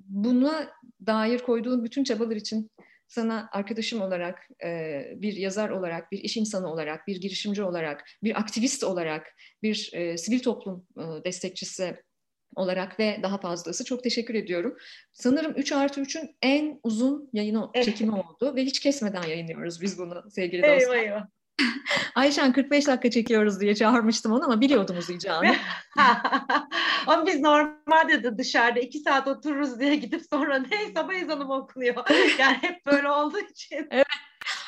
buna 0.08 0.68
dair 1.06 1.40
koyduğun 1.40 1.84
bütün 1.84 2.04
çabalar 2.04 2.36
için 2.36 2.72
sana 3.08 3.50
arkadaşım 3.52 4.02
olarak, 4.02 4.48
e, 4.64 5.02
bir 5.16 5.34
yazar 5.34 5.70
olarak, 5.70 6.12
bir 6.12 6.20
iş 6.20 6.38
insanı 6.38 6.72
olarak, 6.72 7.08
bir 7.08 7.22
girişimci 7.22 7.64
olarak, 7.64 8.06
bir 8.24 8.40
aktivist 8.40 8.84
olarak, 8.84 9.36
bir 9.64 9.92
e, 9.94 10.18
sivil 10.18 10.40
toplum 10.40 10.86
e, 10.98 11.04
destekçisi 11.26 11.98
olarak 12.56 13.00
ve 13.00 13.20
daha 13.24 13.38
fazlası 13.38 13.86
çok 13.86 14.04
teşekkür 14.04 14.36
ediyorum. 14.36 14.78
Sanırım 15.14 15.54
3 15.56 15.72
artı 15.72 16.02
3'ün 16.02 16.36
en 16.42 16.80
uzun 16.84 17.30
yayını 17.34 17.70
çekimi 17.84 18.12
oldu 18.12 18.56
ve 18.56 18.64
hiç 18.64 18.80
kesmeden 18.80 19.24
yayınlıyoruz 19.24 19.82
biz 19.82 20.00
bunu 20.00 20.24
sevgili 20.32 20.64
dostlar. 20.64 20.98
Eyvah. 20.98 21.26
Ayşen 22.16 22.54
45 22.54 22.88
dakika 22.88 23.10
çekiyoruz 23.10 23.60
diye 23.60 23.76
çağırmıştım 23.76 24.32
onu 24.32 24.46
ama 24.46 24.62
biliyordum 24.62 24.98
uzayacağını. 24.98 25.56
ama 27.08 27.26
biz 27.26 27.40
normalde 27.40 28.24
de 28.24 28.38
dışarıda 28.38 28.80
iki 28.80 29.00
saat 29.00 29.28
otururuz 29.28 29.80
diye 29.80 29.96
gidip 29.96 30.22
sonra 30.30 30.60
ne 30.60 30.94
sabah 30.96 31.14
ezanı 31.14 31.46
mı 31.46 31.54
okunuyor? 31.54 31.96
Yani 32.40 32.58
hep 32.62 32.86
böyle 32.86 33.10
olduğu 33.10 33.40
için. 33.40 33.88
Evet. 33.92 34.06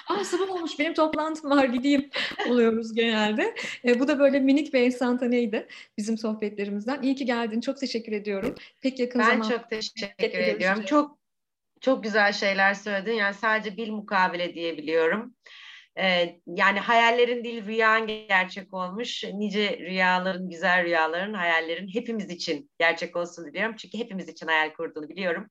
Aa 0.07 0.23
sabah 0.23 0.49
olmuş 0.49 0.79
benim 0.79 0.93
toplantım 0.93 1.51
var 1.51 1.65
gideyim 1.65 2.09
oluyoruz 2.49 2.93
genelde. 2.93 3.55
E, 3.85 3.99
bu 3.99 4.07
da 4.07 4.19
böyle 4.19 4.39
minik 4.39 4.73
bir 4.73 4.81
enstantaneydi 4.81 5.67
bizim 5.97 6.17
sohbetlerimizden. 6.17 7.01
İyi 7.01 7.15
ki 7.15 7.25
geldin. 7.25 7.61
Çok 7.61 7.77
teşekkür 7.77 8.11
ediyorum. 8.11 8.55
Pek 8.81 8.99
yakın 8.99 9.21
ben 9.21 9.25
zaman. 9.25 9.49
Ben 9.49 9.57
çok 9.57 9.69
teşekkür 9.69 10.39
ediyorum. 10.39 10.83
Çok 10.85 11.21
çok 11.81 12.03
güzel 12.03 12.33
şeyler 12.33 12.73
söyledin. 12.73 13.13
Yani 13.13 13.33
sadece 13.33 13.77
bil 13.77 13.91
mukabele 13.91 14.53
diyebiliyorum. 14.53 15.35
Ee, 15.97 16.39
yani 16.47 16.79
hayallerin 16.79 17.43
değil 17.43 17.65
rüyan 17.65 18.07
gerçek 18.07 18.73
olmuş. 18.73 19.23
Nice 19.23 19.77
rüyaların, 19.79 20.49
güzel 20.49 20.83
rüyaların, 20.83 21.33
hayallerin 21.33 21.87
hepimiz 21.93 22.29
için 22.29 22.71
gerçek 22.79 23.15
olsun 23.15 23.45
diliyorum. 23.45 23.75
Çünkü 23.75 23.97
hepimiz 23.97 24.29
için 24.29 24.47
hayal 24.47 24.73
kurduğunu 24.73 25.09
biliyorum. 25.09 25.47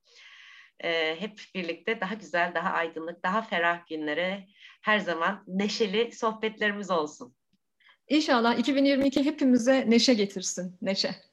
Ee, 0.85 1.17
hep 1.21 1.41
birlikte 1.55 2.01
daha 2.01 2.15
güzel, 2.15 2.53
daha 2.55 2.71
aydınlık, 2.71 3.23
daha 3.23 3.43
ferah 3.43 3.87
günlere 3.87 4.47
her 4.83 4.99
zaman 4.99 5.45
neşeli 5.47 6.13
sohbetlerimiz 6.13 6.91
olsun. 6.91 7.35
İnşallah 8.09 8.59
2022 8.59 9.25
hepimize 9.25 9.91
neşe 9.91 10.15
getirsin. 10.15 10.79
Neşe. 10.83 11.30